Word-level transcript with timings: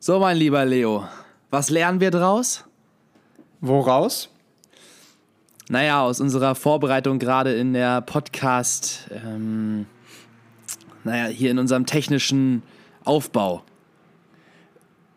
So, 0.00 0.20
mein 0.20 0.36
lieber 0.36 0.64
Leo, 0.64 1.08
was 1.50 1.70
lernen 1.70 1.98
wir 1.98 2.12
draus? 2.12 2.64
Woraus? 3.60 4.28
Naja, 5.68 6.02
aus 6.02 6.20
unserer 6.20 6.54
Vorbereitung 6.54 7.18
gerade 7.18 7.52
in 7.54 7.72
der 7.72 8.00
Podcast, 8.02 9.10
ähm, 9.10 9.86
naja, 11.02 11.26
hier 11.26 11.50
in 11.50 11.58
unserem 11.58 11.84
technischen 11.84 12.62
Aufbau. 13.04 13.64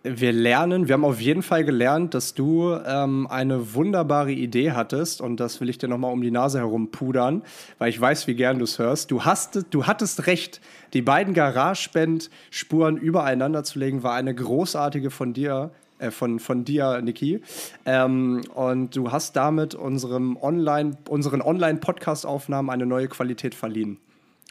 Wir 0.04 0.34
lernen, 0.34 0.88
wir 0.88 0.94
haben 0.94 1.06
auf 1.06 1.22
jeden 1.22 1.44
Fall 1.44 1.64
gelernt, 1.64 2.16
dass 2.16 2.34
du 2.34 2.74
ähm, 2.74 3.28
eine 3.28 3.76
wunderbare 3.76 4.32
Idee 4.32 4.72
hattest 4.72 5.22
und 5.22 5.40
das 5.40 5.62
will 5.62 5.70
ich 5.70 5.78
dir 5.78 5.88
nochmal 5.88 6.12
um 6.12 6.24
die 6.24 6.32
Nase 6.32 6.58
herum 6.58 6.90
pudern, 6.90 7.44
weil 7.78 7.90
ich 7.90 8.02
weiß, 8.02 8.26
wie 8.26 8.34
gern 8.34 8.58
du 8.58 8.64
es 8.64 8.80
hörst. 8.80 9.12
Du, 9.12 9.26
hast, 9.26 9.64
du 9.70 9.86
hattest 9.86 10.26
recht, 10.26 10.60
die 10.94 11.04
beiden 11.04 11.36
GarageBand-Spuren 11.36 12.98
übereinander 12.98 13.64
zu 13.64 13.78
legen, 13.78 14.02
war 14.02 14.16
eine 14.16 14.34
großartige 14.34 15.12
von 15.12 15.34
dir, 15.34 15.70
äh, 16.00 16.10
von, 16.10 16.40
von 16.40 16.66
dir, 16.66 17.00
Niki. 17.04 17.42
Ähm, 17.86 18.42
und 18.56 18.96
du 18.96 19.12
hast 19.12 19.36
damit 19.36 19.76
unserem 19.76 20.36
Online, 20.36 20.98
unseren 21.10 21.44
Online-Podcast-Aufnahmen 21.44 22.72
eine 22.72 22.88
neue 22.88 23.08
Qualität 23.08 23.54
verliehen. 23.54 24.00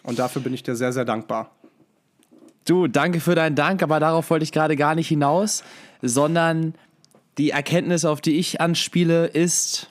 Und 0.04 0.20
dafür 0.20 0.42
bin 0.42 0.54
ich 0.54 0.62
dir 0.62 0.76
sehr, 0.76 0.92
sehr 0.92 1.04
dankbar. 1.04 1.50
Du, 2.66 2.86
danke 2.86 3.20
für 3.20 3.34
deinen 3.34 3.56
Dank, 3.56 3.82
aber 3.82 4.00
darauf 4.00 4.30
wollte 4.30 4.44
ich 4.44 4.52
gerade 4.52 4.76
gar 4.76 4.94
nicht 4.94 5.08
hinaus, 5.08 5.64
sondern 6.02 6.74
die 7.38 7.50
Erkenntnis, 7.50 8.04
auf 8.04 8.20
die 8.20 8.38
ich 8.38 8.60
anspiele, 8.60 9.26
ist 9.26 9.88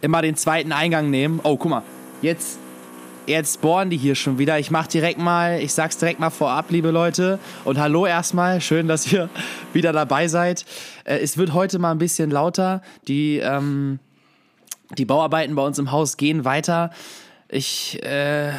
immer 0.00 0.22
den 0.22 0.36
zweiten 0.36 0.72
Eingang 0.72 1.10
nehmen. 1.10 1.40
Oh, 1.44 1.56
guck 1.56 1.70
mal, 1.70 1.82
jetzt, 2.20 2.58
jetzt 3.26 3.60
bohren 3.60 3.90
die 3.90 3.96
hier 3.96 4.16
schon 4.16 4.38
wieder. 4.38 4.58
Ich 4.58 4.70
mach 4.70 4.86
direkt 4.86 5.18
mal, 5.18 5.60
ich 5.60 5.72
sag's 5.72 5.96
direkt 5.96 6.20
mal 6.20 6.30
vorab, 6.30 6.70
liebe 6.70 6.90
Leute. 6.90 7.38
Und 7.64 7.78
hallo 7.78 8.06
erstmal, 8.06 8.60
schön, 8.60 8.88
dass 8.88 9.10
ihr 9.10 9.30
wieder 9.72 9.92
dabei 9.92 10.28
seid. 10.28 10.64
Äh, 11.04 11.18
es 11.18 11.38
wird 11.38 11.54
heute 11.54 11.78
mal 11.78 11.92
ein 11.92 11.98
bisschen 11.98 12.30
lauter. 12.30 12.82
Die, 13.06 13.38
ähm, 13.38 14.00
die 14.98 15.04
Bauarbeiten 15.04 15.54
bei 15.54 15.62
uns 15.62 15.78
im 15.78 15.92
Haus 15.92 16.16
gehen 16.16 16.44
weiter. 16.44 16.90
Ich 17.48 18.02
äh, 18.02 18.50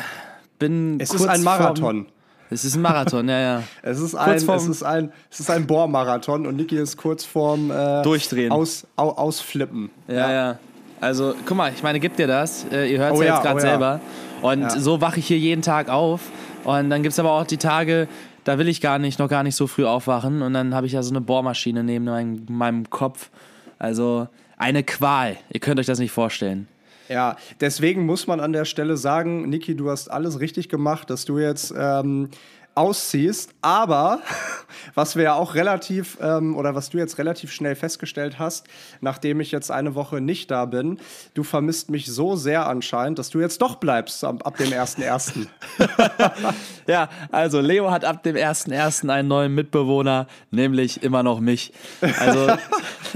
bin. 0.58 1.00
Es 1.00 1.14
ist 1.14 1.28
ein 1.28 1.44
Marathon. 1.44 2.08
Es 2.56 2.64
ist 2.64 2.76
ein 2.76 2.82
Marathon, 2.82 3.28
ja, 3.28 3.40
ja. 3.40 3.64
Es 3.82 4.00
ist 4.00 4.16
ein, 4.16 4.36
es 4.36 4.68
ist 4.68 4.84
ein, 4.84 5.12
es 5.30 5.42
ist 5.42 5.50
ein 5.50 5.68
Bohrmarathon 5.68 6.48
und 6.48 6.56
Niki 6.56 6.78
ist 6.78 6.96
kurz 6.96 7.26
vorm 7.26 7.70
äh, 7.70 8.02
Durchdrehen. 8.02 8.52
Aus, 8.52 8.88
au, 8.96 9.10
ausflippen. 9.10 9.90
Ja, 10.08 10.16
ja, 10.16 10.32
ja. 10.32 10.60
Also, 11.02 11.36
guck 11.46 11.58
mal, 11.58 11.74
ich 11.76 11.84
meine, 11.84 12.00
gibt 12.00 12.18
dir 12.18 12.28
das. 12.28 12.66
Äh, 12.72 12.94
ihr 12.94 13.00
hört 13.00 13.14
es 13.14 13.20
oh, 13.20 13.24
ja, 13.24 13.34
jetzt 13.36 13.44
gerade 13.44 13.58
oh, 13.58 13.60
selber. 13.60 14.00
Und 14.42 14.62
ja. 14.62 14.70
so 14.70 15.02
wache 15.02 15.20
ich 15.20 15.28
hier 15.28 15.38
jeden 15.38 15.62
Tag 15.62 15.90
auf. 15.90 16.22
Und 16.64 16.90
dann 16.90 17.04
gibt 17.04 17.12
es 17.12 17.20
aber 17.20 17.32
auch 17.32 17.46
die 17.46 17.58
Tage, 17.58 18.08
da 18.46 18.58
will 18.58 18.70
ich 18.70 18.80
gar 18.80 19.00
nicht, 19.00 19.20
noch 19.20 19.28
gar 19.28 19.44
nicht 19.44 19.56
so 19.56 19.68
früh 19.68 19.84
aufwachen. 19.84 20.42
Und 20.42 20.54
dann 20.54 20.74
habe 20.74 20.88
ich 20.88 20.94
ja 20.94 21.04
so 21.04 21.12
eine 21.12 21.20
Bohrmaschine 21.20 21.84
neben 21.84 22.06
meinem, 22.06 22.46
meinem 22.48 22.90
Kopf. 22.90 23.32
Also 23.80 24.30
eine 24.58 24.84
Qual. 24.84 25.36
Ihr 25.52 25.60
könnt 25.60 25.80
euch 25.80 25.88
das 25.88 26.00
nicht 26.00 26.12
vorstellen. 26.12 26.70
Ja, 27.10 27.36
deswegen 27.60 28.06
muss 28.06 28.28
man 28.28 28.40
an 28.40 28.54
der 28.54 28.66
Stelle 28.66 28.98
sagen, 28.98 29.50
Niki, 29.50 29.76
du 29.76 29.90
hast 29.90 30.10
alles 30.10 30.40
richtig 30.40 30.70
gemacht, 30.70 31.10
dass 31.10 31.26
du 31.26 31.40
jetzt 31.40 31.74
ähm, 31.78 32.30
ausziehst. 32.76 33.52
Aber 33.62 34.20
was 34.94 35.16
wir 35.16 35.24
ja 35.24 35.34
auch 35.34 35.56
relativ 35.56 36.18
ähm, 36.22 36.56
oder 36.56 36.76
was 36.76 36.90
du 36.90 36.98
jetzt 36.98 37.18
relativ 37.18 37.52
schnell 37.52 37.76
festgestellt 37.76 38.38
hast, 38.38 38.68
nachdem 39.02 39.40
ich 39.40 39.52
jetzt 39.52 39.72
eine 39.72 39.96
Woche 39.96 40.22
nicht 40.22 40.52
da 40.52 40.66
bin, 40.66 41.00
du 41.34 41.44
vermisst 41.44 41.90
mich 41.90 42.08
so 42.08 42.36
sehr 42.36 42.68
anscheinend, 42.68 43.18
dass 43.18 43.30
du 43.30 43.40
jetzt 43.40 43.62
doch 43.62 43.76
bleibst 43.76 44.24
ab, 44.24 44.46
ab 44.46 44.58
dem 44.58 44.70
1.1. 44.70 45.48
ja, 46.88 47.10
also 47.32 47.62
Leo 47.62 47.90
hat 47.92 48.06
ab 48.06 48.24
dem 48.24 48.36
1.1. 48.36 49.10
einen 49.10 49.28
neuen 49.28 49.56
Mitbewohner, 49.56 50.28
nämlich 50.52 51.02
immer 51.02 51.24
noch 51.24 51.40
mich. 51.40 51.72
Also 52.20 52.48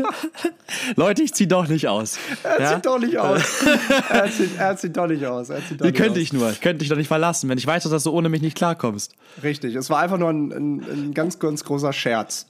Leute, 0.95 1.23
ich 1.23 1.33
zieh 1.33 1.47
doch 1.47 1.67
nicht 1.67 1.88
aus. 1.88 2.17
Er 2.44 2.61
ja? 2.61 2.75
zieht 2.75 2.86
doch 2.86 3.00
nicht 3.00 3.17
aus. 3.17 3.42
er, 4.09 4.31
zieht, 4.31 4.58
er 4.58 4.78
zieht 4.78 4.98
doch 4.98 5.08
nicht 5.08 5.26
aus. 5.26 5.49
Er 5.49 5.65
zieht 5.65 5.82
doch 5.82 5.86
Wie 5.86 5.92
könnte 5.92 6.20
ich 6.20 6.33
nur? 6.33 6.49
Ich 6.52 6.61
könnte 6.61 6.80
dich 6.80 6.89
doch 6.89 6.98
nicht 6.98 7.08
verlassen, 7.08 7.49
wenn 7.49 7.58
ich 7.58 7.67
weiß, 7.67 7.83
dass 7.83 8.04
du 8.04 8.11
ohne 8.11 8.30
mich 8.30 8.42
nicht 8.42 8.55
klarkommst. 8.55 9.15
Richtig, 9.43 9.76
es 9.76 9.89
war 9.89 9.99
einfach 9.99 10.17
nur 10.17 10.30
ein, 10.30 10.52
ein, 10.52 10.80
ein 10.80 11.14
ganz, 11.14 11.39
ganz 11.39 11.64
großer 11.64 11.93
Scherz. 11.93 12.48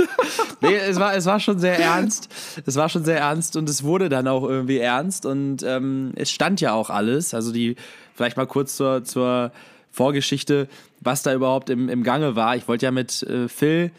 nee, 0.60 0.76
es 0.76 0.98
war, 0.98 1.14
es 1.14 1.26
war 1.26 1.40
schon 1.40 1.58
sehr 1.58 1.78
ernst. 1.78 2.28
Es 2.66 2.76
war 2.76 2.88
schon 2.88 3.04
sehr 3.04 3.18
ernst 3.18 3.56
und 3.56 3.68
es 3.68 3.82
wurde 3.84 4.08
dann 4.08 4.28
auch 4.28 4.44
irgendwie 4.44 4.78
ernst 4.78 5.26
und 5.26 5.62
ähm, 5.62 6.12
es 6.16 6.30
stand 6.30 6.60
ja 6.60 6.72
auch 6.72 6.90
alles. 6.90 7.34
Also 7.34 7.52
die, 7.52 7.76
vielleicht 8.14 8.36
mal 8.36 8.46
kurz 8.46 8.76
zur, 8.76 9.04
zur 9.04 9.52
Vorgeschichte, 9.90 10.68
was 11.00 11.22
da 11.22 11.34
überhaupt 11.34 11.70
im, 11.70 11.88
im 11.88 12.02
Gange 12.02 12.34
war. 12.36 12.56
Ich 12.56 12.66
wollte 12.68 12.86
ja 12.86 12.90
mit 12.90 13.22
äh, 13.24 13.48
Phil 13.48 13.90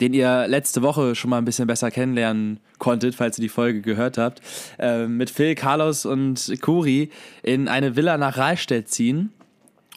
den 0.00 0.12
ihr 0.12 0.48
letzte 0.48 0.82
Woche 0.82 1.14
schon 1.14 1.30
mal 1.30 1.38
ein 1.38 1.44
bisschen 1.44 1.66
besser 1.66 1.90
kennenlernen 1.90 2.60
konntet, 2.78 3.14
falls 3.14 3.38
ihr 3.38 3.42
die 3.42 3.48
Folge 3.48 3.80
gehört 3.80 4.18
habt, 4.18 4.40
äh, 4.78 5.06
mit 5.06 5.30
Phil, 5.30 5.54
Carlos 5.54 6.04
und 6.04 6.52
Kuri 6.60 7.10
in 7.42 7.68
eine 7.68 7.96
Villa 7.96 8.18
nach 8.18 8.36
Rahlstedt 8.36 8.88
ziehen. 8.88 9.32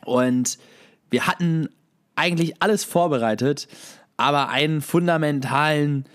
Und 0.05 0.57
wir 1.09 1.27
hatten 1.27 1.69
eigentlich 2.15 2.61
alles 2.61 2.83
vorbereitet, 2.83 3.67
aber 4.17 4.49
einen 4.49 4.81
fundamentalen 4.81 6.05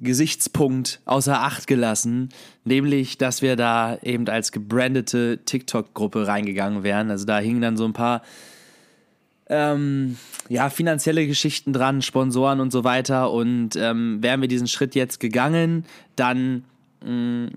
Gesichtspunkt 0.00 1.00
außer 1.04 1.42
Acht 1.42 1.66
gelassen, 1.66 2.30
nämlich, 2.64 3.18
dass 3.18 3.40
wir 3.40 3.56
da 3.56 3.98
eben 4.02 4.26
als 4.28 4.50
gebrandete 4.50 5.40
TikTok-Gruppe 5.44 6.26
reingegangen 6.26 6.82
wären. 6.82 7.10
Also 7.10 7.24
da 7.24 7.38
hingen 7.38 7.60
dann 7.60 7.76
so 7.76 7.84
ein 7.84 7.92
paar 7.92 8.22
ähm, 9.48 10.16
ja, 10.48 10.70
finanzielle 10.70 11.26
Geschichten 11.26 11.72
dran, 11.72 12.02
Sponsoren 12.02 12.60
und 12.60 12.70
so 12.70 12.84
weiter. 12.84 13.30
Und 13.30 13.76
ähm, 13.76 14.22
wären 14.22 14.40
wir 14.40 14.48
diesen 14.48 14.68
Schritt 14.68 14.94
jetzt 14.94 15.20
gegangen, 15.20 15.84
dann 16.16 16.64
mh, 17.04 17.10
mm, 17.10 17.50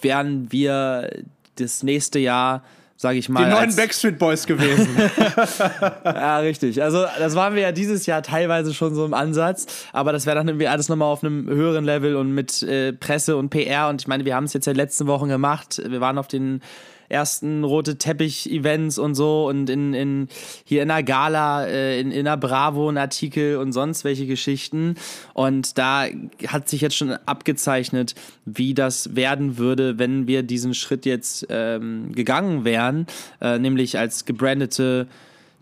wären 0.00 0.52
wir 0.52 1.10
das 1.56 1.82
nächste 1.82 2.18
Jahr 2.18 2.62
sage 2.98 3.18
ich 3.18 3.28
mal. 3.28 3.44
Die 3.44 3.50
neuen 3.50 3.74
Backstreet 3.76 4.18
Boys 4.18 4.44
gewesen. 4.44 4.88
ja, 6.04 6.38
richtig. 6.38 6.82
Also 6.82 7.06
das 7.18 7.36
waren 7.36 7.54
wir 7.54 7.62
ja 7.62 7.72
dieses 7.72 8.06
Jahr 8.06 8.22
teilweise 8.22 8.74
schon 8.74 8.94
so 8.94 9.06
im 9.06 9.14
Ansatz, 9.14 9.86
aber 9.92 10.12
das 10.12 10.26
wäre 10.26 10.34
dann 10.34 10.48
irgendwie 10.48 10.66
alles 10.66 10.88
nochmal 10.88 11.06
auf 11.06 11.22
einem 11.22 11.48
höheren 11.48 11.84
Level 11.84 12.16
und 12.16 12.32
mit 12.34 12.60
äh, 12.64 12.92
Presse 12.92 13.36
und 13.36 13.50
PR. 13.50 13.88
Und 13.88 14.02
ich 14.02 14.08
meine, 14.08 14.24
wir 14.24 14.34
haben 14.34 14.44
es 14.44 14.52
jetzt 14.52 14.66
ja 14.66 14.72
letzten 14.72 15.06
Wochen 15.06 15.28
gemacht. 15.28 15.80
Wir 15.86 16.00
waren 16.00 16.18
auf 16.18 16.26
den 16.26 16.60
ersten 17.08 17.64
rote 17.64 17.98
Teppich-Events 17.98 18.98
und 18.98 19.14
so 19.14 19.48
und 19.48 19.70
in, 19.70 19.94
in, 19.94 20.28
hier 20.64 20.82
in 20.82 20.88
der 20.88 21.02
Gala, 21.02 21.66
äh, 21.66 22.00
in, 22.00 22.10
in 22.10 22.24
der 22.24 22.36
Bravo 22.36 22.88
ein 22.88 22.98
Artikel 22.98 23.56
und 23.56 23.72
sonst 23.72 24.04
welche 24.04 24.26
Geschichten. 24.26 24.96
Und 25.34 25.78
da 25.78 26.06
hat 26.46 26.68
sich 26.68 26.80
jetzt 26.80 26.96
schon 26.96 27.12
abgezeichnet, 27.26 28.14
wie 28.44 28.74
das 28.74 29.14
werden 29.16 29.58
würde, 29.58 29.98
wenn 29.98 30.26
wir 30.26 30.42
diesen 30.42 30.74
Schritt 30.74 31.06
jetzt 31.06 31.46
ähm, 31.50 32.12
gegangen 32.12 32.64
wären, 32.64 33.06
äh, 33.40 33.58
nämlich 33.58 33.98
als 33.98 34.24
gebrandete 34.24 35.06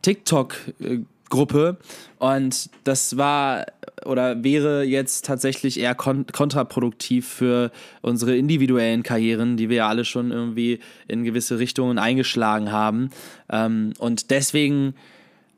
TikTok- 0.03 0.75
äh, 0.81 0.99
Gruppe 1.29 1.77
und 2.19 2.71
das 2.85 3.17
war 3.17 3.67
oder 4.05 4.45
wäre 4.45 4.85
jetzt 4.85 5.25
tatsächlich 5.25 5.81
eher 5.81 5.95
kon 5.95 6.27
kontraproduktiv 6.27 7.27
für 7.27 7.71
unsere 8.03 8.37
individuellen 8.37 9.03
Karrieren, 9.03 9.57
die 9.57 9.69
wir 9.69 9.77
ja 9.79 9.89
alle 9.89 10.05
schon 10.05 10.31
irgendwie 10.31 10.81
in 11.09 11.25
gewisse 11.25 11.59
Richtungen 11.59 11.99
eingeschlagen 11.99 12.71
haben. 12.71 13.11
Ähm, 13.51 13.93
und 13.99 14.31
deswegen 14.31 14.95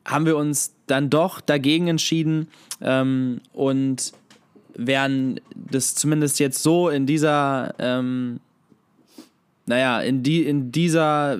haben 0.05 0.25
wir 0.25 0.37
uns 0.37 0.73
dann 0.87 1.09
doch 1.09 1.41
dagegen 1.41 1.87
entschieden 1.87 2.47
ähm, 2.81 3.41
und 3.53 4.13
werden 4.75 5.39
das 5.53 5.95
zumindest 5.95 6.39
jetzt 6.39 6.63
so 6.63 6.89
in 6.89 7.05
dieser, 7.05 7.75
ähm, 7.79 8.39
naja, 9.65 10.01
in, 10.01 10.23
die, 10.23 10.43
in 10.43 10.71
dieser 10.71 11.39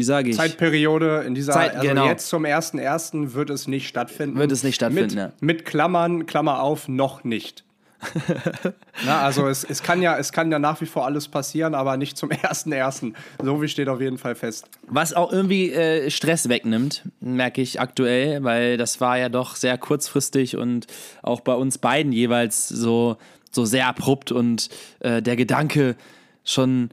wie 0.00 0.04
sage 0.04 0.30
ich? 0.30 0.36
Zeitperiode 0.36 1.24
in 1.26 1.34
dieser 1.34 1.52
Zeit, 1.52 1.74
also 1.74 1.86
genau. 1.86 2.06
jetzt 2.06 2.26
zum 2.28 2.44
1.1. 2.46 3.34
wird 3.34 3.50
es 3.50 3.68
nicht 3.68 3.86
stattfinden. 3.86 4.38
Wird 4.38 4.50
es 4.50 4.62
nicht 4.62 4.76
stattfinden, 4.76 5.14
mit, 5.14 5.18
ja. 5.18 5.32
Mit 5.40 5.64
Klammern, 5.66 6.24
Klammer 6.24 6.62
auf, 6.62 6.88
noch 6.88 7.22
nicht. 7.22 7.64
Na, 9.04 9.20
also 9.20 9.46
es, 9.46 9.62
es, 9.62 9.82
kann 9.82 10.00
ja, 10.00 10.16
es 10.16 10.32
kann 10.32 10.50
ja 10.50 10.58
nach 10.58 10.80
wie 10.80 10.86
vor 10.86 11.04
alles 11.04 11.28
passieren, 11.28 11.74
aber 11.74 11.98
nicht 11.98 12.16
zum 12.16 12.30
1.1. 12.30 13.12
So 13.42 13.60
wie 13.60 13.68
steht 13.68 13.90
auf 13.90 14.00
jeden 14.00 14.16
Fall 14.16 14.34
fest. 14.34 14.70
Was 14.88 15.12
auch 15.12 15.30
irgendwie 15.30 15.70
äh, 15.70 16.10
Stress 16.10 16.48
wegnimmt, 16.48 17.02
merke 17.20 17.60
ich 17.60 17.78
aktuell, 17.78 18.42
weil 18.42 18.78
das 18.78 19.02
war 19.02 19.18
ja 19.18 19.28
doch 19.28 19.54
sehr 19.54 19.76
kurzfristig 19.76 20.56
und 20.56 20.86
auch 21.20 21.40
bei 21.40 21.52
uns 21.52 21.76
beiden 21.76 22.12
jeweils 22.12 22.70
so, 22.70 23.18
so 23.50 23.66
sehr 23.66 23.86
abrupt 23.86 24.32
und 24.32 24.70
äh, 25.00 25.20
der 25.20 25.36
Gedanke 25.36 25.94
schon 26.42 26.88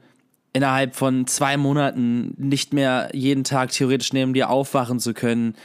innerhalb 0.53 0.95
von 0.95 1.27
zwei 1.27 1.57
Monaten 1.57 2.33
nicht 2.37 2.73
mehr 2.73 3.09
jeden 3.13 3.43
Tag 3.43 3.71
theoretisch 3.71 4.13
neben 4.13 4.33
dir 4.33 4.49
aufwachen 4.49 4.99
zu 4.99 5.13
können, 5.13 5.55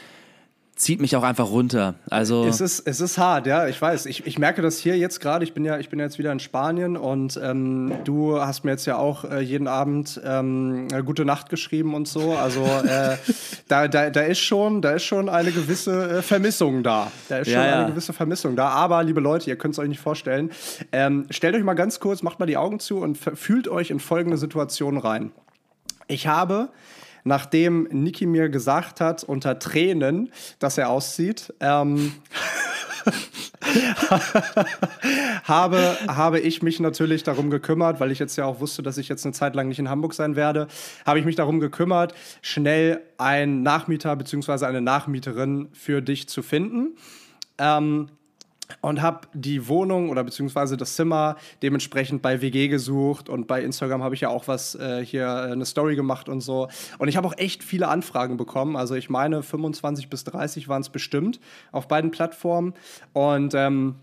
zieht 0.83 1.01
mich 1.01 1.15
auch 1.15 1.23
einfach 1.23 1.49
runter. 1.49 1.95
Also 2.11 2.45
es 2.45 2.61
ist, 2.61 2.81
es 2.81 3.01
ist 3.01 3.17
hart, 3.17 3.47
ja, 3.47 3.69
ich 3.69 3.81
weiß. 3.81 4.07
Ich, 4.07 4.27
ich 4.27 4.39
merke 4.39 4.63
das 4.63 4.79
hier 4.79 4.99
jetzt 4.99 5.21
gerade. 5.21 5.45
Ich 5.45 5.55
bin 5.55 5.65
ja, 5.65 5.79
ich 5.79 5.89
bin 5.89 6.01
jetzt 6.01 6.19
wieder 6.19 6.33
in 6.33 6.41
Spanien 6.41 6.97
und 6.97 7.39
ähm, 7.41 7.93
du 8.05 8.41
hast 8.41 8.65
mir 8.65 8.73
jetzt 8.73 8.87
ja 8.87 8.97
auch 8.97 9.25
äh, 9.25 9.41
jeden 9.41 9.69
Abend 9.69 10.21
ähm, 10.25 10.89
eine 10.93 11.05
gute 11.05 11.25
Nacht 11.25 11.51
geschrieben 11.51 11.95
und 11.95 12.09
so. 12.09 12.33
Also 12.33 12.65
äh, 12.65 13.17
da, 13.69 13.87
da, 13.87 14.11
da 14.11 14.23
ist 14.23 14.41
schon, 14.41 14.83
da 14.83 14.91
ist 14.91 15.05
schon 15.05 15.29
eine 15.29 15.53
gewisse 15.53 16.19
äh, 16.19 16.23
Vermissung 16.23 16.83
da. 16.83 17.13
Da 17.29 17.39
ist 17.39 17.49
schon 17.49 17.61
ja, 17.61 17.67
ja. 17.67 17.79
eine 17.83 17.91
gewisse 17.93 18.13
Vermissung 18.13 18.57
da. 18.57 18.69
Aber 18.71 19.05
liebe 19.05 19.21
Leute, 19.21 19.49
ihr 19.51 19.57
könnt 19.57 19.75
es 19.75 19.79
euch 19.79 19.89
nicht 19.89 20.01
vorstellen. 20.01 20.51
Ähm, 20.91 21.27
stellt 21.31 21.55
euch 21.55 21.63
mal 21.63 21.75
ganz 21.75 22.01
kurz, 22.01 22.23
macht 22.25 22.41
mal 22.41 22.47
die 22.47 22.57
Augen 22.57 22.81
zu 22.81 22.99
und 22.99 23.17
fühlt 23.17 23.69
euch 23.69 23.91
in 23.91 24.01
folgende 24.01 24.37
Situation 24.37 24.99
rein. 24.99 25.31
Ich 26.09 26.27
habe 26.27 26.71
nachdem 27.25 27.89
Niki 27.91 28.27
mir 28.27 28.49
gesagt 28.49 29.01
hat, 29.01 29.25
unter 29.25 29.59
Tränen, 29.59 30.33
dass 30.59 30.79
er 30.79 30.91
auszieht, 30.91 31.53
ähm, 31.61 32.15
habe, 35.45 35.97
habe 36.09 36.41
ich 36.41 36.63
mich 36.63 36.81
natürlich 36.81 37.23
darum 37.23 37.51
gekümmert, 37.51 38.01
weil 38.01 38.11
ich 38.11 38.19
jetzt 38.19 38.37
ja 38.37 38.45
auch 38.45 38.61
wusste, 38.61 38.83
dass 38.83 38.99
ich 38.99 39.09
jetzt 39.09 39.25
eine 39.25 39.33
Zeit 39.33 39.55
lang 39.55 39.69
nicht 39.69 39.79
in 39.79 39.89
Hamburg 39.89 40.15
sein 40.15 40.37
werde, 40.37 40.69
habe 41.07 41.19
ich 41.19 41.25
mich 41.25 41.37
darum 41.37 41.61
gekümmert, 41.61 42.15
schnell 42.43 43.01
einen 43.19 43.63
Nachmieter 43.63 44.15
bzw. 44.17 44.67
eine 44.67 44.81
Nachmieterin 44.81 45.69
für 45.73 46.03
dich 46.03 46.29
zu 46.29 46.43
finden. 46.43 46.97
Ähm, 47.59 48.09
und 48.81 49.03
habe 49.03 49.29
die 49.35 49.69
Wohnung 49.69 50.11
oder 50.11 50.25
beziehungsweise 50.25 50.77
das 50.77 50.97
Zimmer 50.97 51.37
dementsprechend 51.63 52.23
bei 52.23 52.41
WG 52.41 52.69
gesucht 52.69 53.29
und 53.29 53.47
bei 53.47 53.63
Instagram 53.63 54.03
habe 54.03 54.15
ich 54.15 54.23
ja 54.23 54.29
auch 54.29 54.49
was 54.49 54.75
äh, 54.75 55.05
hier 55.05 55.27
äh, 55.27 55.53
eine 55.53 55.65
Story 55.65 55.97
gemacht 55.97 56.29
und 56.29 56.41
so. 56.41 56.69
Und 56.99 57.09
ich 57.09 57.17
habe 57.17 57.27
auch 57.27 57.37
echt 57.37 57.63
viele 57.63 57.89
Anfragen 57.89 58.37
bekommen. 58.37 58.77
Also 58.77 58.95
ich 58.95 59.11
meine 59.11 59.43
25 59.43 60.09
bis 60.09 60.25
30 60.25 60.69
waren 60.69 60.83
es 60.83 60.89
bestimmt 60.89 61.41
auf 61.73 61.89
beiden 61.89 62.11
Plattformen 62.11 62.75
und 63.13 63.55
ähm, 63.55 63.97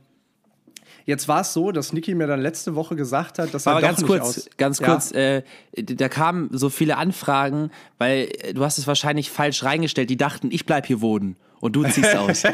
Jetzt 1.06 1.28
war 1.28 1.42
es 1.42 1.54
so, 1.54 1.72
dass 1.72 1.92
Niki 1.92 2.14
mir 2.14 2.28
dann 2.28 2.40
letzte 2.40 2.76
Woche 2.76 2.96
gesagt 2.96 3.40
hat, 3.40 3.52
dass 3.52 3.66
er 3.66 3.72
Aber 3.72 3.82
ganz 3.82 4.04
kurz, 4.04 4.48
ganz 4.58 4.80
Ja? 4.80 4.88
kurz, 4.88 5.12
äh, 5.12 5.42
da 5.76 6.08
kamen 6.08 6.50
so 6.52 6.70
viele 6.70 6.98
Anfragen, 6.98 7.72
weil 7.98 8.30
äh, 8.42 8.54
du 8.54 8.64
hast 8.64 8.78
es 8.78 8.86
wahrscheinlich 8.86 9.32
falsch 9.32 9.64
reingestellt. 9.64 10.12
Die 10.12 10.18
dachten, 10.18 10.50
ich 10.52 10.68
bleib 10.68 10.86
hier 10.86 11.02
wohnen 11.02 11.36
und 11.62 11.76
du 11.76 11.84
ziehst 11.86 12.16
aus. 12.16 12.44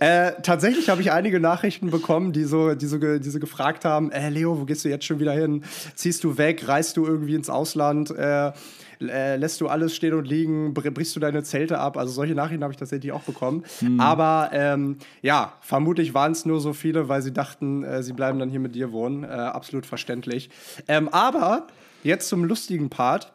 Äh, 0.00 0.32
tatsächlich 0.42 0.88
habe 0.88 1.00
ich 1.02 1.10
einige 1.12 1.40
Nachrichten 1.40 1.90
bekommen, 1.90 2.32
die 2.32 2.44
so, 2.44 2.74
die 2.74 2.86
so, 2.86 2.98
die 2.98 3.28
so 3.30 3.38
gefragt 3.40 3.84
haben: 3.84 4.10
äh, 4.12 4.28
Leo, 4.30 4.58
wo 4.60 4.64
gehst 4.64 4.84
du 4.84 4.88
jetzt 4.88 5.04
schon 5.04 5.18
wieder 5.20 5.32
hin? 5.32 5.64
Ziehst 5.94 6.22
du 6.24 6.38
weg? 6.38 6.66
Reist 6.68 6.96
du 6.96 7.04
irgendwie 7.06 7.34
ins 7.34 7.50
Ausland? 7.50 8.10
Äh, 8.10 8.52
äh, 9.00 9.36
lässt 9.36 9.60
du 9.60 9.66
alles 9.68 9.96
stehen 9.96 10.14
und 10.14 10.26
liegen? 10.26 10.74
Br- 10.74 10.90
Brichst 10.92 11.16
du 11.16 11.20
deine 11.20 11.42
Zelte 11.42 11.78
ab? 11.78 11.96
Also 11.96 12.12
solche 12.12 12.34
Nachrichten 12.34 12.62
habe 12.62 12.72
ich 12.72 12.78
tatsächlich 12.78 13.10
auch 13.12 13.22
bekommen. 13.22 13.64
Aber 13.98 14.50
ähm, 14.52 14.98
ja, 15.22 15.54
vermutlich 15.60 16.14
waren 16.14 16.32
es 16.32 16.44
nur 16.46 16.60
so 16.60 16.72
viele, 16.72 17.08
weil 17.08 17.20
sie 17.22 17.32
dachten, 17.32 17.82
äh, 17.82 18.02
sie 18.04 18.12
bleiben 18.12 18.38
dann 18.38 18.48
hier 18.48 18.60
mit 18.60 18.74
dir 18.76 18.92
wohnen. 18.92 19.24
Äh, 19.24 19.26
absolut 19.26 19.86
verständlich. 19.86 20.50
Ähm, 20.86 21.08
aber 21.08 21.66
jetzt 22.04 22.28
zum 22.28 22.44
lustigen 22.44 22.90
Part. 22.90 23.32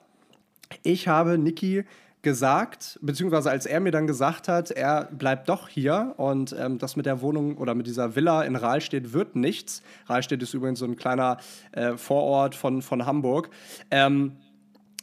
Ich 0.83 1.07
habe 1.07 1.37
Niki 1.37 1.83
gesagt, 2.27 2.99
beziehungsweise 3.01 3.49
als 3.49 3.65
er 3.65 3.79
mir 3.79 3.91
dann 3.91 4.05
gesagt 4.05 4.49
hat, 4.49 4.69
er 4.69 5.05
bleibt 5.05 5.47
doch 5.47 5.69
hier 5.69 6.13
und 6.17 6.53
ähm, 6.59 6.77
das 6.77 6.97
mit 6.97 7.05
der 7.05 7.21
Wohnung 7.21 7.55
oder 7.55 7.73
mit 7.73 7.87
dieser 7.87 8.17
Villa 8.17 8.41
in 8.43 8.57
Rahlstedt 8.57 9.13
wird 9.13 9.37
nichts. 9.37 9.81
Rahlstedt 10.07 10.43
ist 10.43 10.53
übrigens 10.53 10.79
so 10.79 10.85
ein 10.85 10.97
kleiner 10.97 11.37
äh, 11.71 11.95
Vorort 11.95 12.53
von, 12.53 12.81
von 12.81 13.05
Hamburg. 13.05 13.49
Ähm, 13.91 14.33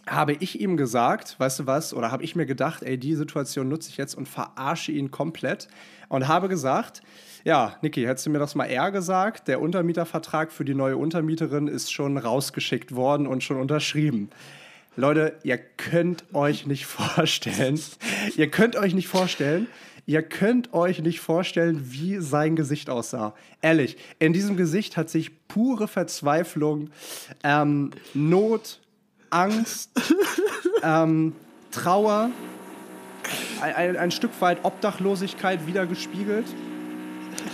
habe 0.07 0.35
ich 0.35 0.61
ihm 0.61 0.77
gesagt, 0.77 1.41
weißt 1.41 1.61
du 1.61 1.67
was, 1.67 1.95
oder 1.95 2.11
habe 2.11 2.23
ich 2.25 2.37
mir 2.37 2.45
gedacht, 2.45 2.83
ey, 2.83 2.99
die 2.99 3.15
Situation 3.15 3.71
nutze 3.71 3.89
ich 3.89 3.97
jetzt 3.97 4.15
und 4.15 4.29
verarsche 4.29 4.93
ihn 4.93 5.11
komplett 5.11 5.69
und 6.11 6.29
habe 6.29 6.51
gesagt, 6.51 7.01
ja, 7.43 7.77
Niki, 7.81 8.03
hättest 8.03 8.27
du 8.27 8.31
mir 8.31 8.39
das 8.39 8.55
mal 8.55 8.67
eher 8.67 8.91
gesagt? 8.91 9.49
Der 9.49 9.63
Untermietervertrag 9.63 10.53
für 10.53 10.67
die 10.67 10.75
neue 10.75 10.99
Untermieterin 10.99 11.69
ist 11.69 11.91
schon 11.91 12.19
rausgeschickt 12.19 12.95
worden 12.95 13.27
und 13.27 13.43
schon 13.43 13.59
unterschrieben. 13.59 14.29
Leute, 14.97 15.35
ihr 15.43 15.59
könnt 15.59 16.25
euch 16.35 16.67
nicht 16.67 16.87
vorstellen, 16.87 17.81
ihr 18.37 18.49
könnt 18.49 18.77
euch 18.77 18.95
nicht 18.95 19.09
vorstellen, 19.09 19.67
ihr 20.07 20.23
könnt 20.23 20.73
euch 20.73 21.03
nicht 21.03 21.21
vorstellen, 21.21 21.91
wie 21.91 22.19
sein 22.19 22.55
Gesicht 22.55 22.89
aussah. 22.91 23.35
Ehrlich, 23.61 23.97
in 24.21 24.33
diesem 24.33 24.57
Gesicht 24.57 24.97
hat 24.97 25.11
sich 25.11 25.49
pure 25.49 25.89
Verzweiflung, 25.89 26.91
ähm, 27.43 27.91
Not, 28.13 28.81
Angst, 29.31 29.91
ähm, 30.85 31.33
Trauer, 31.73 32.31
ein, 33.61 33.75
ein, 33.75 33.97
ein 33.97 34.11
Stück 34.13 34.41
weit 34.41 34.65
Obdachlosigkeit 34.65 35.67
wieder 35.67 35.87
gespiegelt. 35.87 36.47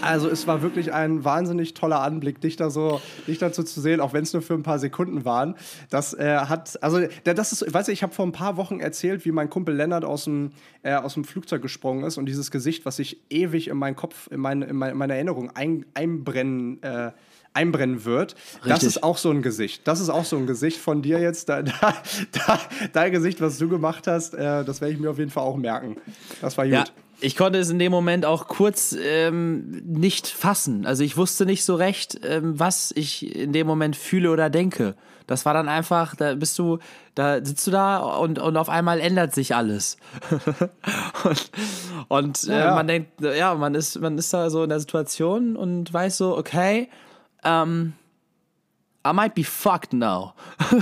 Also 0.02 0.29
es 0.29 0.47
war 0.47 0.62
wirklich 0.62 0.93
ein 0.93 1.25
wahnsinnig 1.25 1.75
toller 1.75 2.00
Anblick, 2.00 2.41
dich 2.41 2.56
da 2.56 2.70
so, 2.70 3.00
dich 3.26 3.38
dazu 3.38 3.62
zu 3.62 3.81
sehen, 3.81 4.00
auch 4.00 4.12
wenn 4.12 4.23
es 4.23 4.32
nur 4.32 4.43
für 4.43 4.55
ein 4.55 4.62
paar 4.62 4.79
Sekunden 4.79 5.25
waren. 5.25 5.55
Das 5.91 6.14
äh, 6.14 6.37
hat, 6.37 6.82
also 6.82 7.00
das 7.25 7.52
ist, 7.52 7.73
weißt 7.73 7.88
du, 7.88 7.93
ich 7.93 8.02
habe 8.02 8.12
vor 8.12 8.26
ein 8.26 8.32
paar 8.32 8.56
Wochen 8.56 8.81
erzählt, 8.81 9.25
wie 9.25 9.32
mein 9.32 9.50
Kumpel 9.50 9.75
Lennart 9.75 10.05
aus 10.05 10.25
dem, 10.25 10.50
äh, 10.82 10.94
aus 10.94 11.14
dem 11.14 11.25
Flugzeug 11.25 11.62
gesprungen 11.62 12.05
ist 12.05 12.19
und 12.19 12.26
dieses 12.26 12.50
Gesicht, 12.50 12.85
was 12.85 12.97
sich 12.97 13.20
ewig 13.31 13.69
in 13.69 13.76
meinen 13.76 13.97
Kopf, 13.97 14.29
in 14.31 14.41
meine, 14.41 14.67
in 14.67 14.76
meine, 14.76 14.93
in 14.93 14.99
meine 14.99 15.14
Erinnerung 15.14 15.50
ein, 15.55 15.85
einbrennen, 15.94 16.82
äh, 16.82 17.12
einbrennen 17.53 18.05
wird. 18.05 18.35
Das 18.62 18.75
Richtig. 18.75 18.88
ist 18.88 19.03
auch 19.03 19.19
so 19.19 19.31
ein 19.31 19.43
Gesicht. 19.43 19.87
Das 19.87 20.00
ist 20.00 20.08
auch 20.08 20.25
so 20.25 20.37
ein 20.37 20.46
Gesicht 20.46 20.79
von 20.79 21.03
dir 21.03 21.20
jetzt. 21.20 21.49
Da, 21.49 21.62
da, 21.62 21.94
da, 22.32 22.61
dein 22.93 23.12
Gesicht, 23.12 23.41
was 23.41 23.58
du 23.58 23.69
gemacht 23.69 24.06
hast, 24.06 24.35
äh, 24.35 24.64
das 24.64 24.81
werde 24.81 24.94
ich 24.94 25.00
mir 25.00 25.11
auf 25.11 25.19
jeden 25.19 25.31
Fall 25.31 25.44
auch 25.44 25.56
merken. 25.56 25.96
Das 26.41 26.56
war 26.56 26.64
gut. 26.64 26.75
Ja, 26.75 26.85
ich 27.20 27.37
konnte 27.37 27.58
es 27.58 27.70
in 27.70 27.78
dem 27.78 27.93
Moment 27.93 28.25
auch 28.25 28.49
kurz 28.49 28.96
ähm, 29.02 29.82
nicht 29.84 30.26
fassen. 30.28 30.87
Also 30.87 31.05
ich 31.05 31.17
wusste 31.17 31.46
nicht 31.46 31.64
so 31.64 31.75
recht, 31.75 32.20
ähm, 32.25 32.58
was 32.58 32.93
ich 32.94 33.34
in 33.37 33.52
dem 33.52 33.67
Moment 33.67 33.96
fühle 33.96 34.31
oder 34.31 34.50
denke. 34.50 34.94
Das 35.26 35.44
war 35.46 35.55
dann 35.55 35.69
einfach, 35.69 36.17
da 36.17 36.34
bist 36.34 36.58
du, 36.58 36.78
da 37.14 37.44
sitzt 37.44 37.67
du 37.67 37.70
da 37.70 37.99
und, 37.99 38.38
und 38.40 38.56
auf 38.56 38.69
einmal 38.69 38.99
ändert 38.99 39.32
sich 39.34 39.55
alles. 39.55 39.96
und 41.25 41.50
und 42.08 42.49
äh, 42.49 42.58
Ja. 42.58 42.75
man 42.75 42.87
denkt, 42.87 43.20
ja, 43.20 43.55
man 43.55 43.75
ist, 43.75 44.00
man 44.00 44.19
ist 44.19 44.32
da 44.32 44.50
so 44.50 44.62
in 44.64 44.69
der 44.70 44.81
Situation 44.81 45.56
und 45.56 45.93
weiß 45.93 46.17
so, 46.17 46.37
okay, 46.37 46.88
ähm, 47.44 47.93
I 49.02 49.12
might 49.12 49.35
be 49.35 49.43
fucked 49.43 49.93
now. 49.94 50.35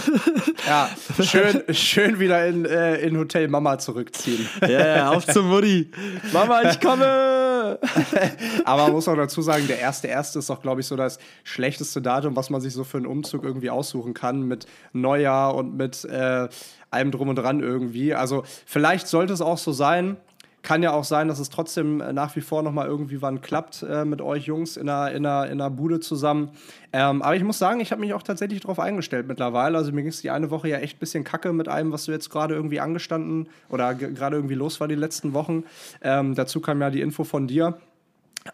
Ja, 0.66 0.90
schön, 1.22 1.62
schön 1.72 2.18
wieder 2.18 2.46
in, 2.46 2.66
äh, 2.66 2.96
in 2.96 3.16
Hotel 3.16 3.48
Mama 3.48 3.78
zurückziehen. 3.78 4.46
Ja, 4.60 4.68
yeah, 4.68 5.10
auf 5.10 5.26
zum 5.26 5.48
Mutti. 5.48 5.90
Mama, 6.32 6.62
ich 6.62 6.78
komme! 6.78 7.78
Aber 8.64 8.82
man 8.82 8.92
muss 8.92 9.08
auch 9.08 9.16
dazu 9.16 9.40
sagen, 9.40 9.66
der 9.66 9.78
erste 9.78 10.08
erste 10.08 10.40
ist 10.40 10.50
doch, 10.50 10.60
glaube 10.60 10.82
ich, 10.82 10.86
so 10.86 10.96
das 10.96 11.18
schlechteste 11.44 12.02
Datum, 12.02 12.36
was 12.36 12.50
man 12.50 12.60
sich 12.60 12.74
so 12.74 12.84
für 12.84 12.98
einen 12.98 13.06
Umzug 13.06 13.44
irgendwie 13.44 13.70
aussuchen 13.70 14.12
kann 14.12 14.42
mit 14.42 14.66
Neujahr 14.92 15.54
und 15.54 15.76
mit 15.76 16.04
äh, 16.04 16.48
allem 16.90 17.10
drum 17.12 17.28
und 17.28 17.36
dran 17.36 17.60
irgendwie. 17.60 18.14
Also 18.14 18.42
vielleicht 18.66 19.06
sollte 19.08 19.32
es 19.32 19.40
auch 19.40 19.58
so 19.58 19.72
sein. 19.72 20.16
Kann 20.68 20.82
ja 20.82 20.92
auch 20.92 21.04
sein, 21.04 21.28
dass 21.28 21.38
es 21.38 21.48
trotzdem 21.48 22.02
äh, 22.02 22.12
nach 22.12 22.36
wie 22.36 22.42
vor 22.42 22.62
noch 22.62 22.72
mal 22.72 22.86
irgendwie 22.86 23.22
wann 23.22 23.40
klappt 23.40 23.82
äh, 23.88 24.04
mit 24.04 24.20
euch 24.20 24.44
Jungs 24.44 24.76
in 24.76 24.86
einer, 24.86 25.10
in 25.12 25.24
einer, 25.24 25.46
in 25.46 25.52
einer 25.62 25.70
Bude 25.70 25.98
zusammen. 25.98 26.50
Ähm, 26.92 27.22
aber 27.22 27.34
ich 27.36 27.42
muss 27.42 27.58
sagen, 27.58 27.80
ich 27.80 27.90
habe 27.90 28.02
mich 28.02 28.12
auch 28.12 28.22
tatsächlich 28.22 28.60
darauf 28.60 28.78
eingestellt 28.78 29.26
mittlerweile. 29.28 29.78
Also 29.78 29.92
mir 29.92 30.02
ging 30.02 30.10
es 30.10 30.20
die 30.20 30.28
eine 30.28 30.50
Woche 30.50 30.68
ja 30.68 30.76
echt 30.76 30.98
ein 30.98 31.00
bisschen 31.00 31.24
kacke 31.24 31.54
mit 31.54 31.68
allem, 31.68 31.90
was 31.90 32.04
du 32.04 32.12
jetzt 32.12 32.28
gerade 32.28 32.54
irgendwie 32.54 32.80
angestanden 32.80 33.48
oder 33.70 33.94
ge- 33.94 34.12
gerade 34.12 34.36
irgendwie 34.36 34.56
los 34.56 34.78
war 34.78 34.88
die 34.88 34.94
letzten 34.94 35.32
Wochen. 35.32 35.64
Ähm, 36.02 36.34
dazu 36.34 36.60
kam 36.60 36.82
ja 36.82 36.90
die 36.90 37.00
Info 37.00 37.24
von 37.24 37.46
dir. 37.46 37.78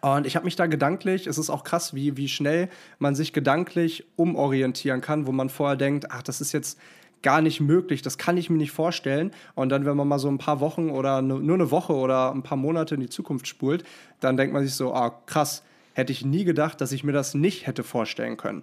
Und 0.00 0.24
ich 0.24 0.36
habe 0.36 0.44
mich 0.44 0.54
da 0.54 0.66
gedanklich, 0.66 1.26
es 1.26 1.36
ist 1.36 1.50
auch 1.50 1.64
krass, 1.64 1.94
wie, 1.94 2.16
wie 2.16 2.28
schnell 2.28 2.68
man 3.00 3.16
sich 3.16 3.32
gedanklich 3.32 4.04
umorientieren 4.14 5.00
kann, 5.00 5.26
wo 5.26 5.32
man 5.32 5.48
vorher 5.48 5.76
denkt, 5.76 6.12
ach, 6.12 6.22
das 6.22 6.40
ist 6.40 6.52
jetzt 6.52 6.78
gar 7.24 7.40
nicht 7.40 7.60
möglich, 7.60 8.02
das 8.02 8.18
kann 8.18 8.36
ich 8.36 8.50
mir 8.50 8.58
nicht 8.58 8.70
vorstellen. 8.70 9.32
Und 9.56 9.70
dann, 9.70 9.84
wenn 9.84 9.96
man 9.96 10.06
mal 10.06 10.20
so 10.20 10.28
ein 10.28 10.38
paar 10.38 10.60
Wochen 10.60 10.90
oder 10.90 11.22
nur 11.22 11.54
eine 11.54 11.72
Woche 11.72 11.94
oder 11.94 12.30
ein 12.30 12.44
paar 12.44 12.56
Monate 12.56 12.94
in 12.94 13.00
die 13.00 13.08
Zukunft 13.08 13.48
spult, 13.48 13.82
dann 14.20 14.36
denkt 14.36 14.52
man 14.52 14.62
sich 14.62 14.74
so, 14.74 14.94
ah, 14.94 15.10
krass, 15.26 15.64
hätte 15.94 16.12
ich 16.12 16.24
nie 16.24 16.44
gedacht, 16.44 16.80
dass 16.80 16.92
ich 16.92 17.02
mir 17.02 17.12
das 17.12 17.34
nicht 17.34 17.66
hätte 17.66 17.82
vorstellen 17.82 18.36
können. 18.36 18.62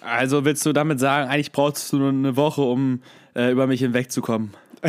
Also 0.00 0.44
willst 0.44 0.64
du 0.66 0.72
damit 0.72 0.98
sagen, 0.98 1.28
eigentlich 1.28 1.52
brauchst 1.52 1.92
du 1.92 1.98
nur 1.98 2.08
eine 2.08 2.36
Woche, 2.36 2.62
um 2.62 3.02
äh, 3.34 3.52
über 3.52 3.66
mich 3.66 3.80
hinwegzukommen? 3.80 4.54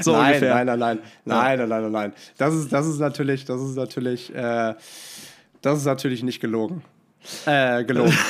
so 0.00 0.12
nein, 0.12 0.26
ungefähr. 0.26 0.64
nein, 0.64 0.66
nein, 0.66 0.78
nein, 0.78 0.98
nein, 1.24 1.58
nein, 1.58 1.68
nein, 1.68 1.82
nein, 1.82 1.92
nein. 1.92 2.12
Das 2.38 2.54
ist, 2.54 2.72
das 2.72 2.86
ist 2.86 2.98
natürlich, 2.98 3.44
das 3.44 3.60
ist 3.60 3.76
natürlich, 3.76 4.34
äh, 4.34 4.74
das 5.62 5.78
ist 5.78 5.84
natürlich 5.84 6.22
nicht 6.22 6.40
gelogen. 6.40 6.82
Äh, 7.46 7.84
gelogen. 7.84 8.12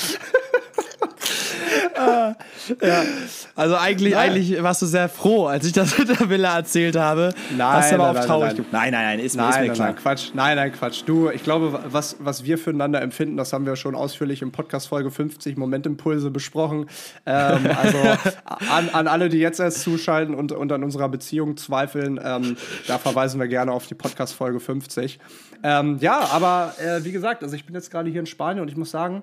ja. 2.82 3.02
Also 3.54 3.76
eigentlich, 3.76 4.16
eigentlich 4.16 4.62
warst 4.62 4.82
du 4.82 4.86
sehr 4.86 5.08
froh, 5.08 5.46
als 5.46 5.66
ich 5.66 5.72
das 5.72 5.96
mit 5.98 6.08
der 6.08 6.28
Villa 6.28 6.56
erzählt 6.56 6.96
habe. 6.96 7.32
Nein, 7.56 7.66
Hast 7.76 7.90
du 7.92 7.94
aber 7.96 8.04
nein, 8.06 8.14
nein, 8.14 8.26
traurig 8.26 8.52
nein. 8.56 8.66
Nein, 8.70 8.92
nein, 8.92 9.02
nein, 9.04 9.18
ist, 9.20 9.36
mir- 9.36 9.42
Nein, 9.42 9.50
ist 9.50 9.56
mir 9.60 9.66
nein, 9.66 9.74
klar. 9.74 9.86
nein, 9.88 9.96
Quatsch. 9.96 10.30
Nein, 10.34 10.56
nein, 10.56 10.72
Quatsch. 10.72 11.02
Du, 11.06 11.30
ich 11.30 11.42
glaube, 11.42 11.80
was, 11.86 12.16
was 12.18 12.44
wir 12.44 12.58
füreinander 12.58 13.00
empfinden, 13.02 13.36
das 13.36 13.52
haben 13.52 13.66
wir 13.66 13.76
schon 13.76 13.94
ausführlich 13.94 14.42
im 14.42 14.52
Podcast 14.52 14.88
Folge 14.88 15.10
50 15.10 15.56
Momentimpulse 15.56 16.30
besprochen. 16.30 16.86
Ähm, 17.26 17.68
also 17.82 17.98
an, 18.70 18.88
an 18.92 19.06
alle, 19.08 19.28
die 19.28 19.38
jetzt 19.38 19.60
erst 19.60 19.82
zuschalten 19.82 20.34
und, 20.34 20.52
und 20.52 20.72
an 20.72 20.84
unserer 20.84 21.08
Beziehung 21.08 21.56
zweifeln, 21.56 22.20
ähm, 22.22 22.56
da 22.86 22.98
verweisen 22.98 23.40
wir 23.40 23.48
gerne 23.48 23.72
auf 23.72 23.86
die 23.86 23.94
Podcast 23.94 24.34
Folge 24.34 24.60
50. 24.60 25.18
Ähm, 25.62 25.98
ja, 26.00 26.20
aber 26.32 26.74
äh, 26.78 27.04
wie 27.04 27.12
gesagt, 27.12 27.42
also 27.42 27.54
ich 27.54 27.66
bin 27.66 27.74
jetzt 27.74 27.90
gerade 27.90 28.08
hier 28.10 28.20
in 28.20 28.26
Spanien 28.26 28.62
und 28.62 28.68
ich 28.68 28.76
muss 28.76 28.90
sagen, 28.90 29.22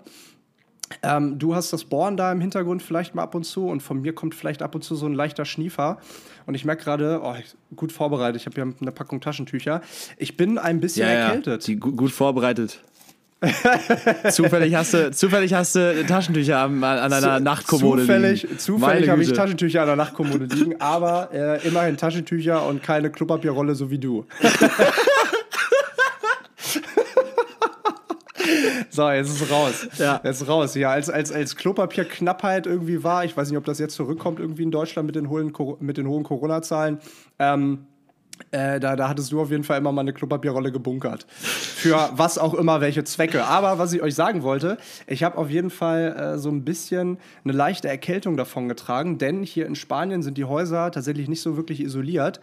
ähm, 1.03 1.38
du 1.38 1.53
hast 1.56 1.74
das 1.74 1.84
Bohren 1.86 2.15
da 2.17 2.32
im 2.32 2.39
Hintergrund 2.41 2.82
vielleicht 2.82 3.13
mal 3.15 3.24
ab 3.24 3.36
und 3.36 3.44
zu 3.44 3.67
und 3.67 3.82
von 3.84 4.01
mir 4.01 4.13
kommt 4.13 4.36
vielleicht 4.36 4.62
ab 4.62 4.74
und 4.75 4.84
zu 4.84 4.96
so 4.96 5.06
ein 5.06 5.13
leichter 5.13 5.46
Schniefer. 5.46 5.98
Und 6.46 6.56
ich 6.56 6.63
merke 6.65 6.84
gerade, 6.86 7.20
oh, 7.24 7.36
gut 7.75 7.91
vorbereitet, 7.91 8.39
ich 8.41 8.46
habe 8.46 8.56
hier 8.56 8.74
eine 8.82 8.91
Packung 8.91 9.20
Taschentücher. 9.20 9.82
Ich 10.17 10.38
bin 10.38 10.58
ein 10.58 10.79
bisschen 10.79 11.06
Ja, 11.08 11.13
ja, 11.13 11.20
erkältet. 11.25 11.67
die, 11.67 11.75
gut, 11.75 11.98
gut 11.98 12.12
vorbereitet. 12.12 12.79
zufällig, 14.32 14.74
hast 14.74 14.96
du, 14.96 15.12
zufällig 15.12 15.53
hast 15.53 15.75
du 15.75 16.06
Taschentücher 16.08 16.58
an, 16.58 16.84
an 16.84 17.12
deiner 17.12 17.38
Zu- 17.38 17.44
Nachtkommode 17.44 18.01
Zufällig, 18.01 18.41
liegen. 18.44 18.58
zufällig 18.58 19.10
habe 19.10 19.22
ich. 19.22 19.32
Taschentücher 19.32 19.82
an 19.82 19.88
der 19.88 19.96
Nachtkommode 19.96 20.46
liegen, 20.46 20.82
aber 20.82 21.29
äh, 21.32 21.67
immerhin 21.67 21.98
Taschentücher 21.98 22.65
und 22.65 22.82
keine 22.82 23.12
Klopapierrolle, 23.12 23.75
so 23.75 23.91
wie 23.91 24.00
du. 24.00 24.25
so, 28.98 29.10
jetzt 29.12 29.30
ist 29.30 29.42
es 29.42 29.51
raus. 29.51 29.88
Ja. 30.00 30.20
Jetzt 30.24 30.42
ist 30.42 30.48
raus. 30.48 30.74
Ja, 30.74 30.89
als, 30.89 31.10
als, 31.10 31.32
als 31.32 31.56
Klopapierknappheit 31.56 32.66
irgendwie 32.66 33.04
war, 33.04 33.24
ich 33.24 33.38
weiß 33.38 33.48
nicht, 33.50 33.58
ob 33.58 33.63
das 33.63 33.77
jetzt 33.77 33.94
zurückkommt 33.94 34.39
irgendwie 34.39 34.63
in 34.63 34.72
Deutschland 34.72 35.06
mit 35.06 35.16
den 35.16 35.30
hohen, 35.30 35.54
mit 35.80 35.98
den 35.98 36.08
hohen 36.08 36.24
Corona-Zahlen. 36.24 36.98
Ähm, 37.38 37.86
äh, 38.51 38.79
da, 38.79 38.96
da 38.96 39.10
hattest 39.10 39.32
du 39.32 39.41
auf 39.41 39.51
jeden 39.51 39.63
Fall 39.63 39.77
immer 39.77 39.91
mal 39.91 40.01
eine 40.01 40.13
Klopapierrolle 40.13 40.72
gebunkert. 40.72 41.25
Für 41.29 42.10
was 42.13 42.38
auch 42.38 42.53
immer, 42.53 42.82
welche 42.82 43.03
Zwecke. 43.03 43.46
Aber 43.46 43.77
was 43.77 43.94
ich 43.94 44.01
euch 44.01 44.15
sagen 44.15 44.44
wollte, 44.44 44.77
ich 45.06 45.24
habe 45.24 45.38
auf 45.38 45.50
jeden 45.50 45.70
Fall 45.70 46.15
äh, 46.15 46.38
so 46.38 46.50
ein 46.50 46.63
bisschen 46.63 47.17
eine 47.44 47.53
leichte 47.53 47.88
Erkältung 47.88 48.38
davon 48.38 48.67
getragen, 48.67 49.17
denn 49.17 49.44
hier 49.44 49.65
in 49.65 49.75
Spanien 49.75 50.22
sind 50.24 50.38
die 50.38 50.46
Häuser 50.46 50.91
tatsächlich 50.91 51.27
nicht 51.27 51.41
so 51.41 51.58
wirklich 51.58 51.82
isoliert. 51.82 52.39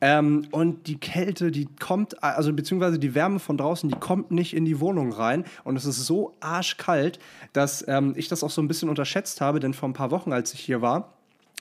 Ähm, 0.00 0.46
und 0.50 0.86
die 0.86 0.98
Kälte, 0.98 1.50
die 1.50 1.66
kommt, 1.66 2.22
also 2.22 2.52
beziehungsweise 2.52 2.98
die 2.98 3.14
Wärme 3.14 3.38
von 3.38 3.56
draußen, 3.56 3.88
die 3.88 3.98
kommt 3.98 4.30
nicht 4.30 4.54
in 4.54 4.64
die 4.64 4.80
Wohnung 4.80 5.12
rein. 5.12 5.44
Und 5.64 5.76
es 5.76 5.84
ist 5.84 6.06
so 6.06 6.36
arschkalt, 6.40 7.18
dass 7.52 7.84
ähm, 7.88 8.14
ich 8.16 8.28
das 8.28 8.44
auch 8.44 8.50
so 8.50 8.62
ein 8.62 8.68
bisschen 8.68 8.88
unterschätzt 8.88 9.40
habe, 9.40 9.60
denn 9.60 9.74
vor 9.74 9.88
ein 9.88 9.94
paar 9.94 10.10
Wochen, 10.10 10.32
als 10.32 10.54
ich 10.54 10.60
hier 10.60 10.80
war, 10.80 11.12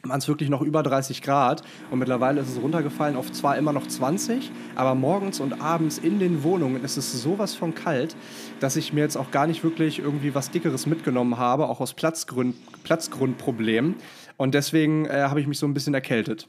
waren 0.04 0.20
es 0.20 0.28
wirklich 0.28 0.50
noch 0.50 0.62
über 0.62 0.82
30 0.82 1.22
Grad 1.22 1.62
und 1.92 2.00
mittlerweile 2.00 2.40
ist 2.42 2.50
es 2.50 2.62
runtergefallen 2.62 3.16
auf 3.18 3.32
zwar 3.32 3.58
immer 3.58 3.74
noch 3.74 3.86
20, 3.88 4.50
aber 4.76 4.96
morgens 4.96 5.40
und 5.40 5.62
abends 5.62 5.98
in 5.98 6.20
den 6.20 6.44
Wohnungen 6.44 6.84
ist 6.84 6.96
es 6.98 7.12
sowas 7.22 7.54
von 7.54 7.76
kalt, 7.76 8.16
dass 8.62 8.76
ich 8.78 8.94
mir 8.94 9.02
jetzt 9.02 9.18
auch 9.18 9.32
gar 9.32 9.46
nicht 9.46 9.64
wirklich 9.64 10.00
irgendwie 10.00 10.34
was 10.34 10.52
Dickeres 10.52 10.86
mitgenommen 10.86 11.38
habe, 11.38 11.68
auch 11.68 11.82
aus 11.82 11.94
Platzgrund, 11.94 12.56
Platzgrundproblemen. 12.84 13.96
Und 14.38 14.54
deswegen 14.56 15.06
äh, 15.06 15.24
habe 15.24 15.42
ich 15.42 15.48
mich 15.48 15.60
so 15.60 15.66
ein 15.68 15.74
bisschen 15.74 15.94
erkältet. 15.94 16.48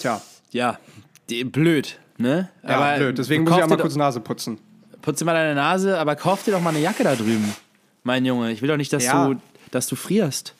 Tja, 0.00 0.20
Ja, 0.50 0.78
die, 1.30 1.44
blöd, 1.44 1.98
ne? 2.18 2.48
ja, 2.66 2.96
blöd. 2.96 3.18
Deswegen 3.18 3.44
muss 3.44 3.56
ich 3.56 3.62
auch 3.62 3.68
mal 3.68 3.78
kurz 3.78 3.94
Nase 3.96 4.20
putzen. 4.20 4.58
Putz 5.00 5.18
dir 5.20 5.24
mal 5.26 5.34
deine 5.34 5.54
Nase, 5.54 5.98
aber 5.98 6.16
kauf 6.16 6.42
dir 6.44 6.52
doch 6.52 6.60
mal 6.60 6.70
eine 6.70 6.80
Jacke 6.80 7.04
da 7.04 7.14
drüben, 7.14 7.54
mein 8.02 8.24
Junge. 8.24 8.50
Ich 8.50 8.62
will 8.62 8.68
doch 8.68 8.76
nicht, 8.76 8.92
dass, 8.92 9.04
Ja. 9.04 9.28
du, 9.28 9.36
dass 9.70 9.86
du 9.86 9.94
frierst. 9.96 10.54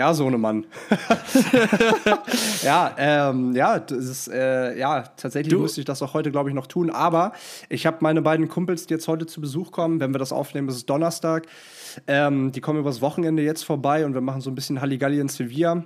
Ja, 0.00 0.14
Sohnemann. 0.14 0.64
ja, 2.62 2.94
ähm, 2.96 3.54
ja, 3.54 3.78
das 3.78 3.98
ist, 4.06 4.28
äh, 4.28 4.78
ja, 4.78 5.02
tatsächlich 5.18 5.52
Du- 5.52 5.60
musste 5.60 5.82
ich 5.82 5.84
das 5.84 6.00
auch 6.00 6.14
heute, 6.14 6.30
glaube 6.30 6.48
ich, 6.48 6.54
noch 6.54 6.66
tun. 6.66 6.88
Aber 6.88 7.34
ich 7.68 7.84
habe 7.84 7.98
meine 8.00 8.22
beiden 8.22 8.48
Kumpels, 8.48 8.86
die 8.86 8.94
jetzt 8.94 9.08
heute 9.08 9.26
zu 9.26 9.42
Besuch 9.42 9.72
kommen, 9.72 10.00
wenn 10.00 10.14
wir 10.14 10.18
das 10.18 10.32
aufnehmen, 10.32 10.68
ist 10.70 10.76
es 10.76 10.86
Donnerstag. 10.86 11.44
Ähm, 12.06 12.50
die 12.50 12.62
kommen 12.62 12.78
übers 12.80 13.02
Wochenende 13.02 13.42
jetzt 13.42 13.62
vorbei 13.62 14.06
und 14.06 14.14
wir 14.14 14.22
machen 14.22 14.40
so 14.40 14.50
ein 14.50 14.54
bisschen 14.54 14.80
Halligalli 14.80 15.20
in 15.20 15.28
Sevilla. 15.28 15.84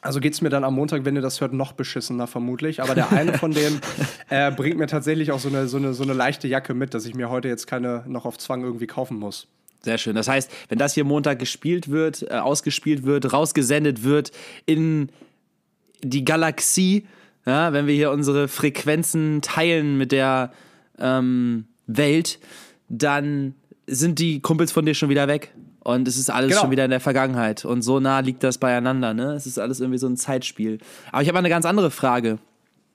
Also 0.00 0.20
geht 0.20 0.32
es 0.32 0.40
mir 0.40 0.48
dann 0.48 0.64
am 0.64 0.74
Montag, 0.74 1.04
wenn 1.04 1.14
ihr 1.14 1.20
das 1.20 1.42
hört, 1.42 1.52
noch 1.52 1.72
beschissener 1.72 2.26
vermutlich. 2.26 2.82
Aber 2.82 2.94
der 2.94 3.12
eine 3.12 3.34
von 3.36 3.50
denen 3.52 3.82
äh, 4.30 4.50
bringt 4.50 4.78
mir 4.78 4.86
tatsächlich 4.86 5.30
auch 5.30 5.40
so 5.40 5.48
eine, 5.50 5.68
so, 5.68 5.76
eine, 5.76 5.92
so 5.92 6.04
eine 6.04 6.14
leichte 6.14 6.48
Jacke 6.48 6.72
mit, 6.72 6.94
dass 6.94 7.04
ich 7.04 7.14
mir 7.14 7.28
heute 7.28 7.48
jetzt 7.48 7.66
keine 7.66 8.02
noch 8.06 8.24
auf 8.24 8.38
Zwang 8.38 8.62
irgendwie 8.62 8.86
kaufen 8.86 9.18
muss. 9.18 9.46
Sehr 9.84 9.98
schön. 9.98 10.14
Das 10.14 10.28
heißt, 10.28 10.50
wenn 10.68 10.78
das 10.78 10.94
hier 10.94 11.04
Montag 11.04 11.38
gespielt 11.38 11.90
wird, 11.90 12.22
äh, 12.30 12.34
ausgespielt 12.34 13.04
wird, 13.04 13.32
rausgesendet 13.32 14.04
wird 14.04 14.30
in 14.64 15.08
die 16.02 16.24
Galaxie, 16.24 17.06
ja, 17.46 17.72
wenn 17.72 17.86
wir 17.86 17.94
hier 17.94 18.10
unsere 18.12 18.46
Frequenzen 18.48 19.40
teilen 19.42 19.98
mit 19.98 20.12
der 20.12 20.52
ähm, 20.98 21.64
Welt, 21.86 22.38
dann 22.88 23.54
sind 23.86 24.18
die 24.20 24.40
Kumpels 24.40 24.70
von 24.70 24.86
dir 24.86 24.94
schon 24.94 25.08
wieder 25.08 25.26
weg. 25.26 25.52
Und 25.80 26.06
es 26.06 26.16
ist 26.16 26.30
alles 26.30 26.50
Genau. 26.50 26.60
schon 26.62 26.70
wieder 26.70 26.84
in 26.84 26.92
der 26.92 27.00
Vergangenheit. 27.00 27.64
Und 27.64 27.82
so 27.82 27.98
nah 27.98 28.20
liegt 28.20 28.44
das 28.44 28.58
beieinander. 28.58 29.14
Ne? 29.14 29.32
Es 29.32 29.46
ist 29.46 29.58
alles 29.58 29.80
irgendwie 29.80 29.98
so 29.98 30.06
ein 30.06 30.16
Zeitspiel. 30.16 30.78
Aber 31.10 31.22
ich 31.22 31.28
habe 31.28 31.38
eine 31.38 31.48
ganz 31.48 31.66
andere 31.66 31.90
Frage. 31.90 32.38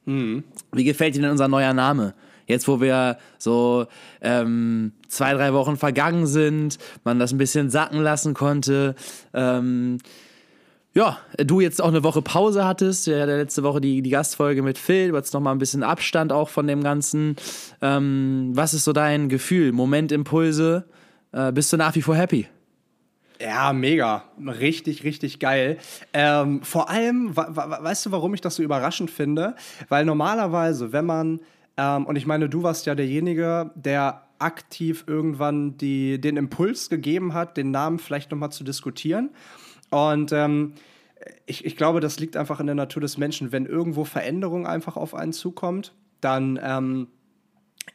Wie 0.05 0.83
gefällt 0.85 1.15
dir 1.15 1.21
denn 1.21 1.31
unser 1.31 1.49
neuer 1.49 1.73
Name? 1.73 2.13
Jetzt, 2.47 2.67
wo 2.67 2.81
wir 2.81 3.17
so 3.37 3.85
ähm, 4.21 4.93
zwei, 5.07 5.33
drei 5.33 5.53
Wochen 5.53 5.77
vergangen 5.77 6.25
sind, 6.25 6.79
man 7.03 7.19
das 7.19 7.31
ein 7.31 7.37
bisschen 7.37 7.69
sacken 7.69 7.99
lassen 7.99 8.33
konnte. 8.33 8.95
Ähm, 9.33 9.99
ja, 10.93 11.19
du 11.37 11.59
jetzt 11.59 11.79
auch 11.79 11.89
eine 11.89 12.03
Woche 12.03 12.23
Pause 12.23 12.65
hattest, 12.65 13.05
ja, 13.05 13.25
letzte 13.25 13.61
Woche 13.61 13.81
die, 13.81 14.01
die 14.01 14.09
Gastfolge 14.09 14.63
mit 14.63 14.79
Phil, 14.79 15.09
du 15.09 15.17
hattest 15.17 15.33
noch 15.33 15.41
mal 15.41 15.51
ein 15.51 15.59
bisschen 15.59 15.83
Abstand 15.83 16.31
auch 16.31 16.49
von 16.49 16.65
dem 16.65 16.81
Ganzen. 16.81 17.35
Ähm, 17.81 18.51
was 18.53 18.73
ist 18.73 18.85
so 18.85 18.93
dein 18.93 19.29
Gefühl? 19.29 19.73
Momentimpulse? 19.73 20.85
Äh, 21.33 21.51
bist 21.51 21.71
du 21.71 21.77
nach 21.77 21.93
wie 21.93 22.01
vor 22.01 22.15
happy? 22.15 22.47
Ja, 23.39 23.71
mega. 23.73 24.23
Richtig, 24.39 25.03
richtig 25.03 25.39
geil. 25.39 25.77
Ähm, 26.13 26.63
vor 26.63 26.89
allem, 26.89 27.35
weißt 27.35 28.07
du, 28.07 28.11
warum 28.11 28.33
ich 28.33 28.41
das 28.41 28.55
so 28.55 28.63
überraschend 28.63 29.11
finde? 29.11 29.55
Weil 29.89 30.05
normalerweise, 30.05 30.91
wenn 30.91 31.05
man, 31.05 31.39
ähm, 31.77 32.05
und 32.05 32.15
ich 32.15 32.25
meine, 32.25 32.49
du 32.49 32.63
warst 32.63 32.85
ja 32.85 32.95
derjenige, 32.95 33.71
der 33.75 34.23
aktiv 34.39 35.05
irgendwann 35.07 35.77
die, 35.77 36.19
den 36.19 36.37
Impuls 36.37 36.89
gegeben 36.89 37.33
hat, 37.33 37.57
den 37.57 37.71
Namen 37.71 37.99
vielleicht 37.99 38.31
nochmal 38.31 38.51
zu 38.51 38.63
diskutieren. 38.63 39.31
Und 39.89 40.31
ähm, 40.31 40.73
ich, 41.45 41.65
ich 41.65 41.75
glaube, 41.75 41.99
das 41.99 42.19
liegt 42.19 42.37
einfach 42.37 42.59
in 42.59 42.67
der 42.67 42.75
Natur 42.75 43.01
des 43.01 43.17
Menschen. 43.17 43.51
Wenn 43.51 43.65
irgendwo 43.65 44.03
Veränderung 44.03 44.67
einfach 44.67 44.97
auf 44.97 45.15
einen 45.15 45.33
zukommt, 45.33 45.93
dann 46.21 46.59
ähm, 46.61 47.07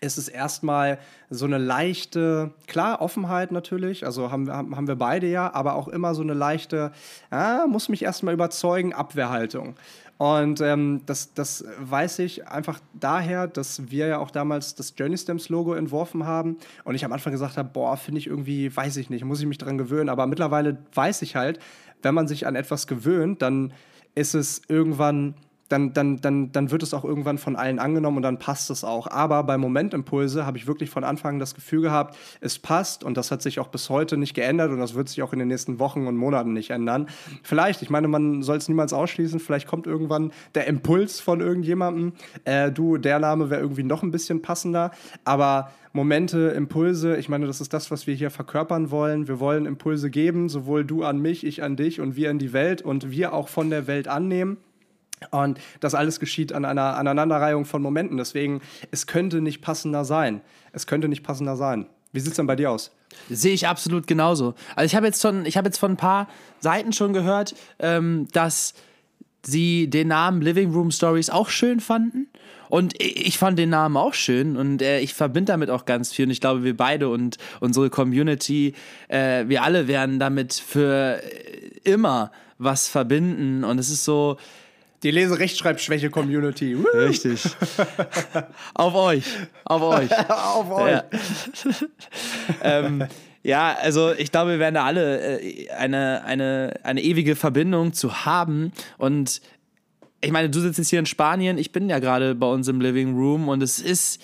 ist 0.00 0.18
es 0.18 0.28
erstmal 0.28 0.98
so 1.30 1.44
eine 1.44 1.58
leichte, 1.58 2.52
klar, 2.66 3.00
Offenheit 3.00 3.52
natürlich, 3.52 4.04
also 4.04 4.30
haben, 4.30 4.50
haben 4.50 4.88
wir 4.88 4.96
beide 4.96 5.28
ja, 5.28 5.52
aber 5.54 5.74
auch 5.74 5.88
immer 5.88 6.14
so 6.14 6.22
eine 6.22 6.34
leichte, 6.34 6.92
ah, 7.30 7.66
muss 7.66 7.88
mich 7.88 8.02
erstmal 8.02 8.34
überzeugen, 8.34 8.94
Abwehrhaltung. 8.94 9.76
Und 10.22 10.60
ähm, 10.60 11.00
das, 11.04 11.34
das 11.34 11.64
weiß 11.80 12.20
ich 12.20 12.46
einfach 12.46 12.78
daher, 12.94 13.48
dass 13.48 13.90
wir 13.90 14.06
ja 14.06 14.18
auch 14.18 14.30
damals 14.30 14.76
das 14.76 14.94
Journey 14.96 15.18
Stems 15.18 15.48
Logo 15.48 15.74
entworfen 15.74 16.26
haben. 16.26 16.58
Und 16.84 16.94
ich 16.94 17.04
am 17.04 17.12
Anfang 17.12 17.32
gesagt 17.32 17.56
habe, 17.56 17.68
boah, 17.72 17.96
finde 17.96 18.20
ich 18.20 18.28
irgendwie, 18.28 18.74
weiß 18.74 18.98
ich 18.98 19.10
nicht, 19.10 19.24
muss 19.24 19.40
ich 19.40 19.46
mich 19.46 19.58
dran 19.58 19.78
gewöhnen, 19.78 20.08
aber 20.08 20.28
mittlerweile 20.28 20.78
weiß 20.94 21.22
ich 21.22 21.34
halt, 21.34 21.58
wenn 22.02 22.14
man 22.14 22.28
sich 22.28 22.46
an 22.46 22.54
etwas 22.54 22.86
gewöhnt, 22.86 23.42
dann 23.42 23.72
ist 24.14 24.36
es 24.36 24.62
irgendwann 24.68 25.34
dann, 25.72 25.92
dann, 25.94 26.20
dann, 26.20 26.52
dann 26.52 26.70
wird 26.70 26.82
es 26.82 26.92
auch 26.92 27.04
irgendwann 27.04 27.38
von 27.38 27.56
allen 27.56 27.78
angenommen 27.78 28.18
und 28.18 28.22
dann 28.22 28.38
passt 28.38 28.70
es 28.70 28.84
auch. 28.84 29.06
Aber 29.06 29.42
bei 29.44 29.56
Momentimpulse 29.56 30.44
habe 30.44 30.58
ich 30.58 30.66
wirklich 30.66 30.90
von 30.90 31.02
Anfang 31.02 31.34
an 31.34 31.38
das 31.40 31.54
Gefühl 31.54 31.80
gehabt, 31.80 32.16
es 32.40 32.58
passt 32.58 33.02
und 33.02 33.16
das 33.16 33.30
hat 33.30 33.42
sich 33.42 33.58
auch 33.58 33.68
bis 33.68 33.88
heute 33.88 34.16
nicht 34.16 34.34
geändert 34.34 34.70
und 34.70 34.78
das 34.78 34.94
wird 34.94 35.08
sich 35.08 35.22
auch 35.22 35.32
in 35.32 35.38
den 35.38 35.48
nächsten 35.48 35.78
Wochen 35.78 36.06
und 36.06 36.16
Monaten 36.16 36.52
nicht 36.52 36.70
ändern. 36.70 37.08
Vielleicht, 37.42 37.80
ich 37.82 37.90
meine, 37.90 38.06
man 38.06 38.42
soll 38.42 38.58
es 38.58 38.68
niemals 38.68 38.92
ausschließen, 38.92 39.40
vielleicht 39.40 39.66
kommt 39.66 39.86
irgendwann 39.86 40.30
der 40.54 40.66
Impuls 40.66 41.20
von 41.20 41.40
irgendjemandem, 41.40 42.12
äh, 42.44 42.70
du, 42.70 42.98
der 42.98 43.18
Name 43.18 43.48
wäre 43.48 43.62
irgendwie 43.62 43.82
noch 43.82 44.02
ein 44.02 44.10
bisschen 44.10 44.42
passender, 44.42 44.90
aber 45.24 45.72
Momente, 45.94 46.48
Impulse, 46.56 47.16
ich 47.16 47.28
meine, 47.28 47.46
das 47.46 47.60
ist 47.60 47.74
das, 47.74 47.90
was 47.90 48.06
wir 48.06 48.14
hier 48.14 48.30
verkörpern 48.30 48.90
wollen. 48.90 49.28
Wir 49.28 49.40
wollen 49.40 49.66
Impulse 49.66 50.08
geben, 50.08 50.48
sowohl 50.48 50.86
du 50.86 51.04
an 51.04 51.18
mich, 51.18 51.44
ich 51.44 51.62
an 51.62 51.76
dich 51.76 52.00
und 52.00 52.16
wir 52.16 52.30
in 52.30 52.38
die 52.38 52.54
Welt 52.54 52.80
und 52.80 53.10
wir 53.10 53.34
auch 53.34 53.48
von 53.48 53.68
der 53.68 53.86
Welt 53.86 54.08
annehmen. 54.08 54.56
Und 55.30 55.60
das 55.80 55.94
alles 55.94 56.20
geschieht 56.20 56.52
an 56.52 56.64
einer 56.64 56.96
Aneinanderreihung 56.96 57.64
von 57.64 57.82
Momenten. 57.82 58.16
Deswegen, 58.16 58.60
es 58.90 59.06
könnte 59.06 59.40
nicht 59.40 59.62
passender 59.62 60.04
sein. 60.04 60.40
Es 60.72 60.86
könnte 60.86 61.08
nicht 61.08 61.22
passender 61.22 61.56
sein. 61.56 61.86
Wie 62.12 62.20
sieht 62.20 62.32
es 62.32 62.36
denn 62.36 62.46
bei 62.46 62.56
dir 62.56 62.70
aus? 62.70 62.90
Sehe 63.28 63.54
ich 63.54 63.66
absolut 63.66 64.06
genauso. 64.06 64.54
Also 64.76 64.86
ich 64.86 64.94
habe 64.94 65.06
jetzt 65.06 65.20
schon, 65.20 65.44
jetzt 65.44 65.78
von 65.78 65.92
ein 65.92 65.96
paar 65.96 66.28
Seiten 66.60 66.92
schon 66.92 67.12
gehört, 67.12 67.54
ähm, 67.78 68.28
dass 68.32 68.74
sie 69.44 69.88
den 69.88 70.08
Namen 70.08 70.42
Living 70.42 70.72
Room 70.72 70.90
Stories 70.90 71.30
auch 71.30 71.48
schön 71.48 71.80
fanden. 71.80 72.28
Und 72.68 72.94
ich 72.98 73.36
fand 73.36 73.58
den 73.58 73.68
Namen 73.68 73.98
auch 73.98 74.14
schön 74.14 74.56
und 74.56 74.80
äh, 74.80 75.00
ich 75.00 75.12
verbinde 75.12 75.52
damit 75.52 75.68
auch 75.68 75.84
ganz 75.84 76.10
viel. 76.12 76.24
Und 76.24 76.30
ich 76.30 76.40
glaube, 76.40 76.64
wir 76.64 76.74
beide 76.74 77.10
und 77.10 77.36
unsere 77.60 77.90
Community, 77.90 78.74
äh, 79.08 79.46
wir 79.46 79.62
alle 79.62 79.88
werden 79.88 80.18
damit 80.18 80.54
für 80.54 81.20
immer 81.84 82.32
was 82.56 82.88
verbinden. 82.88 83.64
Und 83.64 83.78
es 83.78 83.90
ist 83.90 84.04
so. 84.04 84.38
Die 85.02 85.10
Leserechtschreibschwäche-Community. 85.10 86.76
Richtig. 86.94 87.44
auf 88.74 88.94
euch. 88.94 89.24
Auf 89.64 89.82
euch. 89.82 90.10
Auf 90.28 90.70
euch. 90.70 90.90
Ja. 90.92 91.04
ähm, 92.62 93.04
ja, 93.42 93.76
also 93.80 94.12
ich 94.12 94.30
glaube, 94.30 94.52
wir 94.52 94.58
werden 94.60 94.76
da 94.76 94.84
alle 94.84 95.40
äh, 95.40 95.70
eine, 95.70 96.22
eine, 96.24 96.74
eine 96.84 97.02
ewige 97.02 97.34
Verbindung 97.34 97.92
zu 97.92 98.24
haben. 98.24 98.72
Und 98.96 99.42
ich 100.20 100.30
meine, 100.30 100.50
du 100.50 100.60
sitzt 100.60 100.78
jetzt 100.78 100.90
hier 100.90 101.00
in 101.00 101.06
Spanien, 101.06 101.58
ich 101.58 101.72
bin 101.72 101.88
ja 101.88 101.98
gerade 101.98 102.36
bei 102.36 102.46
uns 102.46 102.68
im 102.68 102.80
Living 102.80 103.16
Room 103.16 103.48
und 103.48 103.60
es 103.60 103.80
ist, 103.80 104.22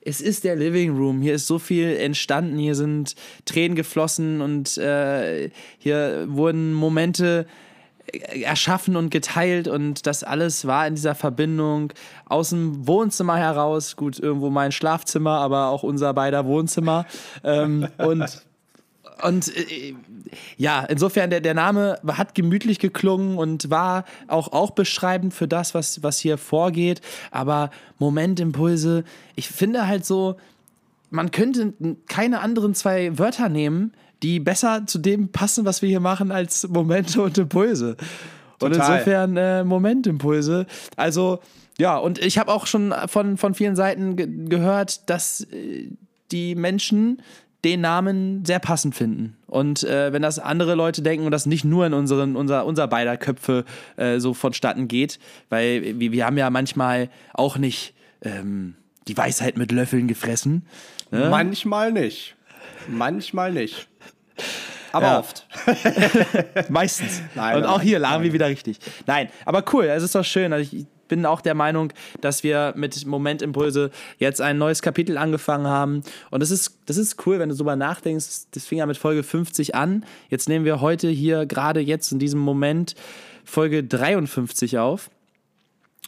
es 0.00 0.20
ist 0.20 0.44
der 0.44 0.54
Living 0.54 0.96
Room. 0.96 1.20
Hier 1.20 1.34
ist 1.34 1.48
so 1.48 1.58
viel 1.58 1.96
entstanden, 1.96 2.56
hier 2.56 2.76
sind 2.76 3.16
Tränen 3.46 3.74
geflossen 3.74 4.40
und 4.40 4.78
äh, 4.78 5.50
hier 5.78 6.26
wurden 6.28 6.72
Momente 6.72 7.46
erschaffen 8.12 8.96
und 8.96 9.10
geteilt 9.10 9.68
und 9.68 10.06
das 10.06 10.24
alles 10.24 10.66
war 10.66 10.86
in 10.86 10.94
dieser 10.94 11.14
Verbindung 11.14 11.92
aus 12.26 12.50
dem 12.50 12.86
Wohnzimmer 12.86 13.36
heraus, 13.36 13.96
gut, 13.96 14.18
irgendwo 14.18 14.50
mein 14.50 14.72
Schlafzimmer, 14.72 15.38
aber 15.38 15.68
auch 15.68 15.82
unser 15.82 16.12
beider 16.14 16.46
Wohnzimmer 16.46 17.06
ähm, 17.44 17.88
und 17.98 18.44
und 19.22 19.54
äh, 19.56 19.94
ja, 20.56 20.84
insofern, 20.84 21.30
der, 21.30 21.40
der 21.40 21.54
Name 21.54 21.98
hat 22.06 22.34
gemütlich 22.34 22.78
geklungen 22.78 23.36
und 23.36 23.70
war 23.70 24.04
auch, 24.28 24.52
auch 24.52 24.70
beschreibend 24.70 25.34
für 25.34 25.48
das, 25.48 25.74
was, 25.74 26.02
was 26.02 26.18
hier 26.18 26.38
vorgeht. 26.38 27.00
Aber 27.30 27.70
Momentimpulse, 27.98 29.04
ich 29.36 29.48
finde 29.48 29.86
halt 29.86 30.04
so, 30.04 30.36
man 31.10 31.30
könnte 31.30 31.74
keine 32.08 32.40
anderen 32.40 32.74
zwei 32.74 33.18
Wörter 33.18 33.48
nehmen, 33.48 33.92
die 34.22 34.40
besser 34.40 34.86
zu 34.86 34.98
dem 34.98 35.28
passen, 35.28 35.64
was 35.64 35.82
wir 35.82 35.88
hier 35.88 36.00
machen, 36.00 36.30
als 36.30 36.68
Momente 36.68 37.22
und 37.22 37.36
Impulse. 37.38 37.96
Total. 38.58 38.66
Und 38.66 38.74
insofern 38.76 39.36
äh, 39.36 39.64
Momentimpulse. 39.64 40.66
Also, 40.96 41.40
ja, 41.78 41.96
und 41.96 42.18
ich 42.18 42.38
habe 42.38 42.52
auch 42.52 42.66
schon 42.66 42.94
von, 43.06 43.38
von 43.38 43.54
vielen 43.54 43.76
Seiten 43.76 44.16
ge 44.16 44.28
gehört, 44.48 45.08
dass 45.08 45.42
äh, 45.52 45.88
die 46.30 46.54
Menschen 46.54 47.22
den 47.64 47.82
Namen 47.82 48.44
sehr 48.44 48.58
passend 48.58 48.94
finden. 48.94 49.36
Und 49.46 49.82
äh, 49.84 50.12
wenn 50.12 50.22
das 50.22 50.38
andere 50.38 50.74
Leute 50.74 51.02
denken 51.02 51.26
und 51.26 51.30
das 51.30 51.46
nicht 51.46 51.64
nur 51.64 51.86
in 51.86 51.92
unseren, 51.92 52.36
unser, 52.36 52.64
unser 52.64 52.88
beider 52.88 53.16
Köpfe 53.16 53.64
äh, 53.96 54.18
so 54.18 54.32
vonstatten 54.32 54.88
geht, 54.88 55.18
weil 55.50 55.98
wir, 55.98 56.12
wir 56.12 56.26
haben 56.26 56.38
ja 56.38 56.48
manchmal 56.48 57.10
auch 57.34 57.58
nicht 57.58 57.94
ähm, 58.22 58.76
die 59.08 59.16
Weisheit 59.16 59.58
mit 59.58 59.72
Löffeln 59.72 60.08
gefressen. 60.08 60.66
Ne? 61.10 61.28
Manchmal 61.30 61.92
nicht. 61.92 62.36
Manchmal 62.88 63.52
nicht. 63.52 63.89
Aber 64.92 65.06
ja. 65.06 65.18
oft. 65.20 65.46
Meistens. 66.68 67.22
Nein, 67.34 67.58
und 67.58 67.64
auch 67.64 67.80
hier 67.80 67.98
lagen 67.98 68.24
wir 68.24 68.32
wieder 68.32 68.48
richtig. 68.48 68.78
Nein, 69.06 69.28
aber 69.44 69.64
cool, 69.72 69.84
es 69.84 70.02
ist 70.02 70.14
doch 70.14 70.24
schön. 70.24 70.52
Also 70.52 70.68
ich, 70.72 70.86
bin 71.10 71.26
auch 71.26 71.42
der 71.42 71.54
Meinung, 71.54 71.92
dass 72.22 72.42
wir 72.42 72.72
mit 72.74 73.04
Momentimpulse 73.04 73.90
jetzt 74.18 74.40
ein 74.40 74.56
neues 74.56 74.80
Kapitel 74.80 75.18
angefangen 75.18 75.66
haben. 75.66 76.02
Und 76.30 76.40
das 76.40 76.50
ist, 76.50 76.78
das 76.86 76.96
ist 76.96 77.26
cool, 77.26 77.38
wenn 77.38 77.50
du 77.50 77.54
darüber 77.54 77.76
nachdenkst. 77.76 78.46
Das 78.52 78.64
fing 78.64 78.78
ja 78.78 78.86
mit 78.86 78.96
Folge 78.96 79.22
50 79.22 79.74
an. 79.74 80.06
Jetzt 80.30 80.48
nehmen 80.48 80.64
wir 80.64 80.80
heute 80.80 81.08
hier 81.08 81.44
gerade 81.44 81.80
jetzt 81.80 82.12
in 82.12 82.18
diesem 82.18 82.40
Moment 82.40 82.94
Folge 83.44 83.84
53 83.84 84.78
auf. 84.78 85.10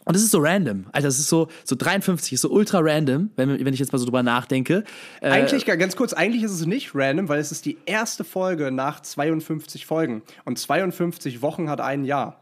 Und 0.05 0.15
es 0.15 0.23
ist 0.23 0.31
so 0.31 0.39
random. 0.39 0.85
Alter, 0.91 1.07
es 1.07 1.19
ist 1.19 1.29
so, 1.29 1.47
so 1.63 1.75
53, 1.75 2.33
ist 2.33 2.41
so 2.41 2.49
ultra 2.49 2.79
random, 2.81 3.29
wenn, 3.35 3.63
wenn 3.63 3.73
ich 3.73 3.79
jetzt 3.79 3.93
mal 3.93 3.99
so 3.99 4.05
drüber 4.05 4.23
nachdenke. 4.23 4.83
Äh, 5.21 5.29
eigentlich, 5.29 5.65
ganz 5.65 5.95
kurz, 5.95 6.13
eigentlich 6.13 6.43
ist 6.43 6.51
es 6.51 6.65
nicht 6.65 6.91
random, 6.93 7.29
weil 7.29 7.39
es 7.39 7.51
ist 7.51 7.65
die 7.65 7.77
erste 7.85 8.23
Folge 8.23 8.71
nach 8.71 9.01
52 9.01 9.85
Folgen. 9.85 10.23
Und 10.43 10.59
52 10.59 11.41
Wochen 11.41 11.69
hat 11.69 11.79
ein 11.79 12.03
Jahr. 12.03 12.41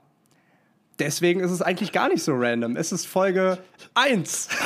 Deswegen 0.97 1.39
ist 1.39 1.51
es 1.51 1.61
eigentlich 1.61 1.91
gar 1.91 2.09
nicht 2.09 2.23
so 2.23 2.33
random. 2.35 2.75
Es 2.75 2.91
ist 2.91 3.05
Folge 3.05 3.59
1. 3.93 4.49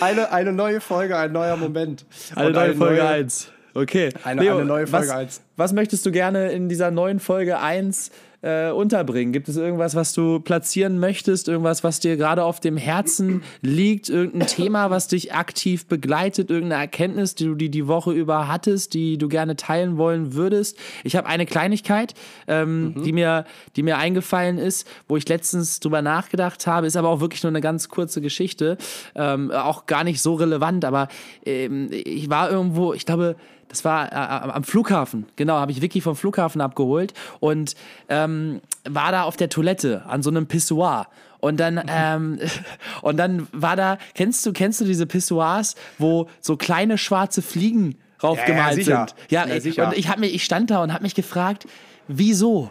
eine, 0.00 0.32
eine 0.32 0.52
neue 0.52 0.80
Folge, 0.80 1.16
ein 1.16 1.32
neuer 1.32 1.56
Moment. 1.56 2.04
Eine 2.34 2.50
neue 2.50 2.64
eine 2.64 2.74
Folge 2.74 3.06
1. 3.06 3.52
Okay. 3.74 4.10
Eine, 4.24 4.42
Leo, 4.42 4.56
eine 4.56 4.64
neue 4.64 4.86
Folge 4.86 5.08
was, 5.08 5.14
1. 5.14 5.40
Was 5.56 5.72
möchtest 5.72 6.04
du 6.06 6.10
gerne 6.10 6.50
in 6.50 6.68
dieser 6.68 6.90
neuen 6.90 7.20
Folge 7.20 7.58
1 7.58 8.10
äh, 8.42 8.70
unterbringen? 8.70 9.32
Gibt 9.32 9.48
es 9.48 9.56
irgendwas, 9.56 9.94
was 9.94 10.12
du 10.12 10.40
platzieren 10.40 10.98
möchtest? 10.98 11.48
Irgendwas, 11.48 11.84
was 11.84 12.00
dir 12.00 12.16
gerade 12.16 12.44
auf 12.44 12.60
dem 12.60 12.76
Herzen 12.76 13.42
liegt? 13.60 14.08
Irgendein 14.08 14.46
Thema, 14.46 14.90
was 14.90 15.08
dich 15.08 15.34
aktiv 15.34 15.86
begleitet? 15.86 16.50
Irgendeine 16.50 16.82
Erkenntnis, 16.82 17.34
die 17.34 17.44
du 17.44 17.54
die, 17.54 17.70
die 17.70 17.86
Woche 17.86 18.12
über 18.12 18.48
hattest, 18.48 18.94
die 18.94 19.18
du 19.18 19.28
gerne 19.28 19.56
teilen 19.56 19.98
wollen 19.98 20.34
würdest? 20.34 20.78
Ich 21.04 21.16
habe 21.16 21.28
eine 21.28 21.46
Kleinigkeit, 21.46 22.14
ähm, 22.48 22.94
mhm. 22.94 23.02
die, 23.02 23.12
mir, 23.12 23.44
die 23.76 23.82
mir 23.82 23.98
eingefallen 23.98 24.58
ist, 24.58 24.88
wo 25.08 25.16
ich 25.16 25.28
letztens 25.28 25.80
drüber 25.80 26.02
nachgedacht 26.02 26.66
habe, 26.66 26.86
ist 26.86 26.96
aber 26.96 27.08
auch 27.08 27.20
wirklich 27.20 27.42
nur 27.42 27.50
eine 27.50 27.60
ganz 27.60 27.88
kurze 27.88 28.20
Geschichte. 28.20 28.78
Ähm, 29.14 29.50
auch 29.50 29.86
gar 29.86 30.04
nicht 30.04 30.22
so 30.22 30.34
relevant, 30.34 30.84
aber 30.84 31.08
ähm, 31.44 31.88
ich 31.90 32.30
war 32.30 32.50
irgendwo, 32.50 32.94
ich 32.94 33.04
glaube, 33.04 33.36
das 33.70 33.84
war 33.84 34.12
äh, 34.12 34.50
am 34.50 34.64
Flughafen, 34.64 35.26
genau, 35.36 35.54
habe 35.54 35.72
ich 35.72 35.80
Vicky 35.80 36.00
vom 36.00 36.16
Flughafen 36.16 36.60
abgeholt 36.60 37.14
und 37.38 37.74
ähm, 38.08 38.60
war 38.84 39.12
da 39.12 39.22
auf 39.22 39.36
der 39.36 39.48
Toilette 39.48 40.02
an 40.06 40.22
so 40.22 40.30
einem 40.30 40.46
Pissoir. 40.46 41.06
Und 41.38 41.58
dann, 41.58 41.76
mhm. 41.76 41.82
ähm, 41.88 42.38
und 43.02 43.16
dann 43.16 43.46
war 43.52 43.76
da, 43.76 43.98
kennst 44.14 44.44
du, 44.44 44.52
kennst 44.52 44.80
du 44.80 44.84
diese 44.84 45.06
Pissoirs, 45.06 45.76
wo 45.98 46.28
so 46.40 46.56
kleine 46.56 46.98
schwarze 46.98 47.42
Fliegen 47.42 47.96
raufgemalt 48.22 48.78
ja, 48.78 48.92
ja, 48.92 49.06
sind? 49.06 49.14
Ja, 49.30 49.46
ja 49.46 49.60
sicher. 49.60 49.86
und 49.86 49.96
ich, 49.96 50.08
hab 50.08 50.18
mir, 50.18 50.26
ich 50.26 50.44
stand 50.44 50.70
da 50.70 50.82
und 50.82 50.92
habe 50.92 51.04
mich 51.04 51.14
gefragt, 51.14 51.66
wieso? 52.08 52.70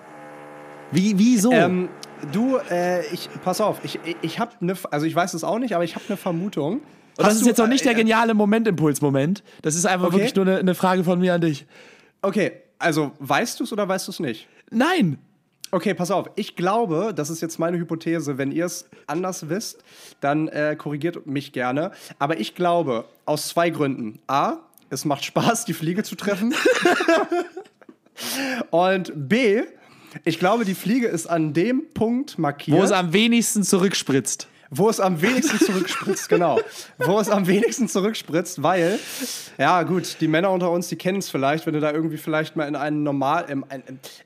Wie, 0.92 1.18
wieso? 1.18 1.52
Ähm, 1.52 1.90
du, 2.34 2.58
äh, 2.70 3.06
ich, 3.14 3.30
pass 3.44 3.62
auf, 3.62 3.80
ich, 3.84 4.00
ich 4.22 4.40
habe 4.40 4.52
eine, 4.62 4.76
also 4.92 5.06
ich 5.06 5.16
weiß 5.16 5.34
es 5.34 5.44
auch 5.46 5.60
nicht, 5.60 5.74
aber 5.74 5.86
ich 5.86 5.96
habe 5.96 6.06
eine 6.10 6.18
Vermutung. 6.18 6.82
Und 7.20 7.28
das 7.28 7.36
ist 7.36 7.46
jetzt 7.46 7.60
auch 7.60 7.68
nicht 7.68 7.84
der 7.84 7.92
äh, 7.92 7.96
geniale 7.96 8.34
Momentimpulsmoment. 8.34 9.44
Das 9.62 9.76
ist 9.76 9.86
einfach 9.86 10.08
okay. 10.08 10.16
wirklich 10.16 10.36
nur 10.36 10.48
eine, 10.48 10.58
eine 10.58 10.74
Frage 10.74 11.04
von 11.04 11.20
mir 11.20 11.34
an 11.34 11.42
dich. 11.42 11.66
Okay, 12.22 12.54
also 12.78 13.12
weißt 13.20 13.60
du 13.60 13.66
es 13.66 13.74
oder 13.74 13.90
weißt 13.90 14.08
du 14.08 14.12
es 14.14 14.22
nicht? 14.22 14.48
Nein. 14.72 15.18
Okay, 15.72 15.94
pass 15.94 16.12
auf. 16.12 16.30
Ich 16.36 16.56
glaube, 16.56 17.12
das 17.14 17.30
ist 17.30 17.42
jetzt 17.42 17.60
meine 17.60 17.78
Hypothese. 17.78 18.38
Wenn 18.38 18.54
ihr 18.54 18.66
es 18.66 18.90
anders 19.06 19.50
wisst, 19.50 19.84
dann 20.22 20.48
äh, 20.48 20.78
korrigiert 20.78 21.28
mich 21.28 21.52
gerne. 21.52 21.92
Aber 22.20 22.40
ich 22.40 22.56
glaube, 22.56 23.04
aus 23.26 23.50
zwei 23.50 23.70
Gründen. 23.70 24.20
A, 24.28 24.60
es 24.90 25.04
macht 25.04 25.26
Spaß, 25.26 25.66
die 25.66 25.74
Fliege 25.74 26.04
zu 26.04 26.16
treffen. 26.16 26.56
Und 28.72 29.12
B, 29.14 29.64
ich 30.24 30.40
glaube, 30.40 30.64
die 30.64 30.74
Fliege 30.74 31.08
ist 31.08 31.28
an 31.28 31.54
dem 31.54 31.84
Punkt 31.94 32.40
markiert. 32.40 32.78
Wo 32.78 32.82
es 32.82 32.94
am 32.94 33.12
wenigsten 33.12 33.64
zurückspritzt 33.64 34.48
wo 34.70 34.90
es 34.90 35.00
am 35.00 35.22
wenigsten 35.22 35.60
zurückspritzt, 35.60 36.30
genau. 36.30 36.60
Wo 36.98 37.20
es 37.20 37.30
am 37.30 37.48
wenigsten 37.48 37.88
zurückspritzt, 37.88 38.62
weil, 38.62 39.00
ja 39.58 39.84
gut, 39.84 40.18
die 40.22 40.28
Männer 40.28 40.52
unter 40.52 40.72
uns, 40.72 40.88
die 40.88 40.96
kennen 40.96 41.20
es 41.20 41.30
vielleicht, 41.30 41.66
wenn 41.66 41.74
du 41.74 41.80
da 41.80 41.92
irgendwie 41.92 42.18
vielleicht 42.18 42.56
mal 42.56 42.68
in, 42.68 42.76
einen 42.76 43.04
normal, 43.04 43.46
in, 43.50 43.64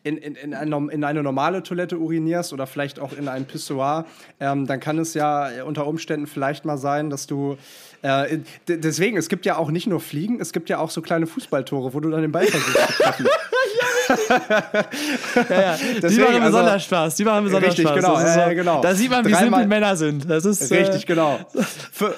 in, 0.04 0.18
in, 0.18 0.36
in, 0.36 1.04
eine 1.04 1.24
normale 1.24 1.64
Toilette 1.64 1.98
urinierst 1.98 2.54
oder 2.54 2.68
vielleicht 2.68 3.00
auch 3.00 3.14
in 3.14 3.28
ein 3.28 3.46
Pissoir, 3.46 4.06
ähm, 4.40 4.68
dann 4.68 4.80
kann 4.80 5.00
es 5.00 5.14
ja 5.14 5.64
unter 5.64 5.88
Umständen 5.88 6.28
vielleicht 6.28 6.66
mal 6.66 6.78
sein, 6.78 7.10
dass 7.10 7.28
du 7.28 7.58
äh, 8.02 8.40
deswegen, 8.68 9.16
es 9.16 9.30
gibt 9.30 9.46
ja 9.46 9.58
auch 9.58 9.72
nicht 9.72 9.88
nur 9.88 10.02
Fliegen, 10.02 10.42
es 10.42 10.52
gibt 10.52 10.70
ja 10.70 10.78
auch 10.80 10.90
so 10.90 11.02
kleine 11.02 11.26
Fußballtore, 11.26 11.94
wo 11.94 12.02
du 12.02 12.10
dann 12.10 12.22
den 12.22 12.34
Ball 12.34 12.46
versuchst 12.46 12.98
zu 12.98 13.04
treffen. 13.04 13.28
ja, 14.30 15.62
ja. 15.62 15.78
Deswegen, 16.02 16.10
die 16.10 16.20
machen 16.20 16.44
besonders 16.44 16.74
also, 16.74 16.86
Spaß. 16.86 17.16
Die 17.16 17.24
machen 17.24 17.44
besonders 17.46 17.70
richtig, 17.70 17.88
Spaß. 17.88 17.96
Genau, 17.96 18.16
so, 18.16 18.40
ja, 18.40 18.54
genau. 18.54 18.82
Da 18.82 18.96
sieht 18.96 19.10
man, 19.10 19.26
wie 19.26 19.32
Dreimal, 19.32 19.62
simpel 19.62 19.68
Männer 19.68 19.96
sind. 19.96 20.30
Das 20.30 20.46
ist, 20.46 20.72
richtig, 20.72 21.04
äh, 21.04 21.06
genau. 21.06 21.40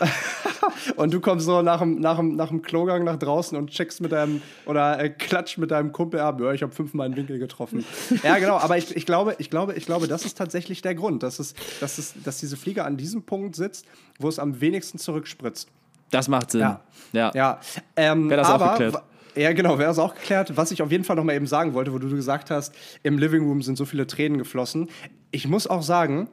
und 0.96 1.14
du 1.14 1.20
kommst 1.20 1.46
so 1.46 1.62
nach 1.62 1.80
dem, 1.80 2.00
nach, 2.00 2.18
dem, 2.18 2.36
nach 2.36 2.50
dem 2.50 2.62
Klogang 2.62 3.04
nach 3.04 3.18
draußen 3.18 3.58
und 3.58 3.70
checkst 3.70 4.02
mit 4.02 4.12
deinem 4.12 4.42
oder 4.66 5.00
äh, 5.00 5.10
klatscht 5.10 5.58
mit 5.58 5.72
deinem 5.72 5.92
Kumpel 5.92 6.20
ab. 6.20 6.40
Ja, 6.42 6.52
ich 6.52 6.64
habe 6.64 6.74
fünfmal 6.74 7.06
einen 7.06 7.16
Winkel 7.16 7.40
getroffen. 7.40 7.86
ja, 8.24 8.38
genau. 8.38 8.58
Aber 8.58 8.78
ich, 8.78 8.96
ich, 8.96 9.06
glaube, 9.06 9.36
ich, 9.40 9.50
glaube, 9.50 9.74
ich 9.74 9.86
glaube, 9.86 10.08
das 10.08 10.26
ist 10.26 10.38
tatsächlich 10.38 10.82
der 10.82 10.96
Grund, 10.96 11.24
dass, 11.24 11.40
es, 11.40 11.54
dass, 11.80 11.98
es, 11.98 12.14
dass 12.24 12.40
diese 12.40 12.58
Fliege 12.58 12.84
an 12.84 12.98
diesem 12.98 13.24
Punkt 13.24 13.56
sitzt, 13.56 13.86
wo 14.20 14.28
es 14.28 14.40
am 14.40 14.62
wenigsten 14.62 14.98
zurückspritzt. 14.98 15.70
Das 16.12 16.28
macht 16.28 16.52
Sinn. 16.52 16.62
Ja. 16.62 16.82
Ja. 17.14 17.32
ja. 17.34 17.60
Ähm, 17.96 18.30
Wäre 18.30 18.42
das 18.42 18.50
aber, 18.50 18.74
auch 18.74 18.78
geklärt. 18.78 19.04
Ja, 19.36 19.54
genau, 19.54 19.78
wäre 19.78 19.90
das 19.90 20.00
auch 20.00 20.16
geklärt. 20.16 20.56
Was 20.56 20.72
ich 20.72 20.82
auf 20.82 20.92
jeden 20.92 21.04
Fall 21.04 21.16
noch 21.16 21.24
mal 21.24 21.36
eben 21.36 21.48
sagen 21.48 21.74
wollte, 21.74 21.92
wo 21.92 22.00
du 22.00 22.10
gesagt 22.10 22.52
hast, 22.52 22.74
im 23.04 23.18
Living 23.18 23.44
Room 23.44 23.62
sind 23.62 23.78
so 23.78 23.86
viele 23.86 24.08
Tränen 24.08 24.38
geflossen. 24.38 24.90
Ich 25.32 25.48
muss 25.48 25.68
auch 25.68 25.84
sagen, 25.84 26.30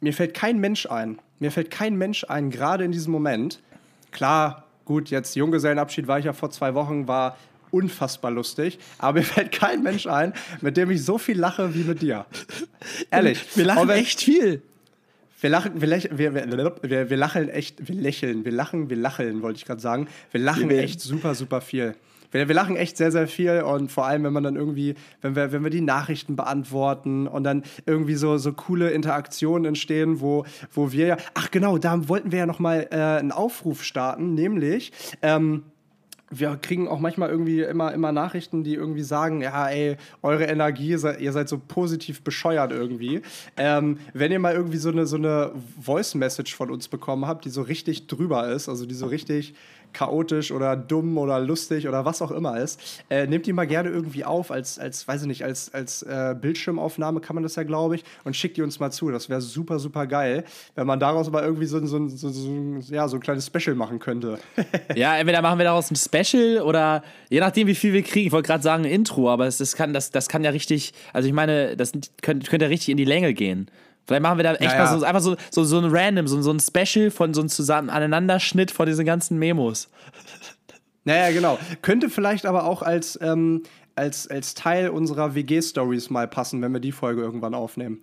mir 0.00 0.12
fällt 0.12 0.34
kein 0.34 0.58
Mensch 0.58 0.86
ein. 0.86 1.18
Mir 1.38 1.52
fällt 1.52 1.70
kein 1.70 1.96
Mensch 1.96 2.24
ein, 2.28 2.50
gerade 2.50 2.84
in 2.84 2.92
diesem 2.92 3.12
Moment. 3.12 3.60
Klar, 4.10 4.64
gut, 4.84 5.10
jetzt 5.10 5.36
Junggesellenabschied 5.36 6.06
war 6.08 6.18
ich 6.18 6.24
ja 6.24 6.32
vor 6.32 6.50
zwei 6.50 6.74
Wochen, 6.74 7.06
war 7.06 7.36
unfassbar 7.70 8.30
lustig. 8.30 8.78
Aber 8.98 9.18
mir 9.18 9.24
fällt 9.24 9.52
kein 9.52 9.82
Mensch 9.82 10.06
ein, 10.06 10.32
mit 10.60 10.76
dem 10.76 10.90
ich 10.90 11.04
so 11.04 11.18
viel 11.18 11.38
lache 11.38 11.74
wie 11.74 11.84
mit 11.84 12.00
dir. 12.00 12.26
Ehrlich. 13.10 13.44
Wir 13.56 13.66
lachen 13.66 13.88
wenn, 13.88 13.98
echt 13.98 14.20
viel. 14.22 14.62
Wir 15.40 15.50
lachen, 15.50 15.80
wir, 15.80 15.86
lächeln, 15.86 16.18
wir, 16.18 16.34
wir, 16.34 17.10
wir, 17.10 17.16
lachen 17.16 17.48
echt, 17.48 17.88
wir 17.88 17.94
lächeln, 17.94 18.44
wir 18.44 18.50
lachen, 18.50 18.90
wir 18.90 18.96
lacheln, 18.96 19.40
wollte 19.40 19.58
ich 19.58 19.64
gerade 19.64 19.80
sagen. 19.80 20.08
Wir 20.32 20.40
lachen 20.40 20.68
echt 20.70 21.00
super, 21.00 21.36
super 21.36 21.60
viel. 21.60 21.94
Wir, 22.32 22.48
wir, 22.48 22.54
lachen 22.54 22.74
echt 22.74 22.96
sehr, 22.96 23.12
sehr 23.12 23.28
viel 23.28 23.62
und 23.62 23.90
vor 23.90 24.06
allem, 24.06 24.24
wenn 24.24 24.32
man 24.32 24.42
dann 24.42 24.56
irgendwie, 24.56 24.96
wenn 25.22 25.36
wir, 25.36 25.52
wenn 25.52 25.62
wir 25.62 25.70
die 25.70 25.80
Nachrichten 25.80 26.34
beantworten 26.34 27.28
und 27.28 27.44
dann 27.44 27.62
irgendwie 27.86 28.16
so, 28.16 28.36
so 28.36 28.52
coole 28.52 28.90
Interaktionen 28.90 29.64
entstehen, 29.64 30.20
wo, 30.20 30.44
wo 30.72 30.90
wir 30.90 31.06
ja, 31.06 31.16
ach 31.34 31.50
genau, 31.52 31.78
da 31.78 32.08
wollten 32.08 32.32
wir 32.32 32.40
ja 32.40 32.46
nochmal 32.46 32.88
äh, 32.90 32.96
einen 32.96 33.32
Aufruf 33.32 33.84
starten, 33.84 34.34
nämlich, 34.34 34.92
ähm, 35.22 35.62
wir 36.30 36.56
kriegen 36.60 36.88
auch 36.88 36.98
manchmal 36.98 37.30
irgendwie 37.30 37.60
immer, 37.62 37.92
immer 37.92 38.12
Nachrichten, 38.12 38.62
die 38.62 38.74
irgendwie 38.74 39.02
sagen, 39.02 39.40
ja, 39.40 39.68
ey, 39.68 39.96
eure 40.22 40.44
Energie, 40.44 40.90
ihr 40.90 41.32
seid 41.32 41.48
so 41.48 41.58
positiv 41.58 42.22
bescheuert 42.22 42.72
irgendwie. 42.72 43.22
Ähm, 43.56 43.98
wenn 44.12 44.32
ihr 44.32 44.38
mal 44.38 44.54
irgendwie 44.54 44.76
so 44.76 44.90
eine, 44.90 45.06
so 45.06 45.16
eine 45.16 45.52
Voice-Message 45.80 46.54
von 46.54 46.70
uns 46.70 46.88
bekommen 46.88 47.26
habt, 47.26 47.44
die 47.44 47.50
so 47.50 47.62
richtig 47.62 48.06
drüber 48.06 48.48
ist, 48.48 48.68
also 48.68 48.86
die 48.86 48.94
so 48.94 49.06
richtig 49.06 49.54
chaotisch 49.92 50.52
oder 50.52 50.76
dumm 50.76 51.18
oder 51.18 51.40
lustig 51.40 51.88
oder 51.88 52.04
was 52.04 52.22
auch 52.22 52.30
immer 52.30 52.58
ist, 52.58 52.80
äh, 53.10 53.26
nehmt 53.26 53.46
die 53.46 53.52
mal 53.52 53.66
gerne 53.66 53.90
irgendwie 53.90 54.24
auf 54.24 54.50
als, 54.50 54.78
als 54.78 55.06
weiß 55.06 55.22
ich 55.22 55.28
nicht, 55.28 55.44
als, 55.44 55.72
als 55.72 56.02
äh, 56.02 56.34
Bildschirmaufnahme 56.40 57.20
kann 57.20 57.34
man 57.34 57.42
das 57.42 57.56
ja, 57.56 57.62
glaube 57.62 57.96
ich, 57.96 58.04
und 58.24 58.36
schickt 58.36 58.56
die 58.56 58.62
uns 58.62 58.80
mal 58.80 58.90
zu. 58.90 59.10
Das 59.10 59.28
wäre 59.28 59.40
super, 59.40 59.78
super 59.78 60.06
geil, 60.06 60.44
wenn 60.74 60.86
man 60.86 61.00
daraus 61.00 61.30
mal 61.30 61.42
irgendwie 61.42 61.66
so, 61.66 61.84
so, 61.86 62.08
so, 62.08 62.28
so, 62.28 62.94
ja, 62.94 63.08
so 63.08 63.16
ein 63.16 63.20
kleines 63.20 63.46
Special 63.46 63.74
machen 63.76 63.98
könnte. 63.98 64.38
ja, 64.94 65.16
entweder 65.16 65.42
machen 65.42 65.58
wir 65.58 65.64
daraus 65.64 65.90
ein 65.90 65.96
Special 65.96 66.62
oder 66.62 67.02
je 67.28 67.40
nachdem, 67.40 67.66
wie 67.66 67.74
viel 67.74 67.92
wir 67.92 68.02
kriegen. 68.02 68.26
Ich 68.26 68.32
wollte 68.32 68.46
gerade 68.46 68.62
sagen 68.62 68.84
ein 68.84 68.90
Intro, 68.90 69.30
aber 69.30 69.44
das, 69.44 69.58
das, 69.58 69.76
kann, 69.76 69.92
das, 69.92 70.10
das 70.10 70.28
kann 70.28 70.44
ja 70.44 70.50
richtig, 70.50 70.92
also 71.12 71.28
ich 71.28 71.34
meine, 71.34 71.76
das 71.76 71.92
könnte, 72.22 72.48
könnte 72.48 72.66
ja 72.66 72.68
richtig 72.68 72.90
in 72.90 72.96
die 72.96 73.04
Länge 73.04 73.34
gehen. 73.34 73.70
Vielleicht 74.08 74.22
machen 74.22 74.38
wir 74.38 74.42
da 74.42 74.54
echt 74.54 74.72
ja, 74.72 74.84
mal 74.84 74.98
so, 74.98 75.04
einfach 75.04 75.20
so, 75.20 75.36
so, 75.50 75.64
so 75.64 75.78
ein 75.78 75.94
Random, 75.94 76.26
so, 76.26 76.40
so 76.40 76.50
ein 76.50 76.60
Special 76.60 77.10
von 77.10 77.34
so 77.34 77.42
einem 77.42 77.50
zusammen 77.50 77.90
Aneinanderschnitt 77.90 78.70
von 78.70 78.86
diesen 78.86 79.04
ganzen 79.04 79.38
Memos. 79.38 79.90
Naja, 81.04 81.30
genau. 81.30 81.58
Könnte 81.82 82.08
vielleicht 82.08 82.46
aber 82.46 82.64
auch 82.64 82.80
als, 82.80 83.18
ähm, 83.20 83.64
als, 83.96 84.26
als 84.26 84.54
Teil 84.54 84.88
unserer 84.88 85.34
WG-Stories 85.34 86.08
mal 86.08 86.26
passen, 86.26 86.62
wenn 86.62 86.72
wir 86.72 86.80
die 86.80 86.90
Folge 86.90 87.20
irgendwann 87.20 87.52
aufnehmen. 87.52 88.00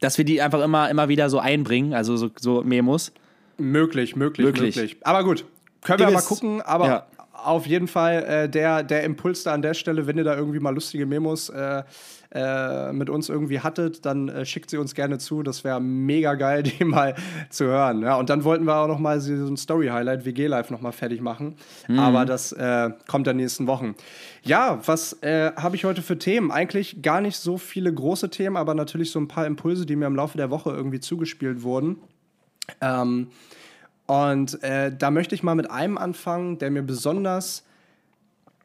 Dass 0.00 0.16
wir 0.16 0.24
die 0.24 0.40
einfach 0.40 0.62
immer, 0.62 0.88
immer 0.88 1.10
wieder 1.10 1.28
so 1.28 1.38
einbringen, 1.38 1.92
also 1.92 2.16
so, 2.16 2.30
so 2.38 2.62
Memos. 2.62 3.12
Möglich, 3.58 4.16
möglich, 4.16 4.46
möglich, 4.46 4.76
möglich. 4.76 4.96
Aber 5.02 5.22
gut, 5.22 5.44
können 5.82 5.98
wir 5.98 6.10
mal 6.10 6.22
gucken. 6.22 6.62
Aber 6.62 6.86
ja. 6.86 7.06
Auf 7.46 7.66
jeden 7.66 7.88
Fall 7.88 8.24
äh, 8.24 8.48
der, 8.48 8.82
der 8.82 9.04
Impuls 9.04 9.44
da 9.44 9.54
an 9.54 9.62
der 9.62 9.74
Stelle, 9.74 10.06
wenn 10.06 10.18
ihr 10.18 10.24
da 10.24 10.36
irgendwie 10.36 10.60
mal 10.60 10.74
lustige 10.74 11.06
Memos 11.06 11.48
äh, 11.48 11.82
äh, 12.32 12.92
mit 12.92 13.08
uns 13.08 13.28
irgendwie 13.28 13.60
hattet, 13.60 14.04
dann 14.04 14.28
äh, 14.28 14.44
schickt 14.44 14.70
sie 14.70 14.78
uns 14.78 14.94
gerne 14.94 15.18
zu. 15.18 15.42
Das 15.42 15.64
wäre 15.64 15.80
mega 15.80 16.34
geil, 16.34 16.62
die 16.64 16.84
mal 16.84 17.14
zu 17.50 17.66
hören. 17.66 18.02
Ja, 18.02 18.16
und 18.16 18.28
dann 18.28 18.44
wollten 18.44 18.64
wir 18.66 18.76
auch 18.76 18.88
noch 18.88 18.98
mal 18.98 19.20
so 19.20 19.32
ein 19.32 19.56
Story-Highlight 19.56 20.24
WG 20.24 20.46
Live 20.46 20.70
noch 20.70 20.80
mal 20.80 20.92
fertig 20.92 21.20
machen. 21.20 21.56
Mhm. 21.88 21.98
Aber 21.98 22.24
das 22.24 22.52
äh, 22.52 22.90
kommt 23.06 23.26
in 23.28 23.36
den 23.36 23.44
nächsten 23.44 23.66
Wochen. 23.66 23.94
Ja, 24.42 24.80
was 24.86 25.22
äh, 25.22 25.52
habe 25.56 25.76
ich 25.76 25.84
heute 25.84 26.02
für 26.02 26.18
Themen? 26.18 26.50
Eigentlich 26.50 27.00
gar 27.00 27.20
nicht 27.20 27.36
so 27.36 27.58
viele 27.58 27.92
große 27.92 28.28
Themen, 28.28 28.56
aber 28.56 28.74
natürlich 28.74 29.10
so 29.10 29.20
ein 29.20 29.28
paar 29.28 29.46
Impulse, 29.46 29.86
die 29.86 29.96
mir 29.96 30.06
im 30.06 30.16
Laufe 30.16 30.36
der 30.36 30.50
Woche 30.50 30.70
irgendwie 30.70 31.00
zugespielt 31.00 31.62
wurden. 31.62 31.98
Ähm, 32.80 33.28
und 34.06 34.62
äh, 34.62 34.94
da 34.96 35.10
möchte 35.10 35.34
ich 35.34 35.42
mal 35.42 35.54
mit 35.54 35.70
einem 35.70 35.98
anfangen, 35.98 36.58
der 36.58 36.70
mir 36.70 36.82
besonders 36.82 37.64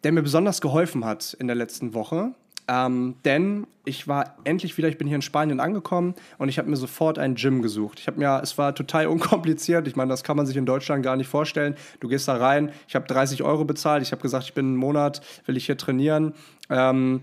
der 0.04 0.12
mir 0.12 0.24
besonders 0.24 0.62
geholfen 0.62 1.06
hat 1.06 1.36
in 1.40 1.48
der 1.48 1.56
letzten 1.56 1.94
Woche. 1.94 2.32
Ähm, 2.68 3.16
denn 3.26 3.68
ich 3.86 4.08
war 4.08 4.36
endlich 4.44 4.78
wieder, 4.78 4.88
ich 4.88 4.98
bin 4.98 5.08
hier 5.08 5.16
in 5.16 5.22
Spanien 5.22 5.60
angekommen 5.60 6.14
und 6.38 6.48
ich 6.48 6.58
habe 6.58 6.70
mir 6.70 6.76
sofort 6.76 7.18
ein 7.18 7.36
Gym 7.36 7.62
gesucht. 7.62 8.00
Ich 8.00 8.08
habe 8.08 8.20
mir, 8.20 8.40
es 8.42 8.58
war 8.58 8.74
total 8.76 9.08
unkompliziert. 9.08 9.88
Ich 9.88 9.96
meine, 9.96 10.10
das 10.10 10.24
kann 10.24 10.38
man 10.38 10.46
sich 10.46 10.56
in 10.58 10.66
Deutschland 10.66 11.04
gar 11.04 11.16
nicht 11.16 11.28
vorstellen. 11.28 11.76
Du 12.00 12.08
gehst 12.08 12.28
da 12.28 12.38
rein, 12.38 12.72
ich 12.88 12.96
habe 12.96 13.08
30 13.08 13.44
Euro 13.44 13.66
bezahlt. 13.66 14.04
Ich 14.04 14.12
habe 14.12 14.22
gesagt, 14.22 14.46
ich 14.46 14.54
bin 14.54 14.68
einen 14.68 14.76
Monat, 14.78 15.22
will 15.46 15.58
ich 15.58 15.66
hier 15.66 15.78
trainieren. 15.78 16.34
Ähm, 16.70 17.22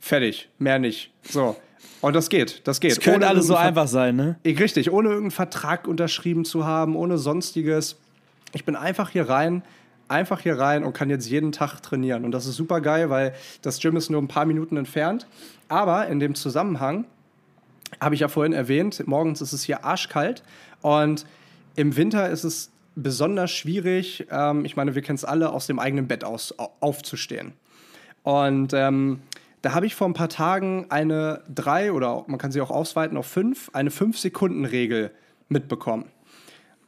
fertig, 0.00 0.48
mehr 0.58 0.78
nicht. 0.78 1.12
So. 1.22 1.56
Und 2.00 2.14
das 2.14 2.28
geht, 2.28 2.66
das 2.66 2.80
geht. 2.80 2.92
Es 2.92 3.00
könnte 3.00 3.26
alles 3.26 3.46
so 3.46 3.56
einfach 3.56 3.88
sein, 3.88 4.16
ne? 4.16 4.36
Richtig, 4.44 4.90
ohne 4.90 5.08
irgendeinen 5.08 5.30
Vertrag 5.32 5.88
unterschrieben 5.88 6.44
zu 6.44 6.64
haben, 6.64 6.96
ohne 6.96 7.18
sonstiges. 7.18 7.96
Ich 8.52 8.64
bin 8.64 8.76
einfach 8.76 9.10
hier 9.10 9.28
rein, 9.28 9.62
einfach 10.08 10.40
hier 10.40 10.58
rein 10.58 10.84
und 10.84 10.92
kann 10.92 11.10
jetzt 11.10 11.28
jeden 11.28 11.52
Tag 11.52 11.80
trainieren. 11.80 12.24
Und 12.24 12.32
das 12.32 12.46
ist 12.46 12.56
super 12.56 12.80
geil, 12.80 13.10
weil 13.10 13.34
das 13.62 13.80
Gym 13.80 13.96
ist 13.96 14.10
nur 14.10 14.22
ein 14.22 14.28
paar 14.28 14.46
Minuten 14.46 14.76
entfernt. 14.76 15.26
Aber 15.68 16.06
in 16.06 16.20
dem 16.20 16.34
Zusammenhang 16.34 17.04
habe 18.00 18.14
ich 18.14 18.20
ja 18.20 18.28
vorhin 18.28 18.52
erwähnt, 18.52 19.02
morgens 19.06 19.40
ist 19.40 19.52
es 19.52 19.62
hier 19.62 19.84
arschkalt 19.84 20.42
und 20.82 21.26
im 21.76 21.96
Winter 21.96 22.28
ist 22.28 22.44
es 22.44 22.70
besonders 22.96 23.50
schwierig, 23.50 24.26
ähm, 24.30 24.64
ich 24.64 24.76
meine, 24.76 24.94
wir 24.94 25.02
kennen 25.02 25.16
es 25.16 25.24
alle, 25.24 25.50
aus 25.50 25.66
dem 25.66 25.78
eigenen 25.78 26.08
Bett 26.08 26.24
aus, 26.24 26.54
aufzustehen. 26.80 27.52
Und 28.24 28.72
ähm, 28.74 29.20
da 29.62 29.74
habe 29.74 29.86
ich 29.86 29.94
vor 29.94 30.08
ein 30.08 30.14
paar 30.14 30.28
Tagen 30.28 30.86
eine 30.88 31.42
drei 31.52 31.92
oder 31.92 32.24
man 32.26 32.38
kann 32.38 32.52
sie 32.52 32.60
auch 32.60 32.70
ausweiten 32.70 33.16
auf 33.16 33.26
fünf, 33.26 33.70
eine 33.72 33.90
fünf 33.90 34.18
Sekunden 34.18 34.64
Regel 34.64 35.10
mitbekommen 35.48 36.06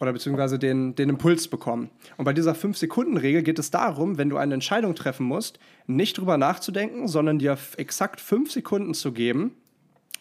oder 0.00 0.12
beziehungsweise 0.12 0.58
den, 0.58 0.94
den 0.94 1.10
Impuls 1.10 1.48
bekommen. 1.48 1.90
Und 2.16 2.24
bei 2.24 2.32
dieser 2.32 2.52
5-Sekunden-Regel 2.52 3.42
geht 3.42 3.58
es 3.58 3.70
darum, 3.70 4.16
wenn 4.16 4.30
du 4.30 4.38
eine 4.38 4.54
Entscheidung 4.54 4.94
treffen 4.94 5.26
musst, 5.26 5.58
nicht 5.86 6.16
drüber 6.16 6.38
nachzudenken, 6.38 7.06
sondern 7.06 7.38
dir 7.38 7.58
exakt 7.76 8.20
5 8.20 8.50
Sekunden 8.50 8.94
zu 8.94 9.12
geben, 9.12 9.54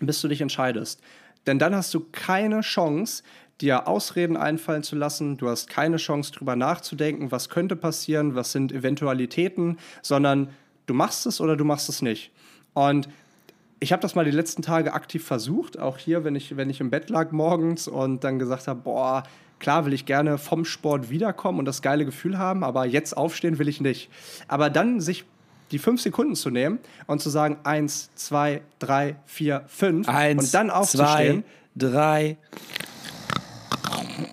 bis 0.02 0.20
du 0.22 0.28
dich 0.28 0.42
entscheidest. 0.42 1.02
Denn 1.48 1.60
dann 1.60 1.74
hast 1.74 1.94
du 1.94 2.02
keine 2.12 2.60
Chance, 2.60 3.24
dir 3.62 3.88
Ausreden 3.88 4.38
einfallen 4.38 4.84
zu 4.84 4.96
lassen. 4.96 5.38
Du 5.38 5.48
hast 5.48 5.70
keine 5.70 5.98
Chance, 5.98 6.34
drüber 6.34 6.56
nachzudenken, 6.56 7.32
was 7.32 7.50
könnte 7.50 7.76
passieren, 7.76 8.36
was 8.36 8.52
sind 8.52 8.72
Eventualitäten, 8.72 9.78
sondern 10.02 10.50
du 10.90 10.94
machst 10.94 11.26
es 11.26 11.40
oder 11.40 11.56
du 11.56 11.64
machst 11.64 11.90
es 11.90 12.02
nicht. 12.02 12.32
Und 12.74 13.08
ich 13.80 13.94
habe 13.94 14.02
das 14.02 14.16
mal 14.16 14.26
die 14.26 14.32
letzten 14.32 14.62
Tage 14.62 14.94
aktiv 14.94 15.24
versucht, 15.24 15.80
auch 15.80 15.98
hier, 15.98 16.24
wenn 16.24 16.36
ich, 16.36 16.58
wenn 16.58 16.70
ich 16.70 16.82
im 16.82 16.90
Bett 16.90 17.10
lag 17.10 17.32
morgens 17.32 17.88
und 17.88 18.24
dann 18.24 18.40
gesagt 18.40 18.68
habe, 18.68 18.82
boah, 18.82 19.24
Klar 19.60 19.86
will 19.86 19.94
ich 19.94 20.06
gerne 20.06 20.38
vom 20.38 20.64
Sport 20.66 21.10
wiederkommen 21.10 21.60
und 21.60 21.66
das 21.66 21.82
geile 21.82 22.06
Gefühl 22.06 22.38
haben, 22.38 22.64
aber 22.64 22.86
jetzt 22.86 23.16
aufstehen 23.16 23.60
will 23.60 23.68
ich 23.68 23.82
nicht. 23.82 24.10
Aber 24.48 24.70
dann 24.70 25.02
sich 25.02 25.26
die 25.72 25.80
fünf 25.80 26.02
Sekunden 26.02 26.36
zu 26.36 26.50
nehmen 26.50 26.80
und 27.08 27.22
zu 27.22 27.30
sagen, 27.30 27.58
eins, 27.64 28.10
zwei, 28.16 28.62
drei, 28.80 29.18
vier, 29.26 29.64
fünf 29.68 30.08
eins, 30.08 30.46
und 30.46 30.54
dann 30.54 30.70
aufzustehen. 30.72 31.44
Zwei, 31.78 31.90
drei. 31.92 32.38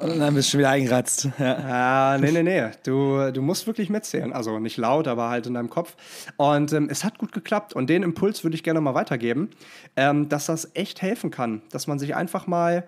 Und 0.01 0.19
dann 0.19 0.35
bist 0.35 0.49
du 0.49 0.51
schon 0.53 0.59
wieder 0.61 0.71
eingeratzt. 0.71 1.29
Ja, 1.39 2.15
ah, 2.15 2.19
nee, 2.19 2.31
nee, 2.33 2.43
nee. 2.43 2.71
Du, 2.85 3.33
du 3.33 3.43
musst 3.43 3.67
wirklich 3.67 3.91
mitzählen. 3.91 4.33
Also 4.33 4.59
nicht 4.59 4.77
laut, 4.77 5.09
aber 5.09 5.29
halt 5.29 5.47
in 5.47 5.55
deinem 5.55 5.71
Kopf. 5.71 5.97
Und 6.37 6.73
ähm, 6.73 6.89
es 6.91 7.05
hat 7.05 7.19
gut 7.19 7.33
geklappt. 7.33 7.75
Und 7.75 7.89
den 7.91 8.03
Impuls 8.03 8.45
würde 8.45 8.55
ich 8.55 8.63
gerne 8.63 8.81
mal 8.81 8.95
weitergeben, 8.95 9.51
ähm, 9.97 10.29
dass 10.29 10.47
das 10.47 10.71
echt 10.75 11.03
helfen 11.03 11.31
kann. 11.31 11.63
Dass 11.71 11.87
man 11.87 11.99
sich 11.99 12.15
einfach 12.15 12.47
mal, 12.47 12.85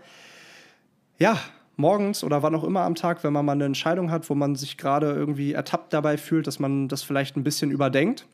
ja, 1.18 1.38
morgens 1.76 2.24
oder 2.24 2.42
wann 2.42 2.54
auch 2.54 2.64
immer 2.64 2.82
am 2.82 2.94
Tag, 2.94 3.24
wenn 3.24 3.32
man 3.32 3.44
mal 3.44 3.52
eine 3.52 3.64
Entscheidung 3.64 4.10
hat, 4.10 4.28
wo 4.28 4.34
man 4.34 4.56
sich 4.56 4.76
gerade 4.76 5.12
irgendwie 5.12 5.52
ertappt 5.52 5.92
dabei 5.92 6.18
fühlt, 6.18 6.46
dass 6.46 6.58
man 6.58 6.88
das 6.88 7.02
vielleicht 7.02 7.36
ein 7.36 7.44
bisschen 7.44 7.70
überdenkt, 7.70 8.26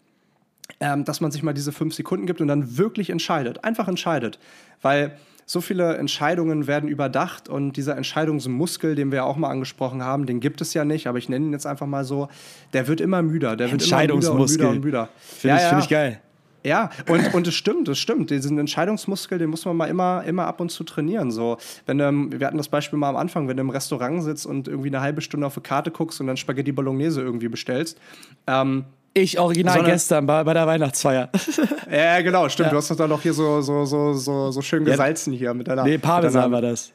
ähm, 0.80 1.04
dass 1.04 1.20
man 1.20 1.30
sich 1.30 1.42
mal 1.42 1.52
diese 1.52 1.72
fünf 1.72 1.94
Sekunden 1.94 2.26
gibt 2.26 2.40
und 2.40 2.48
dann 2.48 2.78
wirklich 2.78 3.10
entscheidet. 3.10 3.62
Einfach 3.64 3.86
entscheidet. 3.86 4.38
Weil 4.80 5.16
so 5.46 5.60
viele 5.60 5.96
Entscheidungen 5.96 6.66
werden 6.66 6.88
überdacht 6.88 7.48
und 7.48 7.72
dieser 7.76 7.96
Entscheidungsmuskel, 7.96 8.94
den 8.94 9.10
wir 9.10 9.16
ja 9.16 9.24
auch 9.24 9.36
mal 9.36 9.50
angesprochen 9.50 10.02
haben, 10.02 10.26
den 10.26 10.40
gibt 10.40 10.60
es 10.60 10.74
ja 10.74 10.84
nicht, 10.84 11.06
aber 11.06 11.18
ich 11.18 11.28
nenne 11.28 11.46
ihn 11.46 11.52
jetzt 11.52 11.66
einfach 11.66 11.86
mal 11.86 12.04
so, 12.04 12.28
der 12.72 12.88
wird 12.88 13.00
immer 13.00 13.22
müder, 13.22 13.56
der 13.56 13.70
wird 13.70 13.86
immer 13.86 14.00
müder 14.00 14.14
und 14.14 14.50
müder 14.50 14.70
und 14.70 14.84
müder. 14.84 15.08
Finde 15.18 15.48
ja, 15.48 15.56
ich, 15.56 15.62
ja. 15.62 15.68
find 15.68 15.82
ich 15.82 15.88
geil. 15.88 16.20
Ja, 16.64 16.88
und, 17.10 17.34
und 17.34 17.46
es 17.46 17.54
stimmt, 17.54 17.88
es 17.90 17.98
stimmt. 17.98 18.30
Diesen 18.30 18.56
Entscheidungsmuskel, 18.56 19.38
den 19.38 19.50
muss 19.50 19.66
man 19.66 19.76
mal 19.76 19.84
immer, 19.86 20.24
immer 20.24 20.46
ab 20.46 20.60
und 20.60 20.70
zu 20.70 20.82
trainieren. 20.82 21.30
So, 21.30 21.58
wenn 21.84 21.98
du, 21.98 22.40
wir 22.40 22.46
hatten 22.46 22.56
das 22.56 22.68
Beispiel 22.68 22.98
mal 22.98 23.10
am 23.10 23.16
Anfang, 23.16 23.48
wenn 23.48 23.58
du 23.58 23.60
im 23.60 23.68
Restaurant 23.68 24.22
sitzt 24.22 24.46
und 24.46 24.66
irgendwie 24.66 24.88
eine 24.88 25.02
halbe 25.02 25.20
Stunde 25.20 25.46
auf 25.46 25.56
eine 25.58 25.62
Karte 25.62 25.90
guckst 25.90 26.22
und 26.22 26.26
dann 26.26 26.38
Spaghetti 26.38 26.72
Bolognese 26.72 27.20
irgendwie 27.20 27.48
bestellst. 27.48 28.00
Ähm, 28.46 28.86
ich 29.14 29.38
original 29.38 29.74
Sondern, 29.74 29.92
gestern 29.92 30.26
bei, 30.26 30.42
bei 30.44 30.54
der 30.54 30.66
Weihnachtsfeier. 30.66 31.30
ja, 31.90 32.20
genau, 32.20 32.48
stimmt. 32.48 32.66
Ja. 32.66 32.70
Du 32.72 32.76
hast 32.78 32.90
doch 32.90 32.96
dann 32.96 33.10
noch 33.10 33.22
hier 33.22 33.32
so, 33.32 33.62
so, 33.62 33.84
so, 33.84 34.12
so, 34.12 34.50
so 34.50 34.60
schön 34.60 34.84
gesalzen 34.84 35.32
hier 35.32 35.54
mit 35.54 35.68
deiner. 35.68 35.84
Nee, 35.84 35.98
Parmesan 35.98 36.50
war 36.50 36.60
das. 36.60 36.92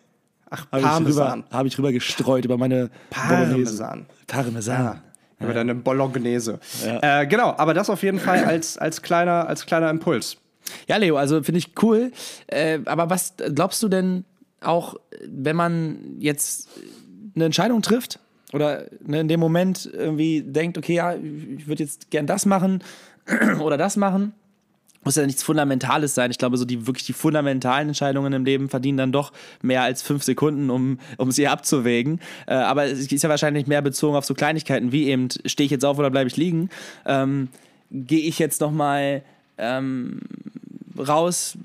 Ach, 0.50 0.66
Parmesan. 0.70 1.46
Habe 1.50 1.68
ich, 1.68 1.78
rüber 1.78 1.92
gestreut 1.92 2.44
über 2.44 2.58
meine 2.58 2.90
Parmesan. 3.10 4.06
Parmesan. 4.28 4.84
Ja. 4.84 5.02
Über 5.40 5.54
deine 5.54 5.74
Bolognese. 5.76 6.60
Ja. 6.86 7.22
Äh, 7.22 7.28
genau, 7.28 7.56
aber 7.58 7.74
das 7.74 7.90
auf 7.90 8.04
jeden 8.04 8.20
Fall 8.20 8.44
als, 8.44 8.78
als, 8.78 9.02
kleiner, 9.02 9.48
als 9.48 9.66
kleiner 9.66 9.90
Impuls. 9.90 10.36
Ja, 10.88 10.98
Leo, 10.98 11.16
also 11.16 11.42
finde 11.42 11.60
ich 11.60 11.72
cool. 11.82 12.12
Äh, 12.48 12.80
aber 12.86 13.10
was 13.10 13.36
glaubst 13.56 13.82
du 13.82 13.88
denn 13.88 14.26
auch, 14.60 14.96
wenn 15.26 15.56
man 15.56 16.18
jetzt 16.20 16.68
eine 17.36 17.46
Entscheidung 17.46 17.82
trifft 17.82 18.20
oder 18.54 18.86
ne, 19.06 19.22
in 19.22 19.28
dem 19.28 19.40
Moment 19.40 19.90
irgendwie 19.92 20.42
denkt, 20.42 20.78
okay, 20.78 20.96
ja, 20.96 21.16
ich 21.16 21.68
würde 21.68 21.84
jetzt 21.84 22.10
gern 22.12 22.28
das 22.28 22.46
machen 22.46 22.84
oder 23.60 23.78
das 23.78 23.96
machen, 23.96 24.34
muss 25.04 25.16
ja 25.16 25.26
nichts 25.26 25.44
Fundamentales 25.44 26.14
sein. 26.14 26.30
Ich 26.32 26.38
glaube, 26.38 26.58
so 26.58 26.66
die 26.66 26.86
wirklich 26.86 27.06
die 27.06 27.14
fundamentalen 27.14 27.90
Entscheidungen 27.90 28.34
im 28.34 28.44
Leben 28.44 28.70
verdienen 28.70 28.98
dann 28.98 29.12
doch 29.12 29.32
mehr 29.62 29.82
als 29.82 30.02
fünf 30.02 30.24
Sekunden, 30.24 30.70
um, 30.70 31.00
um 31.18 31.32
sie 31.32 31.48
abzuwägen. 31.48 32.20
Äh, 32.48 32.56
aber 32.56 32.86
es 32.86 33.00
ist 33.00 33.24
ja 33.24 33.30
wahrscheinlich 33.30 33.68
mehr 33.68 33.82
bezogen 33.82 34.16
auf 34.16 34.26
so 34.26 34.34
Kleinigkeiten 34.34 34.92
wie 34.92 35.08
eben, 35.08 35.30
stehe 35.46 35.66
ich 35.66 35.72
jetzt 35.72 35.86
auf 35.86 35.98
oder 36.00 36.10
bleibe 36.10 36.28
ich 36.28 36.38
liegen? 36.38 36.70
Ähm, 37.06 37.50
Gehe 37.92 38.20
ich 38.20 38.38
jetzt 38.38 38.62
nochmal 38.62 39.24
ähm, 39.58 40.20
raus, 40.96 41.58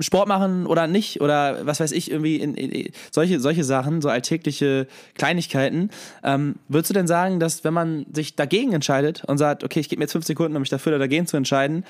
Sport 0.00 0.28
machen 0.28 0.66
oder 0.66 0.86
nicht? 0.86 1.20
Oder 1.20 1.66
was 1.66 1.80
weiß 1.80 1.92
ich, 1.92 2.10
irgendwie 2.10 2.36
in, 2.36 2.54
in, 2.54 2.90
solche, 3.10 3.40
solche 3.40 3.64
Sachen, 3.64 4.00
so 4.00 4.08
alltägliche 4.08 4.86
Kleinigkeiten. 5.14 5.90
Ähm, 6.22 6.56
würdest 6.68 6.90
du 6.90 6.94
denn 6.94 7.06
sagen, 7.06 7.40
dass 7.40 7.64
wenn 7.64 7.74
man 7.74 8.06
sich 8.12 8.36
dagegen 8.36 8.72
entscheidet 8.72 9.24
und 9.26 9.38
sagt, 9.38 9.64
okay, 9.64 9.80
ich 9.80 9.88
gebe 9.88 10.00
mir 10.00 10.04
jetzt 10.04 10.12
fünf 10.12 10.26
Sekunden, 10.26 10.56
um 10.56 10.60
mich 10.60 10.70
dafür 10.70 10.92
oder 10.92 10.98
dagegen 11.00 11.26
zu 11.26 11.36
entscheiden, 11.36 11.84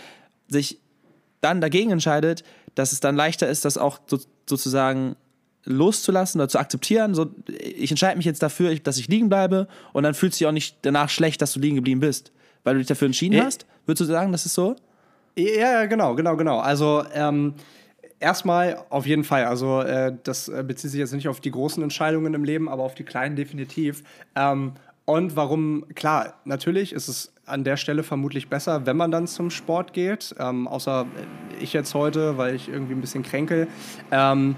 sich 0.48 0.78
dann 1.40 1.60
dagegen 1.60 1.90
entscheidet, 1.90 2.44
dass 2.74 2.92
es 2.92 3.00
dann 3.00 3.16
leichter 3.16 3.48
ist, 3.48 3.64
das 3.64 3.78
auch 3.78 3.98
so, 4.06 4.18
sozusagen 4.48 5.16
loszulassen 5.64 6.40
oder 6.40 6.48
zu 6.48 6.58
akzeptieren. 6.58 7.14
So, 7.14 7.26
ich 7.58 7.90
entscheide 7.90 8.16
mich 8.16 8.26
jetzt 8.26 8.42
dafür, 8.42 8.74
dass 8.76 8.98
ich 8.98 9.08
liegen 9.08 9.28
bleibe 9.28 9.66
und 9.92 10.04
dann 10.04 10.14
fühlt 10.14 10.34
sich 10.34 10.46
auch 10.46 10.52
nicht 10.52 10.76
danach 10.82 11.08
schlecht, 11.08 11.42
dass 11.42 11.52
du 11.52 11.60
liegen 11.60 11.76
geblieben 11.76 12.00
bist, 12.00 12.32
weil 12.64 12.74
du 12.74 12.78
dich 12.78 12.86
dafür 12.88 13.06
entschieden 13.06 13.34
Ja. 13.34 13.44
hast. 13.44 13.66
Würdest 13.84 14.00
du 14.00 14.04
sagen, 14.04 14.32
das 14.32 14.46
ist 14.46 14.54
so? 14.54 14.76
Ja, 15.38 15.84
genau, 15.86 16.14
genau, 16.14 16.36
genau. 16.36 16.58
Also 16.60 17.04
ähm, 17.12 17.54
erstmal 18.20 18.84
auf 18.90 19.06
jeden 19.06 19.24
Fall. 19.24 19.44
Also 19.44 19.82
äh, 19.82 20.16
das 20.24 20.48
äh, 20.48 20.64
bezieht 20.66 20.90
sich 20.90 21.00
jetzt 21.00 21.12
nicht 21.12 21.28
auf 21.28 21.40
die 21.40 21.50
großen 21.50 21.82
Entscheidungen 21.82 22.34
im 22.34 22.44
Leben, 22.44 22.68
aber 22.68 22.82
auf 22.84 22.94
die 22.94 23.04
kleinen 23.04 23.36
definitiv. 23.36 24.02
Ähm, 24.34 24.74
und 25.04 25.36
warum, 25.36 25.84
klar, 25.94 26.34
natürlich 26.44 26.92
ist 26.92 27.08
es 27.08 27.32
an 27.44 27.64
der 27.64 27.76
Stelle 27.76 28.02
vermutlich 28.02 28.48
besser, 28.48 28.86
wenn 28.86 28.96
man 28.96 29.10
dann 29.10 29.26
zum 29.26 29.50
Sport 29.50 29.92
geht. 29.92 30.34
Ähm, 30.38 30.66
außer 30.68 31.06
äh, 31.14 31.62
ich 31.62 31.72
jetzt 31.74 31.94
heute, 31.94 32.38
weil 32.38 32.54
ich 32.54 32.68
irgendwie 32.68 32.94
ein 32.94 33.00
bisschen 33.02 33.22
kränkel. 33.22 33.68
Ähm, 34.10 34.56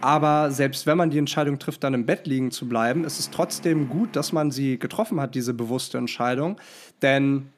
aber 0.00 0.50
selbst 0.50 0.86
wenn 0.86 0.98
man 0.98 1.10
die 1.10 1.18
Entscheidung 1.18 1.58
trifft, 1.58 1.84
dann 1.84 1.94
im 1.94 2.06
Bett 2.06 2.26
liegen 2.26 2.50
zu 2.50 2.68
bleiben, 2.68 3.04
ist 3.04 3.20
es 3.20 3.30
trotzdem 3.30 3.88
gut, 3.88 4.16
dass 4.16 4.32
man 4.32 4.50
sie 4.50 4.78
getroffen 4.78 5.20
hat, 5.20 5.34
diese 5.36 5.54
bewusste 5.54 5.98
Entscheidung. 5.98 6.60
Denn 7.02 7.51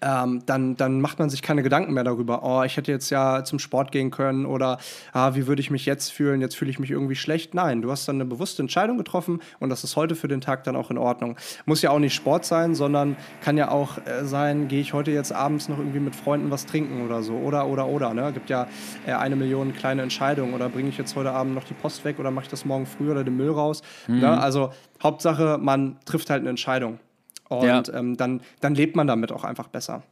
ähm, 0.00 0.42
dann, 0.46 0.76
dann 0.76 1.00
macht 1.00 1.18
man 1.18 1.30
sich 1.30 1.42
keine 1.42 1.62
Gedanken 1.62 1.92
mehr 1.92 2.04
darüber, 2.04 2.42
oh, 2.42 2.62
ich 2.62 2.76
hätte 2.76 2.90
jetzt 2.90 3.10
ja 3.10 3.44
zum 3.44 3.58
Sport 3.58 3.92
gehen 3.92 4.10
können 4.10 4.46
oder 4.46 4.78
ah, 5.12 5.34
wie 5.34 5.46
würde 5.46 5.60
ich 5.60 5.70
mich 5.70 5.84
jetzt 5.86 6.10
fühlen, 6.10 6.40
jetzt 6.40 6.56
fühle 6.56 6.70
ich 6.70 6.78
mich 6.78 6.90
irgendwie 6.90 7.16
schlecht. 7.16 7.54
Nein, 7.54 7.82
du 7.82 7.90
hast 7.90 8.08
dann 8.08 8.16
eine 8.16 8.24
bewusste 8.24 8.62
Entscheidung 8.62 8.96
getroffen 8.96 9.40
und 9.60 9.68
das 9.68 9.84
ist 9.84 9.96
heute 9.96 10.14
für 10.14 10.28
den 10.28 10.40
Tag 10.40 10.64
dann 10.64 10.76
auch 10.76 10.90
in 10.90 10.98
Ordnung. 10.98 11.36
Muss 11.66 11.82
ja 11.82 11.90
auch 11.90 11.98
nicht 11.98 12.14
Sport 12.14 12.44
sein, 12.44 12.74
sondern 12.74 13.16
kann 13.42 13.56
ja 13.56 13.70
auch 13.70 13.98
äh, 13.98 14.24
sein, 14.24 14.68
gehe 14.68 14.80
ich 14.80 14.92
heute 14.92 15.10
jetzt 15.10 15.32
abends 15.32 15.68
noch 15.68 15.78
irgendwie 15.78 16.00
mit 16.00 16.16
Freunden 16.16 16.50
was 16.50 16.66
trinken 16.66 17.04
oder 17.04 17.22
so 17.22 17.34
oder, 17.34 17.66
oder, 17.66 17.86
oder. 17.86 18.14
Ne? 18.14 18.32
Gibt 18.32 18.50
ja 18.50 18.66
äh, 19.06 19.12
eine 19.12 19.36
Million 19.36 19.74
kleine 19.74 20.02
Entscheidungen 20.02 20.54
oder 20.54 20.68
bringe 20.68 20.88
ich 20.88 20.98
jetzt 20.98 21.14
heute 21.16 21.32
Abend 21.32 21.54
noch 21.54 21.64
die 21.64 21.74
Post 21.74 22.04
weg 22.04 22.18
oder 22.18 22.30
mache 22.30 22.44
ich 22.44 22.50
das 22.50 22.64
morgen 22.64 22.86
früh 22.86 23.10
oder 23.10 23.24
den 23.24 23.36
Müll 23.36 23.50
raus. 23.50 23.82
Ne? 24.06 24.40
Also 24.40 24.72
Hauptsache, 25.02 25.58
man 25.60 25.96
trifft 26.06 26.30
halt 26.30 26.40
eine 26.40 26.50
Entscheidung. 26.50 26.98
Und 27.48 27.66
Ja. 27.66 27.82
ähm, 27.94 28.16
dann, 28.16 28.40
dann 28.60 28.74
lebt 28.74 28.96
man 28.96 29.06
damit 29.06 29.32
auch 29.32 29.44
einfach 29.44 29.68
besser. 29.68 30.02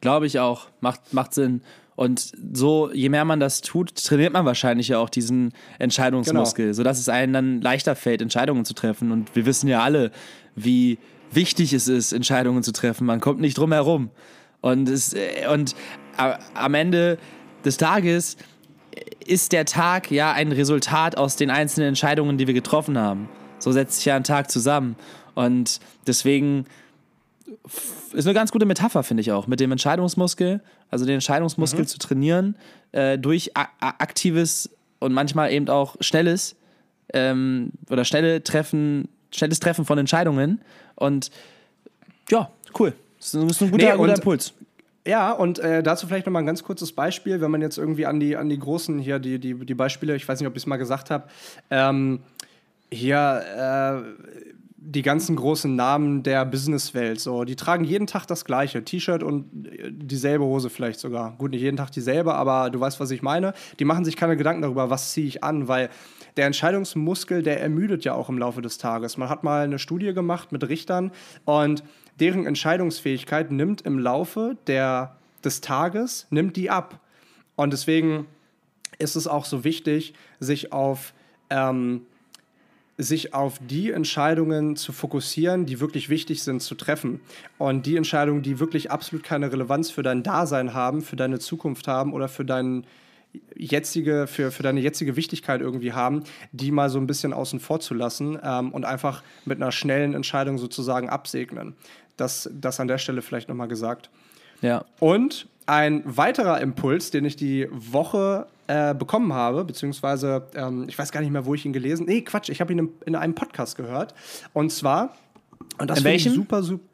Glaube 0.00 0.26
ich 0.26 0.40
auch. 0.40 0.66
Macht, 0.80 1.12
macht 1.12 1.34
Sinn. 1.34 1.62
Und 1.94 2.32
so, 2.52 2.90
je 2.92 3.08
mehr 3.08 3.24
man 3.24 3.40
das 3.40 3.60
tut, 3.60 3.94
trainiert 3.96 4.32
man 4.32 4.44
wahrscheinlich 4.44 4.88
ja 4.88 4.98
auch 4.98 5.10
diesen 5.10 5.52
Entscheidungsmuskel, 5.80 6.66
Genau. 6.66 6.74
sodass 6.76 6.98
es 6.98 7.08
einem 7.08 7.32
dann 7.32 7.60
leichter 7.60 7.96
fällt, 7.96 8.22
Entscheidungen 8.22 8.64
zu 8.64 8.74
treffen. 8.74 9.10
Und 9.10 9.34
wir 9.34 9.46
wissen 9.46 9.68
ja 9.68 9.82
alle, 9.82 10.12
wie 10.54 10.98
wichtig 11.32 11.72
es 11.72 11.88
ist, 11.88 12.12
Entscheidungen 12.12 12.62
zu 12.62 12.72
treffen. 12.72 13.04
Man 13.06 13.20
kommt 13.20 13.40
nicht 13.40 13.58
drum 13.58 13.72
herum. 13.72 14.10
Und, 14.60 14.88
es, 14.88 15.12
äh, 15.12 15.46
und 15.52 15.74
am 16.54 16.74
Ende 16.74 17.18
des 17.64 17.76
Tages 17.76 18.36
ist 19.26 19.52
der 19.52 19.64
Tag 19.64 20.10
ja 20.10 20.32
ein 20.32 20.52
Resultat 20.52 21.16
aus 21.16 21.36
den 21.36 21.50
einzelnen 21.50 21.88
Entscheidungen, 21.88 22.38
die 22.38 22.46
wir 22.46 22.54
getroffen 22.54 22.96
haben. 22.98 23.28
So 23.58 23.72
setzt 23.72 23.96
sich 23.96 24.04
ja 24.06 24.16
ein 24.16 24.24
Tag 24.24 24.50
zusammen. 24.50 24.96
Und 25.38 25.78
deswegen 26.04 26.64
ist 28.12 28.26
eine 28.26 28.34
ganz 28.34 28.50
gute 28.50 28.66
Metapher, 28.66 29.04
finde 29.04 29.20
ich 29.20 29.30
auch, 29.30 29.46
mit 29.46 29.60
dem 29.60 29.70
Entscheidungsmuskel, 29.70 30.60
also 30.90 31.06
den 31.06 31.14
Entscheidungsmuskel 31.14 31.86
zu 31.86 31.98
trainieren, 31.98 32.56
äh, 32.90 33.18
durch 33.18 33.52
aktives 33.54 34.68
und 34.98 35.12
manchmal 35.12 35.52
eben 35.52 35.68
auch 35.68 35.94
schnelles 36.00 36.56
ähm, 37.14 37.70
oder 37.88 38.04
schnelle 38.04 38.42
Treffen, 38.42 39.06
schnelles 39.30 39.60
Treffen 39.60 39.84
von 39.84 39.96
Entscheidungen. 39.96 40.60
Und 40.96 41.30
ja, 42.30 42.50
cool. 42.76 42.92
Das 43.18 43.32
ist 43.32 43.62
ein, 43.62 43.70
guter, 43.70 43.92
Nee, 43.92 43.96
guter 43.96 44.16
Impuls. 44.16 44.52
Ja, 45.06 45.30
und 45.30 45.60
äh, 45.60 45.84
dazu 45.84 46.08
vielleicht 46.08 46.26
noch 46.26 46.32
mal 46.32 46.40
ein 46.40 46.46
ganz 46.46 46.64
kurzes 46.64 46.90
Beispiel, 46.90 47.40
wenn 47.40 47.52
man 47.52 47.62
jetzt 47.62 47.78
irgendwie 47.78 48.06
an 48.06 48.18
die, 48.18 48.36
an 48.36 48.48
die 48.48 48.58
großen 48.58 48.98
hier, 48.98 49.20
die, 49.20 49.38
die, 49.38 49.54
die 49.54 49.74
Beispiele, 49.74 50.16
ich 50.16 50.26
weiß 50.28 50.40
nicht, 50.40 50.48
ob 50.48 50.56
ich 50.56 50.62
es 50.64 50.66
mal 50.66 50.78
gesagt 50.78 51.10
habe, 51.10 51.28
ähm, 51.70 52.18
hier 52.90 54.04
äh, 54.04 54.48
die 54.90 55.02
ganzen 55.02 55.36
großen 55.36 55.76
Namen 55.76 56.22
der 56.22 56.46
Businesswelt, 56.46 57.20
so, 57.20 57.44
die 57.44 57.56
tragen 57.56 57.84
jeden 57.84 58.06
Tag 58.06 58.24
das 58.24 58.46
gleiche, 58.46 58.82
T-Shirt 58.84 59.22
und 59.22 59.66
äh, 59.66 59.90
dieselbe 59.92 60.44
Hose 60.44 60.70
vielleicht 60.70 60.98
sogar. 60.98 61.36
Gut, 61.36 61.50
nicht 61.50 61.60
jeden 61.60 61.76
Tag 61.76 61.90
dieselbe, 61.90 62.34
aber 62.34 62.70
du 62.70 62.80
weißt, 62.80 62.98
was 62.98 63.10
ich 63.10 63.20
meine. 63.20 63.52
Die 63.78 63.84
machen 63.84 64.06
sich 64.06 64.16
keine 64.16 64.38
Gedanken 64.38 64.62
darüber, 64.62 64.88
was 64.88 65.12
ziehe 65.12 65.26
ich 65.26 65.44
an, 65.44 65.68
weil 65.68 65.90
der 66.38 66.46
Entscheidungsmuskel, 66.46 67.42
der 67.42 67.60
ermüdet 67.60 68.04
ja 68.04 68.14
auch 68.14 68.30
im 68.30 68.38
Laufe 68.38 68.62
des 68.62 68.78
Tages. 68.78 69.18
Man 69.18 69.28
hat 69.28 69.44
mal 69.44 69.64
eine 69.64 69.78
Studie 69.78 70.14
gemacht 70.14 70.52
mit 70.52 70.66
Richtern 70.66 71.12
und 71.44 71.84
deren 72.18 72.46
Entscheidungsfähigkeit 72.46 73.52
nimmt 73.52 73.82
im 73.82 73.98
Laufe 73.98 74.56
der, 74.68 75.16
des 75.44 75.60
Tages, 75.60 76.26
nimmt 76.30 76.56
die 76.56 76.70
ab. 76.70 76.98
Und 77.56 77.74
deswegen 77.74 78.26
ist 78.98 79.16
es 79.16 79.26
auch 79.26 79.44
so 79.44 79.64
wichtig, 79.64 80.14
sich 80.40 80.72
auf, 80.72 81.12
ähm, 81.50 82.06
sich 82.98 83.32
auf 83.32 83.60
die 83.60 83.92
Entscheidungen 83.92 84.74
zu 84.74 84.92
fokussieren, 84.92 85.66
die 85.66 85.78
wirklich 85.78 86.08
wichtig 86.08 86.42
sind 86.42 86.60
zu 86.60 86.74
treffen. 86.74 87.20
Und 87.56 87.86
die 87.86 87.96
Entscheidungen, 87.96 88.42
die 88.42 88.58
wirklich 88.58 88.90
absolut 88.90 89.24
keine 89.24 89.52
Relevanz 89.52 89.90
für 89.90 90.02
dein 90.02 90.24
Dasein 90.24 90.74
haben, 90.74 91.00
für 91.00 91.14
deine 91.14 91.38
Zukunft 91.38 91.86
haben 91.86 92.12
oder 92.12 92.28
für 92.28 92.44
deinen 92.44 92.86
jetzige, 93.54 94.26
für, 94.26 94.50
für 94.50 94.64
deine 94.64 94.80
jetzige 94.80 95.14
Wichtigkeit 95.14 95.60
irgendwie 95.60 95.92
haben, 95.92 96.24
die 96.50 96.72
mal 96.72 96.90
so 96.90 96.98
ein 96.98 97.06
bisschen 97.06 97.32
außen 97.32 97.60
vor 97.60 97.78
zu 97.78 97.94
lassen 97.94 98.38
ähm, 98.42 98.72
und 98.72 98.84
einfach 98.84 99.22
mit 99.44 99.60
einer 99.62 99.70
schnellen 99.70 100.14
Entscheidung 100.14 100.58
sozusagen 100.58 101.08
absegnen. 101.08 101.76
Das, 102.16 102.50
das 102.52 102.80
an 102.80 102.88
der 102.88 102.98
Stelle 102.98 103.22
vielleicht 103.22 103.48
nochmal 103.48 103.68
gesagt. 103.68 104.10
Ja. 104.60 104.84
Und 104.98 105.46
ein 105.66 106.02
weiterer 106.04 106.60
Impuls, 106.60 107.12
den 107.12 107.24
ich 107.24 107.36
die 107.36 107.68
Woche 107.70 108.46
äh, 108.68 108.94
bekommen 108.94 109.32
habe, 109.32 109.64
beziehungsweise 109.64 110.46
ähm, 110.54 110.84
ich 110.88 110.98
weiß 110.98 111.10
gar 111.10 111.20
nicht 111.20 111.30
mehr, 111.30 111.44
wo 111.46 111.54
ich 111.54 111.64
ihn 111.66 111.72
gelesen 111.72 112.06
Nee, 112.06 112.20
Quatsch, 112.22 112.48
ich 112.48 112.60
habe 112.60 112.72
ihn 112.72 112.78
im, 112.78 112.90
in 113.06 113.16
einem 113.16 113.34
Podcast 113.34 113.76
gehört. 113.76 114.14
Und 114.52 114.70
zwar, 114.70 115.14
und 115.78 115.90
das 115.90 115.98
In 115.98 116.04
finde 116.04 116.16
ich 116.16 116.24
super, 116.30 116.62
super, 116.62 116.84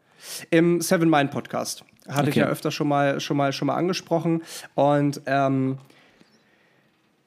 im 0.50 0.80
Seven 0.80 1.10
Mind 1.10 1.30
Podcast. 1.30 1.84
Hatte 2.08 2.28
ich 2.30 2.34
Okay. 2.36 2.40
ja 2.40 2.46
öfter 2.46 2.70
schon 2.70 2.88
mal, 2.88 3.20
schon 3.20 3.36
mal, 3.36 3.52
schon 3.52 3.66
mal 3.66 3.74
angesprochen. 3.74 4.42
Und 4.74 5.20
ähm, 5.26 5.78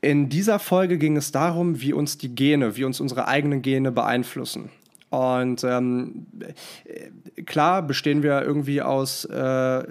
in 0.02 0.30
dieser 0.30 0.60
Folge 0.60 0.98
ging 0.98 1.18
es 1.18 1.32
darum, 1.32 1.82
wie 1.82 1.94
uns 1.94 2.18
die 2.18 2.34
Gene, 2.34 2.78
wie 2.78 2.84
uns 2.84 3.00
unsere 3.00 3.28
eigenen 3.28 3.62
Gene 3.62 3.92
beeinflussen. 3.92 4.70
Und 5.10 5.64
ähm, 5.64 6.28
äh, 6.86 7.42
klar 7.44 7.82
bestehen 7.82 8.24
wir 8.24 8.42
irgendwie 8.42 8.82
aus 8.82 9.26
äh, 9.26 9.84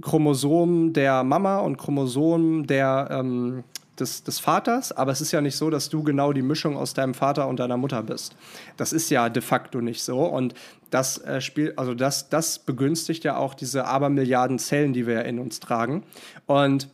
Chromosomen 0.00 0.92
der 0.94 1.22
Mama 1.22 1.58
und 1.58 1.76
Chromosomen 1.76 2.66
der, 2.66 3.08
ähm, 3.10 3.62
des, 3.98 4.24
des 4.24 4.38
Vaters, 4.40 4.92
aber 4.92 5.12
es 5.12 5.20
ist 5.20 5.32
ja 5.32 5.40
nicht 5.40 5.56
so, 5.56 5.70
dass 5.70 5.88
du 5.88 6.02
genau 6.02 6.32
die 6.32 6.42
Mischung 6.42 6.76
aus 6.76 6.94
deinem 6.94 7.14
Vater 7.14 7.48
und 7.48 7.60
deiner 7.60 7.76
Mutter 7.76 8.02
bist. 8.02 8.36
Das 8.76 8.92
ist 8.92 9.10
ja 9.10 9.28
de 9.28 9.42
facto 9.42 9.80
nicht 9.80 10.02
so. 10.02 10.24
Und 10.24 10.54
das 10.90 11.18
äh, 11.18 11.40
spielt, 11.40 11.78
also 11.78 11.94
das, 11.94 12.28
das 12.28 12.58
begünstigt 12.58 13.24
ja 13.24 13.36
auch 13.36 13.54
diese 13.54 13.86
Abermilliarden 13.86 14.58
Zellen, 14.58 14.92
die 14.92 15.06
wir 15.06 15.14
ja 15.14 15.20
in 15.20 15.38
uns 15.38 15.60
tragen. 15.60 16.04
Und 16.46 16.88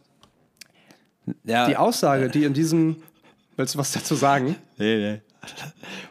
ja. 1.45 1.67
die 1.67 1.77
Aussage, 1.77 2.29
die 2.29 2.45
in 2.45 2.55
diesem. 2.55 2.97
Willst 3.57 3.75
du 3.75 3.79
was 3.79 3.93
dazu 3.93 4.15
sagen? 4.15 4.57
Nee, 4.79 4.97
nee. 4.97 5.21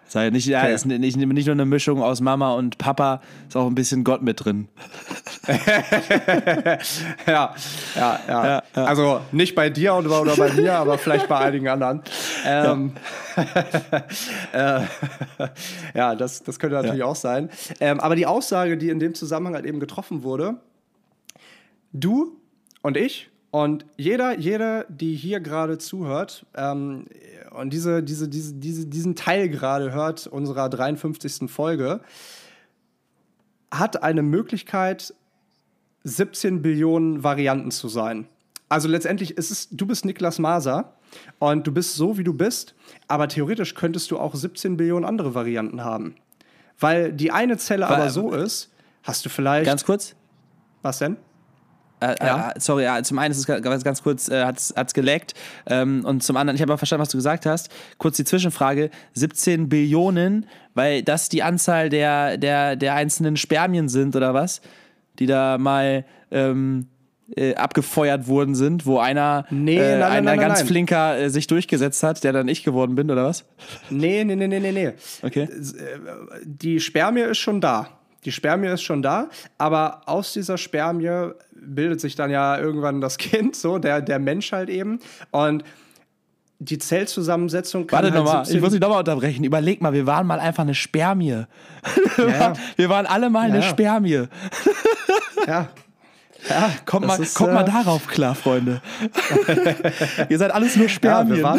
Sag 0.08 0.24
ja 0.24 0.32
nicht, 0.32 0.48
ja, 0.48 0.64
Okay. 0.64 0.74
ist 0.74 0.86
nicht, 0.86 1.00
nicht 1.16 1.46
nur 1.46 1.54
eine 1.54 1.66
Mischung 1.66 2.02
aus 2.02 2.20
Mama 2.20 2.54
und 2.54 2.80
Papa, 2.80 3.22
ist 3.48 3.56
auch 3.56 3.68
ein 3.68 3.76
bisschen 3.76 4.04
Gott 4.04 4.24
mit 4.24 4.44
drin. 4.44 4.68
ja, 7.28 7.54
ja, 7.96 8.20
ja, 8.28 8.64
Also 8.74 9.22
nicht 9.32 9.54
bei 9.54 9.70
dir 9.70 9.94
oder, 9.94 10.22
oder 10.22 10.36
bei 10.36 10.52
mir, 10.54 10.74
aber 10.74 10.98
vielleicht 10.98 11.28
bei 11.28 11.38
einigen 11.38 11.68
anderen. 11.68 12.02
Ähm, 12.46 12.94
äh, 14.54 14.82
ja, 15.94 16.16
das, 16.16 16.44
das 16.44 16.58
könnte 16.58 16.76
natürlich 16.76 17.04
auch 17.04 17.16
sein. 17.16 17.50
Ähm, 17.80 18.00
aber 18.00 18.16
die 18.16 18.26
Aussage, 18.26 18.78
die 18.78 18.90
in 18.90 19.00
dem 19.00 19.14
Zusammenhang 19.14 19.54
halt 19.54 19.66
eben 19.66 19.80
getroffen 19.80 20.24
wurde, 20.24 20.56
du 21.94 22.36
und 22.82 22.98
ich 22.98 23.30
Und 23.52 23.86
jeder, 23.98 24.38
jeder, 24.38 24.86
die 24.90 25.16
hier 25.16 25.40
gerade 25.40 25.78
zuhört 25.78 26.46
ähm, 26.56 27.06
und 27.60 27.72
diese, 27.72 28.02
diese, 28.02 28.28
diese, 28.28 28.54
diese, 28.54 28.86
diesen 28.86 29.16
Teil 29.16 29.50
gerade 29.50 29.92
hört 29.92 30.28
unserer 30.28 30.70
53. 30.70 31.50
Folge, 31.52 32.02
hat 33.72 34.02
eine 34.02 34.24
Möglichkeit, 34.24 35.14
17 36.04 36.62
Billionen 36.62 37.24
Varianten 37.24 37.72
zu 37.72 37.88
sein. 37.88 38.28
Also 38.70 38.88
letztendlich 38.88 39.38
ist 39.38 39.52
es, 39.52 39.70
du 39.70 39.86
bist 39.86 40.06
Niklas 40.06 40.40
Maser 40.40 40.94
und 41.40 41.68
du 41.68 41.72
bist 41.72 41.96
so, 41.96 42.18
wie 42.18 42.24
du 42.24 42.34
bist, 42.34 42.76
aber 43.08 43.28
theoretisch 43.28 43.76
könntest 43.76 44.12
du 44.12 44.18
auch 44.18 44.36
17 44.36 44.78
Billionen 44.78 45.06
andere 45.06 45.36
Varianten 45.36 45.84
haben. 45.84 46.16
Weil 46.80 47.12
die 47.12 47.32
eine 47.32 47.58
Zelle 47.58 47.90
Weil, 47.90 47.96
aber 47.96 48.10
so 48.10 48.32
ist, 48.32 48.72
hast 49.04 49.26
du 49.26 49.30
vielleicht. 49.30 49.66
Ganz 49.66 49.84
kurz? 49.84 50.16
Was 50.82 51.00
denn? 51.00 51.18
Äh, 52.00 52.14
äh 52.14 52.26
ja. 52.26 52.52
äh, 52.52 52.60
sorry, 52.60 52.84
ja, 52.84 53.02
zum 53.04 53.20
einen 53.20 53.32
ist 53.32 53.38
es 53.40 53.46
ganz, 53.46 53.84
ganz 53.84 54.04
kurz, 54.04 54.30
äh, 54.30 54.46
hat 54.46 54.58
es 54.58 54.94
geleckt. 54.94 55.34
Ähm, 55.68 56.04
und 56.06 56.24
zum 56.24 56.38
anderen, 56.38 56.56
ich 56.56 56.62
habe 56.62 56.74
auch 56.74 56.78
verstanden, 56.78 57.02
was 57.02 57.10
du 57.10 57.18
gesagt 57.18 57.46
hast. 57.46 57.70
Kurz 57.98 58.18
die 58.18 58.26
Zwischenfrage: 58.26 58.90
17 59.14 59.70
Billionen, 59.70 60.46
weil 60.74 61.04
das 61.04 61.30
die 61.30 61.44
Anzahl 61.44 61.90
der, 61.90 62.38
der, 62.38 62.76
der 62.76 62.96
einzelnen 62.96 63.38
Spermien 63.38 63.90
sind, 63.90 64.16
oder 64.16 64.34
was? 64.34 64.62
Die 65.20 65.26
da 65.26 65.58
mal. 65.58 66.06
Ähm, 66.32 66.88
äh, 67.36 67.56
abgefeuert 67.56 68.28
worden 68.28 68.56
sind, 68.56 68.86
wo 68.86 69.00
einer, 69.00 69.46
nee, 69.50 69.78
äh, 69.78 70.00
nein, 70.00 70.04
einer 70.04 70.22
nein, 70.36 70.40
ganz 70.40 70.62
flinker 70.64 71.18
äh, 71.20 71.30
sich 71.30 71.48
durchgesetzt 71.48 72.02
hat, 72.04 72.24
der 72.24 72.34
dann 72.34 72.48
ich 72.48 72.64
geworden 72.64 72.96
bin, 72.96 73.12
oder 73.12 73.26
was? 73.26 73.46
Nee, 73.90 74.24
nee, 74.24 74.36
nee, 74.36 74.48
nee, 74.48 74.60
nee, 74.60 74.72
nee. 74.72 74.92
Okay. 75.22 75.44
Äh, 75.44 75.50
die 76.44 76.80
Spermie 76.80 77.22
ist 77.22 77.38
schon 77.38 77.62
da. 77.62 77.99
Die 78.26 78.32
Spermie 78.32 78.68
ist 78.68 78.82
schon 78.82 79.02
da, 79.02 79.30
aber 79.58 80.02
aus 80.06 80.34
dieser 80.34 80.58
Spermie 80.58 81.32
bildet 81.52 82.02
sich 82.02 82.16
dann 82.16 82.32
ja 82.32 82.58
irgendwann 82.58 83.02
das 83.02 83.18
Kind, 83.18 83.56
so 83.56 83.78
der, 83.78 84.02
der 84.02 84.20
Mensch 84.20 84.52
halt 84.52 84.70
eben. 84.70 85.00
Und 85.32 85.64
die 86.60 86.78
Zellzusammensetzung 86.78 87.88
kann 87.88 88.04
Warte 88.04 88.14
halt 88.14 88.26
nochmal, 88.26 88.50
ich 88.50 88.62
muss 88.62 88.72
dich 88.72 88.82
nochmal 88.82 89.00
unterbrechen. 89.00 89.46
Überleg 89.46 89.82
mal, 89.82 89.94
wir 89.94 90.06
waren 90.06 90.28
mal 90.28 90.40
einfach 90.40 90.64
eine 90.64 90.76
Spermie. 90.76 91.46
Ja. 92.18 92.54
wir 92.76 92.90
waren 92.90 93.06
alle 93.06 93.30
mal 93.30 93.48
ja. 93.48 93.56
eine 93.56 93.64
Spermie. 93.64 94.28
ja. 95.48 95.70
Ja, 96.48 96.72
kommt, 96.86 97.06
mal, 97.06 97.20
ist, 97.20 97.36
kommt 97.36 97.50
äh... 97.50 97.54
mal 97.54 97.64
darauf 97.64 98.08
klar, 98.08 98.34
Freunde. 98.34 98.82
Ihr 100.30 100.38
seid 100.38 100.52
alles 100.52 100.78
nur 100.78 100.88
Spermien. 100.88 101.42
Ja, 101.42 101.58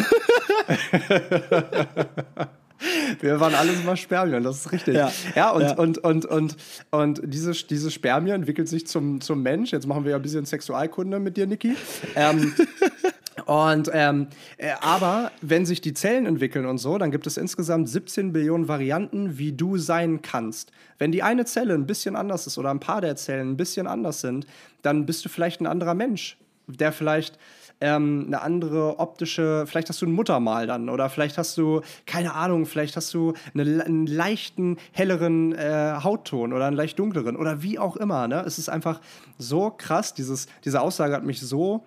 wir, 3.19 3.39
waren 3.39 3.55
alles 3.55 3.83
mal 3.83 3.97
Spermien, 3.97 4.43
das 4.43 4.57
ist 4.57 4.71
richtig. 4.71 4.95
Ja, 4.95 5.11
ja, 5.35 5.51
und, 5.51 5.61
ja. 5.61 5.75
Und, 5.75 5.97
und, 5.99 6.25
und, 6.25 6.55
und 6.91 7.21
diese, 7.23 7.51
diese 7.51 7.91
Spermie 7.91 8.31
entwickelt 8.31 8.67
sich 8.67 8.87
zum, 8.87 9.21
zum 9.21 9.41
Mensch. 9.41 9.71
Jetzt 9.71 9.87
machen 9.87 10.03
wir 10.03 10.11
ja 10.11 10.17
ein 10.17 10.21
bisschen 10.21 10.45
Sexualkunde 10.45 11.19
mit 11.19 11.37
dir, 11.37 11.47
Niki. 11.47 11.75
Ähm, 12.15 12.53
und 13.45 13.89
ähm, 13.93 14.27
äh, 14.57 14.71
aber 14.81 15.31
wenn 15.41 15.65
sich 15.65 15.81
die 15.81 15.93
Zellen 15.93 16.25
entwickeln 16.25 16.65
und 16.65 16.77
so, 16.77 16.97
dann 16.97 17.11
gibt 17.11 17.27
es 17.27 17.37
insgesamt 17.37 17.89
17 17.89 18.33
Billionen 18.33 18.67
Varianten, 18.67 19.37
wie 19.37 19.51
du 19.51 19.77
sein 19.77 20.21
kannst. 20.21 20.71
Wenn 20.97 21.11
die 21.11 21.23
eine 21.23 21.45
Zelle 21.45 21.73
ein 21.73 21.87
bisschen 21.87 22.15
anders 22.15 22.47
ist 22.47 22.57
oder 22.57 22.71
ein 22.71 22.79
paar 22.79 23.01
der 23.01 23.15
Zellen 23.15 23.51
ein 23.51 23.57
bisschen 23.57 23.87
anders 23.87 24.21
sind, 24.21 24.45
dann 24.81 25.05
bist 25.05 25.25
du 25.25 25.29
vielleicht 25.29 25.61
ein 25.61 25.67
anderer 25.67 25.93
Mensch, 25.93 26.37
der 26.67 26.91
vielleicht 26.91 27.37
ähm, 27.81 28.25
eine 28.27 28.41
andere 28.41 28.99
optische, 28.99 29.65
vielleicht 29.67 29.89
hast 29.89 30.01
du 30.01 30.05
ein 30.05 30.11
Muttermal 30.11 30.67
dann 30.67 30.89
oder 30.89 31.09
vielleicht 31.09 31.37
hast 31.37 31.57
du, 31.57 31.81
keine 32.05 32.33
Ahnung, 32.35 32.65
vielleicht 32.65 32.95
hast 32.95 33.13
du 33.13 33.33
eine, 33.53 33.83
einen 33.83 34.07
leichten, 34.07 34.77
helleren 34.91 35.53
äh, 35.53 35.95
Hautton 36.03 36.53
oder 36.53 36.67
einen 36.67 36.77
leicht 36.77 36.97
dunkleren 36.99 37.35
oder 37.35 37.63
wie 37.63 37.79
auch 37.79 37.97
immer. 37.97 38.27
Ne? 38.27 38.43
Es 38.45 38.57
ist 38.57 38.69
einfach 38.69 39.01
so 39.37 39.71
krass, 39.71 40.13
dieses, 40.13 40.47
diese 40.63 40.81
Aussage 40.81 41.13
hat 41.13 41.25
mich 41.25 41.41
so 41.41 41.83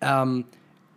ähm, 0.00 0.44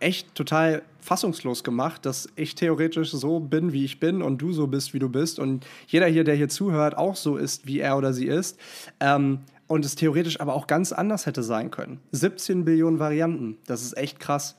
echt 0.00 0.34
total 0.34 0.82
fassungslos 1.00 1.62
gemacht, 1.62 2.04
dass 2.04 2.28
ich 2.34 2.54
theoretisch 2.54 3.12
so 3.12 3.38
bin, 3.38 3.72
wie 3.72 3.84
ich 3.84 4.00
bin 4.00 4.22
und 4.22 4.38
du 4.38 4.52
so 4.52 4.66
bist, 4.66 4.92
wie 4.92 4.98
du 4.98 5.08
bist 5.08 5.38
und 5.38 5.64
jeder 5.86 6.06
hier, 6.06 6.24
der 6.24 6.34
hier 6.34 6.48
zuhört, 6.48 6.98
auch 6.98 7.16
so 7.16 7.36
ist, 7.36 7.66
wie 7.66 7.80
er 7.80 7.96
oder 7.96 8.12
sie 8.12 8.26
ist. 8.26 8.58
Ähm, 8.98 9.40
und 9.66 9.84
es 9.84 9.94
theoretisch 9.94 10.40
aber 10.40 10.54
auch 10.54 10.66
ganz 10.66 10.92
anders 10.92 11.26
hätte 11.26 11.42
sein 11.42 11.70
können. 11.70 12.00
17 12.12 12.64
Billionen 12.64 12.98
Varianten, 12.98 13.58
das 13.66 13.82
ist 13.82 13.96
echt 13.96 14.20
krass. 14.20 14.56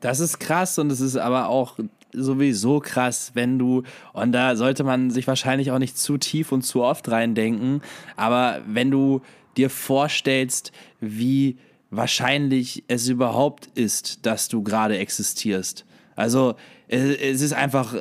Das 0.00 0.20
ist 0.20 0.40
krass 0.40 0.78
und 0.78 0.90
es 0.90 1.00
ist 1.00 1.16
aber 1.16 1.48
auch 1.48 1.78
sowieso 2.12 2.80
krass, 2.80 3.30
wenn 3.34 3.58
du, 3.58 3.84
und 4.12 4.32
da 4.32 4.56
sollte 4.56 4.84
man 4.84 5.10
sich 5.10 5.26
wahrscheinlich 5.26 5.70
auch 5.70 5.78
nicht 5.78 5.96
zu 5.96 6.18
tief 6.18 6.52
und 6.52 6.62
zu 6.62 6.82
oft 6.82 7.10
reindenken, 7.10 7.80
aber 8.16 8.60
wenn 8.66 8.90
du 8.90 9.22
dir 9.56 9.70
vorstellst, 9.70 10.72
wie 11.00 11.58
wahrscheinlich 11.90 12.84
es 12.88 13.08
überhaupt 13.08 13.66
ist, 13.74 14.26
dass 14.26 14.48
du 14.48 14.62
gerade 14.62 14.98
existierst. 14.98 15.84
Also 16.16 16.56
es 16.88 17.40
ist 17.40 17.52
einfach, 17.52 17.96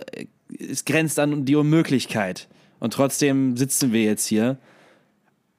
es 0.58 0.86
grenzt 0.86 1.20
an 1.20 1.46
die 1.46 1.56
Unmöglichkeit. 1.56 2.48
Und 2.80 2.94
trotzdem 2.94 3.58
sitzen 3.58 3.94
wir 3.94 4.04
jetzt 4.04 4.26
hier. 4.26 4.58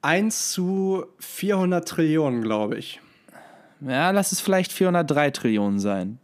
1 0.03 0.51
zu 0.51 1.05
400 1.19 1.87
Trillionen, 1.87 2.41
glaube 2.41 2.77
ich. 2.77 2.99
Ja, 3.81 4.11
lass 4.11 4.31
es 4.31 4.39
vielleicht 4.39 4.71
403 4.71 5.31
Trillionen 5.31 5.79
sein. 5.79 6.19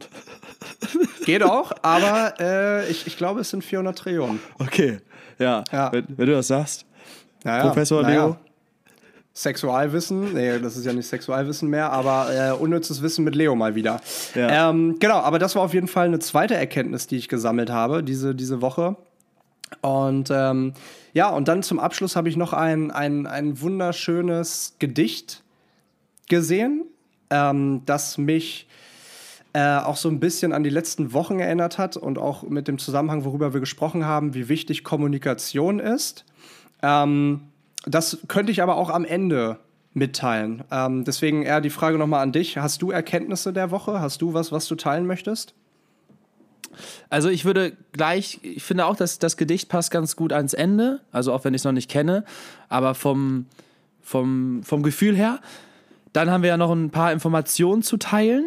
Geht 1.26 1.44
auch, 1.44 1.72
aber 1.82 2.34
äh, 2.39 2.89
ich, 2.89 3.08
ich 3.08 3.18
glaube, 3.18 3.42
es 3.42 3.50
sind 3.50 3.63
400 3.63 3.98
Trillionen. 3.98 4.39
Okay, 4.60 5.00
ja. 5.38 5.63
ja. 5.72 5.92
Wenn, 5.92 6.06
wenn, 6.10 6.28
du 6.28 6.34
das 6.34 6.48
sagst. 6.48 6.86
Naja, 7.44 7.63
Professor 7.63 8.02
naja. 8.02 8.26
Leo. 8.26 8.38
Sexualwissen, 9.34 10.34
nee, 10.34 10.60
das 10.60 10.76
ist 10.76 10.86
ja 10.86 10.92
nicht 10.92 11.08
Sexualwissen 11.08 11.70
mehr, 11.70 11.92
aber 11.92 12.28
äh, 12.34 12.52
unnützes 12.52 13.02
Wissen 13.02 13.24
mit 13.24 13.36
Leo 13.36 13.56
mal 13.56 13.74
wieder. 13.76 14.02
Ja. 14.36 14.70
Ähm, 14.70 14.98
genau, 15.00 15.20
aber 15.20 15.39
das 15.39 15.56
war 15.56 15.62
auf 15.62 15.74
jeden 15.74 15.88
Fall 15.88 16.08
eine 16.08 16.20
zweite 16.20 16.56
Erkenntnis, 16.56 17.08
die 17.08 17.15
ich 17.15 17.30
gesammelt 17.30 17.70
habe 17.70 18.04
diese, 18.04 18.36
diese 18.36 18.62
Woche. 18.62 18.98
Und 19.82 20.29
ähm, 20.32 20.73
ja, 21.13 21.29
und 21.29 21.47
dann 21.47 21.63
zum 21.63 21.79
Abschluss 21.79 22.15
habe 22.15 22.29
ich 22.29 22.38
noch 22.38 22.53
ein, 22.53 22.91
ein, 22.91 23.27
ein 23.27 23.62
wunderschönes 23.62 24.75
Gedicht 24.79 25.43
gesehen, 26.27 26.86
ähm, 27.29 27.82
das 27.86 28.17
mich 28.17 28.67
äh, 29.53 29.77
auch 29.77 29.95
so 29.95 30.10
ein 30.10 30.19
bisschen 30.19 30.53
an 30.53 30.63
die 30.63 30.69
letzten 30.69 31.13
Wochen 31.13 31.39
erinnert 31.39 31.77
hat 31.77 31.97
und 31.97 32.17
auch 32.17 32.43
mit 32.43 32.67
dem 32.67 32.77
Zusammenhang, 32.77 33.25
worüber 33.25 33.53
wir 33.53 33.60
gesprochen 33.60 34.05
haben, 34.05 34.34
wie 34.34 34.47
wichtig 34.47 34.84
Kommunikation 34.84 35.79
ist. 35.79 36.25
Ähm, 36.84 37.41
das 37.86 38.19
könnte 38.27 38.51
ich 38.51 38.62
aber 38.62 38.75
auch 38.75 38.89
am 38.89 39.05
Ende 39.05 39.58
mitteilen. 39.93 40.63
Ähm, 40.71 41.03
deswegen 41.03 41.43
eher 41.43 41.62
die 41.62 41.71
Frage 41.71 41.97
nochmal 41.97 42.21
an 42.21 42.32
dich. 42.32 42.58
Hast 42.58 42.82
du 42.82 42.91
Erkenntnisse 42.91 43.51
der 43.51 43.71
Woche? 43.71 43.99
Hast 43.99 44.21
du 44.21 44.34
was, 44.34 44.51
was 44.51 44.67
du 44.67 44.75
teilen 44.75 45.08
möchtest? 45.08 45.55
Also 47.10 47.29
ich 47.29 47.45
würde 47.45 47.73
gleich, 47.91 48.39
ich 48.41 48.63
finde 48.63 48.86
auch, 48.86 48.95
dass 48.95 49.19
das 49.19 49.38
Gedicht 49.38 49.69
passt 49.69 49.91
ganz 49.91 50.15
gut 50.15 50.34
ans 50.34 50.53
Ende, 50.53 51.01
also 51.12 51.34
auch 51.34 51.43
wenn 51.43 51.53
ich 51.53 51.62
es 51.62 51.65
noch 51.65 51.71
nicht 51.71 51.89
kenne, 51.89 52.23
aber 52.67 52.95
vom, 52.95 53.45
vom, 54.01 54.62
vom 54.63 54.84
Gefühl 54.84 55.15
her. 55.15 55.39
Dann 56.13 56.32
haben 56.32 56.41
wir 56.41 56.49
ja 56.49 56.58
noch 56.58 56.71
ein 56.71 56.89
paar 56.89 57.12
Informationen 57.12 57.84
zu 57.84 57.97
teilen, 57.97 58.45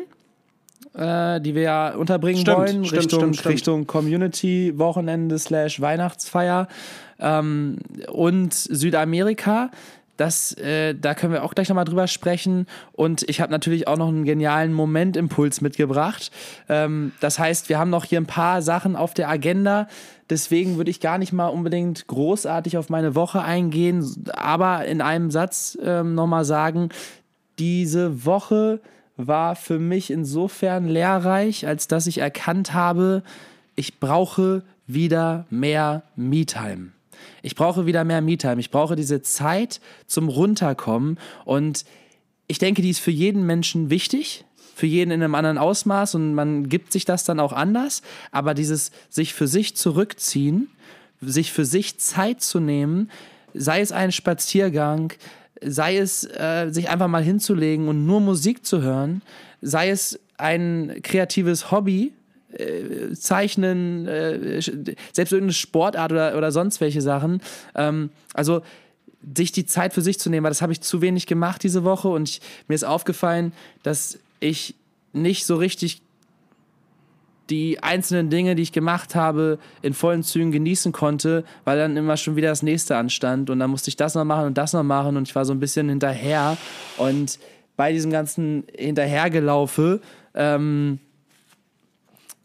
äh, 0.94 1.40
die 1.40 1.54
wir 1.54 1.62
ja 1.62 1.94
unterbringen 1.94 2.40
stimmt, 2.40 2.58
wollen, 2.58 2.84
stimmt, 2.84 3.02
Richtung, 3.04 3.32
stimmt, 3.34 3.46
Richtung 3.46 3.86
Community-Wochenende 3.86 5.38
slash 5.38 5.80
Weihnachtsfeier 5.80 6.68
ähm, 7.20 7.78
und 8.10 8.52
Südamerika. 8.52 9.70
Das, 10.16 10.52
äh, 10.58 10.94
da 10.94 11.14
können 11.14 11.32
wir 11.32 11.42
auch 11.42 11.54
gleich 11.54 11.68
nochmal 11.68 11.84
drüber 11.84 12.06
sprechen. 12.06 12.66
Und 12.92 13.28
ich 13.28 13.40
habe 13.40 13.50
natürlich 13.50 13.88
auch 13.88 13.96
noch 13.96 14.08
einen 14.08 14.24
genialen 14.24 14.72
Momentimpuls 14.72 15.60
mitgebracht. 15.60 16.30
Ähm, 16.68 17.12
das 17.20 17.38
heißt, 17.38 17.68
wir 17.68 17.78
haben 17.78 17.90
noch 17.90 18.04
hier 18.04 18.20
ein 18.20 18.26
paar 18.26 18.62
Sachen 18.62 18.94
auf 18.94 19.14
der 19.14 19.28
Agenda. 19.28 19.88
Deswegen 20.28 20.76
würde 20.76 20.90
ich 20.90 21.00
gar 21.00 21.18
nicht 21.18 21.32
mal 21.32 21.48
unbedingt 21.48 22.06
großartig 22.06 22.78
auf 22.78 22.88
meine 22.88 23.14
Woche 23.14 23.42
eingehen, 23.42 24.26
aber 24.32 24.84
in 24.86 25.00
einem 25.00 25.30
Satz 25.30 25.76
ähm, 25.82 26.14
nochmal 26.14 26.44
sagen, 26.44 26.90
diese 27.58 28.24
Woche 28.24 28.80
war 29.16 29.56
für 29.56 29.78
mich 29.78 30.10
insofern 30.10 30.88
lehrreich, 30.88 31.66
als 31.66 31.88
dass 31.88 32.06
ich 32.06 32.18
erkannt 32.18 32.72
habe, 32.72 33.22
ich 33.74 34.00
brauche 34.00 34.62
wieder 34.86 35.46
mehr 35.50 36.02
Me-Time. 36.16 36.91
Ich 37.42 37.54
brauche 37.54 37.86
wieder 37.86 38.04
mehr 38.04 38.20
Me-Time. 38.20 38.60
Ich 38.60 38.70
brauche 38.70 38.96
diese 38.96 39.22
Zeit 39.22 39.80
zum 40.06 40.28
Runterkommen. 40.28 41.18
Und 41.44 41.84
ich 42.46 42.58
denke, 42.58 42.82
die 42.82 42.90
ist 42.90 43.00
für 43.00 43.10
jeden 43.10 43.46
Menschen 43.46 43.90
wichtig. 43.90 44.44
Für 44.74 44.86
jeden 44.86 45.10
in 45.10 45.22
einem 45.22 45.34
anderen 45.34 45.58
Ausmaß 45.58 46.14
und 46.14 46.34
man 46.34 46.68
gibt 46.68 46.92
sich 46.92 47.04
das 47.04 47.24
dann 47.24 47.40
auch 47.40 47.52
anders. 47.52 48.02
Aber 48.30 48.54
dieses 48.54 48.90
sich 49.10 49.34
für 49.34 49.46
sich 49.46 49.76
zurückziehen, 49.76 50.68
sich 51.20 51.52
für 51.52 51.64
sich 51.64 51.98
Zeit 51.98 52.40
zu 52.40 52.58
nehmen, 52.58 53.10
sei 53.54 53.80
es 53.80 53.92
ein 53.92 54.12
Spaziergang, 54.12 55.12
sei 55.62 55.98
es 55.98 56.24
äh, 56.24 56.70
sich 56.70 56.88
einfach 56.88 57.08
mal 57.08 57.22
hinzulegen 57.22 57.88
und 57.88 58.06
nur 58.06 58.20
Musik 58.20 58.64
zu 58.64 58.82
hören, 58.82 59.22
sei 59.60 59.90
es 59.90 60.18
ein 60.38 61.00
kreatives 61.02 61.70
Hobby, 61.70 62.12
äh, 62.58 63.14
Zeichnen, 63.14 64.06
äh, 64.06 64.60
selbst 64.60 65.32
irgendeine 65.32 65.52
Sportart 65.52 66.12
oder, 66.12 66.36
oder 66.36 66.52
sonst 66.52 66.80
welche 66.80 67.00
Sachen. 67.00 67.40
Ähm, 67.74 68.10
also 68.34 68.62
sich 69.36 69.52
die 69.52 69.66
Zeit 69.66 69.94
für 69.94 70.02
sich 70.02 70.18
zu 70.18 70.30
nehmen, 70.30 70.44
weil 70.44 70.50
das 70.50 70.62
habe 70.62 70.72
ich 70.72 70.80
zu 70.80 71.00
wenig 71.00 71.26
gemacht 71.26 71.62
diese 71.62 71.84
Woche 71.84 72.08
und 72.08 72.28
ich, 72.28 72.40
mir 72.68 72.74
ist 72.74 72.84
aufgefallen, 72.84 73.52
dass 73.82 74.18
ich 74.40 74.74
nicht 75.12 75.46
so 75.46 75.56
richtig 75.56 76.02
die 77.50 77.82
einzelnen 77.82 78.30
Dinge, 78.30 78.54
die 78.54 78.62
ich 78.62 78.72
gemacht 78.72 79.14
habe, 79.14 79.58
in 79.82 79.94
vollen 79.94 80.22
Zügen 80.22 80.52
genießen 80.52 80.92
konnte, 80.92 81.44
weil 81.64 81.76
dann 81.76 81.96
immer 81.96 82.16
schon 82.16 82.36
wieder 82.36 82.48
das 82.48 82.62
nächste 82.62 82.96
anstand 82.96 83.50
und 83.50 83.58
dann 83.58 83.70
musste 83.70 83.88
ich 83.88 83.96
das 83.96 84.14
noch 84.14 84.24
machen 84.24 84.46
und 84.46 84.58
das 84.58 84.72
noch 84.72 84.82
machen 84.82 85.16
und 85.16 85.28
ich 85.28 85.34
war 85.34 85.44
so 85.44 85.52
ein 85.52 85.60
bisschen 85.60 85.88
hinterher 85.88 86.56
und 86.96 87.38
bei 87.76 87.92
diesem 87.92 88.10
ganzen 88.10 88.64
Hinterhergelaufe 88.74 90.00
ähm, 90.34 90.98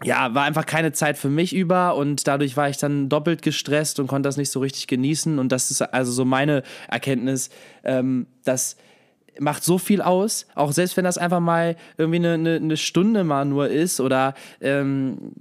ja, 0.03 0.33
war 0.35 0.43
einfach 0.43 0.65
keine 0.65 0.91
Zeit 0.91 1.17
für 1.17 1.29
mich 1.29 1.55
über 1.55 1.95
und 1.95 2.27
dadurch 2.27 2.55
war 2.55 2.69
ich 2.69 2.77
dann 2.77 3.09
doppelt 3.09 3.41
gestresst 3.41 3.99
und 3.99 4.07
konnte 4.07 4.27
das 4.27 4.37
nicht 4.37 4.51
so 4.51 4.59
richtig 4.59 4.87
genießen. 4.87 5.39
Und 5.39 5.51
das 5.51 5.71
ist 5.71 5.81
also 5.81 6.11
so 6.11 6.23
meine 6.23 6.63
Erkenntnis, 6.87 7.49
ähm, 7.83 8.27
dass 8.43 8.77
macht 9.39 9.63
so 9.63 9.77
viel 9.77 10.01
aus, 10.01 10.47
auch 10.55 10.71
selbst 10.71 10.97
wenn 10.97 11.03
das 11.03 11.17
einfach 11.19 11.39
mal 11.39 11.75
irgendwie 11.97 12.17
eine, 12.17 12.33
eine, 12.33 12.55
eine 12.55 12.77
Stunde 12.77 13.23
mal 13.23 13.45
nur 13.45 13.69
ist 13.69 13.99
oder 13.99 14.33
ähm, 14.61 15.31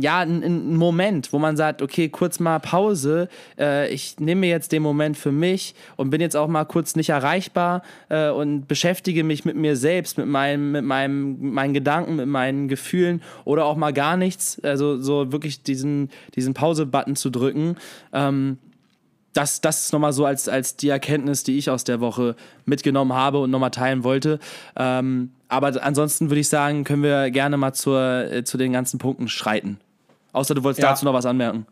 ja, 0.00 0.20
ein, 0.20 0.76
Moment, 0.76 1.32
wo 1.32 1.38
man 1.38 1.56
sagt, 1.56 1.82
okay, 1.82 2.08
kurz 2.08 2.40
mal 2.40 2.58
Pause, 2.58 3.28
äh, 3.58 3.92
ich 3.92 4.18
nehme 4.20 4.42
mir 4.42 4.50
jetzt 4.50 4.72
den 4.72 4.82
Moment 4.82 5.16
für 5.16 5.32
mich 5.32 5.74
und 5.96 6.10
bin 6.10 6.20
jetzt 6.20 6.36
auch 6.36 6.48
mal 6.48 6.64
kurz 6.64 6.94
nicht 6.96 7.08
erreichbar 7.10 7.82
äh, 8.08 8.30
und 8.30 8.68
beschäftige 8.68 9.24
mich 9.24 9.44
mit 9.44 9.56
mir 9.56 9.76
selbst, 9.76 10.18
mit, 10.18 10.26
meinem, 10.26 10.72
mit 10.72 10.84
meinem, 10.84 11.52
meinen 11.52 11.74
Gedanken, 11.74 12.16
mit 12.16 12.26
meinen 12.28 12.68
Gefühlen 12.68 13.22
oder 13.44 13.64
auch 13.64 13.76
mal 13.76 13.92
gar 13.92 14.16
nichts, 14.16 14.60
also 14.62 15.00
so 15.00 15.32
wirklich 15.32 15.62
diesen, 15.62 16.10
diesen 16.34 16.54
Pause-Button 16.54 17.16
zu 17.16 17.30
drücken. 17.30 17.76
Ähm, 18.12 18.58
das, 19.32 19.60
das 19.60 19.84
ist 19.84 19.92
nochmal 19.92 20.12
so 20.12 20.24
als, 20.24 20.48
als 20.48 20.76
die 20.76 20.88
Erkenntnis, 20.88 21.44
die 21.44 21.58
ich 21.58 21.70
aus 21.70 21.84
der 21.84 22.00
Woche 22.00 22.34
mitgenommen 22.64 23.12
habe 23.12 23.38
und 23.38 23.50
nochmal 23.50 23.70
teilen 23.70 24.02
wollte. 24.02 24.38
Ähm, 24.76 25.30
aber 25.48 25.82
ansonsten 25.82 26.30
würde 26.30 26.40
ich 26.40 26.48
sagen, 26.48 26.84
können 26.84 27.02
wir 27.02 27.30
gerne 27.30 27.56
mal 27.56 27.72
zur, 27.72 28.00
äh, 28.00 28.44
zu 28.44 28.58
den 28.58 28.72
ganzen 28.72 28.98
Punkten 28.98 29.28
schreiten. 29.28 29.78
Außer 30.38 30.54
du 30.54 30.62
wolltest 30.62 30.82
ja. 30.82 30.90
dazu 30.90 31.04
noch 31.04 31.14
was 31.14 31.26
anmerken. 31.26 31.66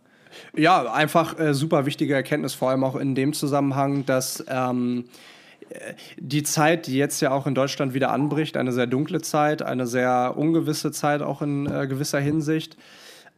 Ja, 0.55 0.93
einfach 0.93 1.39
äh, 1.39 1.55
super 1.55 1.87
wichtige 1.87 2.15
Erkenntnis, 2.15 2.55
vor 2.55 2.71
allem 2.71 2.83
auch 2.83 2.97
in 2.97 3.15
dem 3.15 3.33
Zusammenhang, 3.33 4.05
dass 4.05 4.45
ähm, 4.49 5.05
äh, 5.71 5.95
die 6.19 6.43
Zeit, 6.43 6.89
die 6.89 6.97
jetzt 6.97 7.21
ja 7.23 7.31
auch 7.31 7.47
in 7.47 7.55
Deutschland 7.55 7.95
wieder 7.95 8.11
anbricht, 8.11 8.57
eine 8.57 8.73
sehr 8.73 8.87
dunkle 8.87 9.23
Zeit, 9.23 9.63
eine 9.63 9.87
sehr 9.87 10.35
ungewisse 10.37 10.91
Zeit 10.91 11.23
auch 11.23 11.43
in 11.43 11.67
äh, 11.67 11.87
gewisser 11.87 12.21
Hinsicht. 12.21 12.77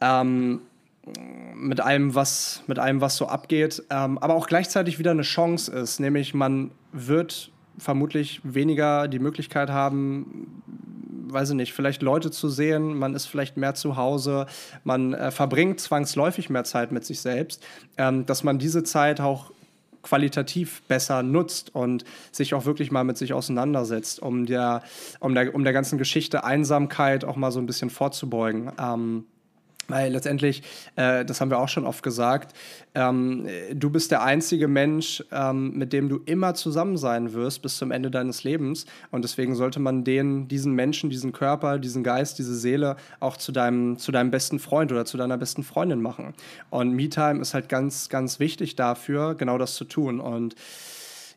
Ähm, 0.01 0.63
mit 1.55 1.81
allem, 1.81 2.15
was, 2.15 2.63
mit 2.67 2.79
allem, 2.79 3.01
was 3.01 3.17
so 3.17 3.27
abgeht, 3.27 3.83
ähm, 3.91 4.19
aber 4.19 4.35
auch 4.35 4.47
gleichzeitig 4.47 4.99
wieder 4.99 5.11
eine 5.11 5.23
Chance 5.23 5.73
ist, 5.73 6.01
nämlich 6.01 6.35
man 6.35 6.71
wird 6.93 7.51
vermutlich 7.79 8.41
weniger 8.45 9.09
die 9.09 9.19
Möglichkeit 9.19 9.71
haben, 9.71 10.63
weiß 11.33 11.51
ich 11.51 11.57
nicht, 11.57 11.73
vielleicht 11.73 12.03
Leute 12.03 12.31
zu 12.31 12.49
sehen, 12.49 12.99
man 12.99 13.15
ist 13.15 13.27
vielleicht 13.27 13.57
mehr 13.57 13.75
zu 13.75 13.97
Hause, 13.97 14.47
man 14.85 15.15
äh, 15.15 15.31
verbringt 15.31 15.81
zwangsläufig 15.81 16.51
mehr 16.51 16.65
Zeit 16.65 16.93
mit 16.93 17.05
sich 17.05 17.21
selbst, 17.21 17.65
ähm, 17.97 18.27
dass 18.27 18.45
man 18.45 18.59
diese 18.59 18.83
Zeit 18.83 19.21
auch 19.21 19.53
qualitativ 20.03 20.83
besser 20.83 21.23
nutzt 21.23 21.75
und 21.75 22.05
sich 22.33 22.55
auch 22.55 22.65
wirklich 22.65 22.91
mal 22.91 23.05
mit 23.05 23.19
sich 23.19 23.33
auseinandersetzt, 23.33 24.21
um 24.21 24.47
der, 24.47 24.83
um 25.21 25.35
der, 25.35 25.55
um 25.55 25.65
der 25.65 25.73
ganzen 25.73 25.99
Geschichte 25.99 26.45
Einsamkeit 26.45 27.25
auch 27.25 27.37
mal 27.37 27.51
so 27.51 27.59
ein 27.59 27.67
bisschen 27.67 27.91
vorzubeugen. 27.91 28.73
Ähm, 28.81 29.25
weil 29.89 30.13
letztendlich, 30.13 30.63
äh, 30.97 31.25
das 31.25 31.41
haben 31.41 31.51
wir 31.51 31.59
auch 31.59 31.69
schon 31.69 31.87
oft 31.87 32.03
gesagt, 32.03 32.55
ähm, 32.95 33.49
du 33.75 33.91
bist 33.91 34.11
der 34.11 34.23
einzige 34.23 34.69
Mensch, 34.69 35.25
ähm, 35.33 35.73
mit 35.73 35.93
dem 35.93 36.09
du 36.09 36.21
immer 36.27 36.55
zusammen 36.55 36.97
sein 36.99 37.33
wirst 37.33 37.63
bis 37.63 37.79
zum 37.79 37.91
Ende 37.91 38.11
deines 38.11 38.45
Lebens. 38.45 38.85
Und 39.11 39.23
deswegen 39.23 39.55
sollte 39.55 39.81
man 39.81 40.05
den, 40.05 40.47
diesen 40.47 40.75
Menschen, 40.75 41.11
diesen 41.11 41.33
Körper, 41.33 41.79
diesen 41.79 42.05
Geist, 42.05 42.39
diese 42.39 42.55
Seele 42.55 42.97
auch 43.19 43.37
zu 43.37 43.51
deinem, 43.51 43.99
zu 43.99 44.13
deinem 44.13 44.31
besten 44.31 44.59
Freund 44.59 44.93
oder 44.93 45.05
zu 45.07 45.17
deiner 45.17 45.39
besten 45.39 45.63
Freundin 45.63 46.03
machen. 46.03 46.35
Und 46.71 46.93
Me-Time 46.93 47.41
ist 47.41 47.55
halt 47.55 47.69
ganz, 47.69 48.09
ganz 48.11 48.39
wichtig 48.41 48.77
dafür, 48.77 49.35
genau 49.35 49.57
das 49.57 49.75
zu 49.75 49.85
tun. 49.85 50.21
Und 50.21 50.55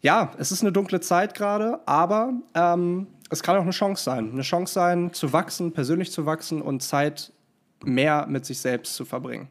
ja, 0.01 0.33
es 0.37 0.51
ist 0.51 0.61
eine 0.61 0.71
dunkle 0.71 0.99
Zeit 0.99 1.35
gerade, 1.35 1.79
aber 1.85 2.33
ähm, 2.53 3.07
es 3.29 3.43
kann 3.43 3.55
auch 3.55 3.61
eine 3.61 3.71
Chance 3.71 4.03
sein. 4.03 4.31
Eine 4.33 4.41
Chance 4.41 4.73
sein, 4.73 5.13
zu 5.13 5.31
wachsen, 5.31 5.71
persönlich 5.71 6.11
zu 6.11 6.25
wachsen 6.25 6.61
und 6.61 6.83
Zeit 6.83 7.31
mehr 7.83 8.25
mit 8.27 8.45
sich 8.45 8.59
selbst 8.59 8.95
zu 8.95 9.05
verbringen. 9.05 9.47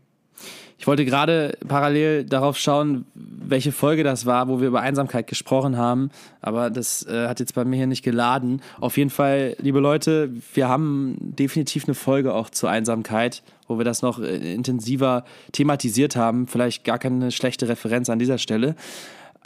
Ich 0.81 0.87
wollte 0.87 1.05
gerade 1.05 1.59
parallel 1.69 2.25
darauf 2.25 2.57
schauen, 2.57 3.05
welche 3.15 3.71
Folge 3.71 4.03
das 4.03 4.25
war, 4.25 4.49
wo 4.49 4.63
wir 4.63 4.69
über 4.69 4.81
Einsamkeit 4.81 5.27
gesprochen 5.27 5.77
haben, 5.77 6.11
aber 6.41 6.71
das 6.71 7.07
äh, 7.07 7.29
hat 7.29 7.39
jetzt 7.39 7.55
bei 7.55 7.67
mir 7.67 7.77
hier 7.77 7.87
nicht 7.87 8.03
geladen. 8.03 8.63
Auf 8.81 8.97
jeden 8.97 9.11
Fall, 9.11 9.57
liebe 9.61 9.79
Leute, 9.79 10.31
wir 10.55 10.71
haben 10.71 11.17
definitiv 11.19 11.85
eine 11.85 11.95
Folge 11.95 12.33
auch 12.33 12.49
zur 12.49 12.71
Einsamkeit, 12.71 13.43
wo 13.69 13.77
wir 13.77 13.85
das 13.85 14.01
noch 14.01 14.21
äh, 14.21 14.55
intensiver 14.55 15.25
thematisiert 15.53 16.17
haben. 16.17 16.47
Vielleicht 16.47 16.85
gar 16.85 16.99
keine 16.99 17.31
schlechte 17.31 17.69
Referenz 17.69 18.09
an 18.09 18.19
dieser 18.19 18.39
Stelle. 18.39 18.75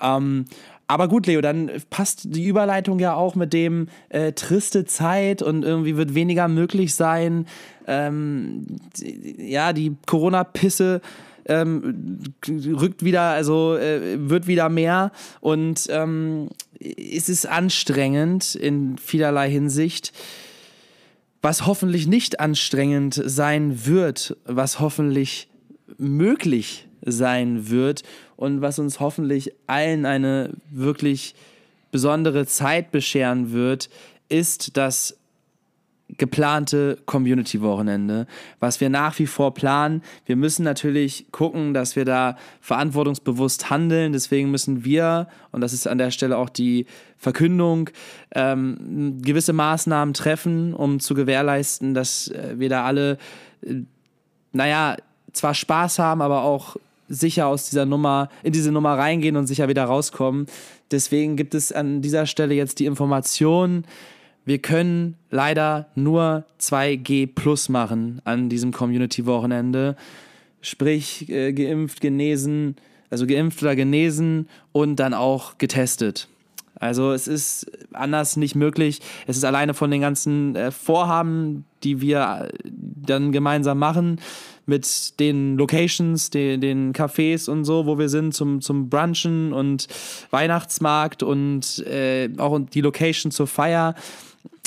Ähm, 0.01 0.45
aber 0.87 1.09
gut, 1.09 1.27
Leo, 1.27 1.41
dann 1.41 1.71
passt 1.91 2.35
die 2.35 2.45
Überleitung 2.45 2.99
ja 2.99 3.15
auch 3.15 3.35
mit 3.35 3.53
dem 3.53 3.89
äh, 4.11 4.33
triste 4.33 4.85
Zeit 4.85 5.43
und 5.43 5.65
irgendwie 5.65 5.97
wird 5.97 6.15
weniger 6.15 6.49
möglich 6.49 6.95
sein. 6.95 7.47
Ähm, 7.87 8.67
ja, 9.39 9.73
die 9.73 9.97
Corona-Pisse 10.07 11.01
ähm, 11.47 12.19
rückt 12.49 13.05
wieder, 13.05 13.23
also 13.23 13.77
äh, 13.77 14.29
wird 14.29 14.47
wieder 14.47 14.69
mehr 14.69 15.13
und 15.41 15.87
ähm, 15.91 16.49
es 16.81 17.29
ist 17.29 17.47
anstrengend 17.47 18.55
in 18.55 18.99
vielerlei 18.99 19.51
Hinsicht. 19.51 20.13
Was 21.41 21.67
hoffentlich 21.67 22.07
nicht 22.07 22.41
anstrengend 22.41 23.21
sein 23.25 23.85
wird, 23.87 24.37
was 24.47 24.81
hoffentlich 24.81 25.49
möglich 25.99 26.89
sein 27.05 27.69
wird 27.69 28.03
und 28.37 28.61
was 28.61 28.79
uns 28.79 29.01
hoffentlich 29.01 29.53
allen 29.67 30.07
eine 30.07 30.51
wirklich 30.71 31.35
besondere 31.91 32.47
Zeit 32.47 32.91
bescheren 32.91 33.53
wird, 33.53 33.89
ist 34.29 34.77
das 34.77 35.17
geplante 36.09 36.99
Community-Wochenende, 37.07 38.27
was 38.61 38.81
wir 38.81 38.91
nach 38.91 39.19
wie 39.19 39.27
vor 39.27 39.55
planen. 39.55 40.03
Wir 40.27 40.37
müssen 40.37 40.63
natürlich 40.63 41.27
gucken, 41.33 41.75
dass 41.75 41.97
wir 41.97 42.05
da 42.05 42.37
verantwortungsbewusst 42.61 43.71
handeln. 43.71 44.13
Deswegen 44.13 44.51
müssen 44.51 44.85
wir, 44.85 45.29
und 45.51 45.61
das 45.61 45.73
ist 45.73 45.87
an 45.87 45.99
der 45.99 46.11
Stelle 46.11 46.37
auch 46.37 46.51
die 46.51 46.87
Verkündung, 47.17 47.91
ähm, 48.35 49.19
gewisse 49.23 49.53
Maßnahmen 49.53 50.15
treffen, 50.15 50.75
um 50.75 51.01
zu 51.01 51.15
gewährleisten, 51.15 51.95
dass 51.95 52.29
äh, 52.29 52.55
wir 52.59 52.69
da 52.69 52.85
alle, 52.85 53.19
äh, 53.63 53.83
naja, 54.53 54.97
zwar 55.33 55.55
Spaß 55.55 55.99
haben, 55.99 56.23
aber 56.23 56.43
auch 56.43 56.77
sicher 57.09 57.47
aus 57.47 57.71
dieser 57.71 57.87
Nummer, 57.87 58.29
in 58.43 58.53
diese 58.53 58.73
Nummer 58.73 58.99
reingehen 58.99 59.37
und 59.37 59.47
sicher 59.47 59.69
wieder 59.69 59.85
rauskommen. 59.85 60.47
Deswegen 60.91 61.37
gibt 61.37 61.55
es 61.55 61.73
an 61.73 62.03
dieser 62.03 62.27
Stelle 62.27 62.55
jetzt 62.55 62.79
die 62.79 62.87
Information, 62.87 63.85
wir 64.45 64.59
können 64.59 65.17
leider 65.31 65.87
nur 65.95 66.45
2G 66.61 67.27
Plus 67.35 67.71
machen 67.71 68.21
an 68.25 68.51
diesem 68.51 68.73
Community-Wochenende. 68.73 69.97
Sprich, 70.61 71.29
äh, 71.31 71.53
geimpft, 71.53 72.01
genesen, 72.03 72.77
also 73.09 73.27
geimpft 73.27 73.63
oder 73.63 73.75
genesen 73.75 74.49
und 74.73 74.97
dann 74.97 75.15
auch 75.15 75.57
getestet. 75.57 76.29
Also 76.75 77.13
es 77.13 77.27
ist 77.27 77.71
anders 77.93 78.37
nicht 78.37 78.55
möglich. 78.55 79.01
Es 79.27 79.37
ist 79.39 79.45
alleine 79.45 79.73
von 79.73 79.91
den 79.91 80.03
ganzen 80.03 80.57
äh, 80.57 80.71
Vorhaben, 80.71 81.65
die 81.83 82.01
wir 82.03 82.51
äh, 82.51 82.69
dann 82.71 83.33
gemeinsam 83.33 83.79
machen, 83.79 84.21
mit 84.67 85.19
den 85.21 85.57
Locations, 85.57 86.31
den, 86.31 86.61
den 86.61 86.93
Cafés 86.93 87.49
und 87.49 87.65
so, 87.65 87.87
wo 87.87 87.99
wir 87.99 88.09
sind, 88.09 88.35
zum, 88.35 88.61
zum 88.61 88.89
Brunchen 88.89 89.53
und 89.53 89.87
Weihnachtsmarkt 90.31 91.23
und 91.23 91.79
äh, 91.87 92.31
auch 92.39 92.59
die 92.59 92.81
Location 92.81 93.31
zur 93.31 93.47
Feier. 93.47 93.95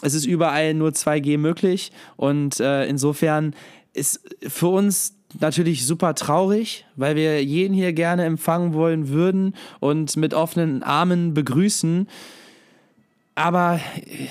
Es 0.02 0.14
ist 0.14 0.26
überall 0.26 0.74
nur 0.74 0.90
2G 0.90 1.38
möglich 1.38 1.92
und 2.16 2.60
äh, 2.60 2.86
insofern 2.86 3.56
ist 3.94 4.22
für 4.48 4.68
uns 4.68 5.16
natürlich 5.40 5.86
super 5.86 6.14
traurig, 6.16 6.86
weil 6.96 7.16
wir 7.16 7.44
jeden 7.44 7.74
hier 7.74 7.94
gerne 7.94 8.26
empfangen 8.26 8.74
wollen 8.74 9.10
würden 9.10 9.56
und 9.80 10.16
mit 10.18 10.34
offenen 10.34 10.84
Armen 10.84 11.34
begrüßen. 11.34 12.08
Aber 13.36 13.80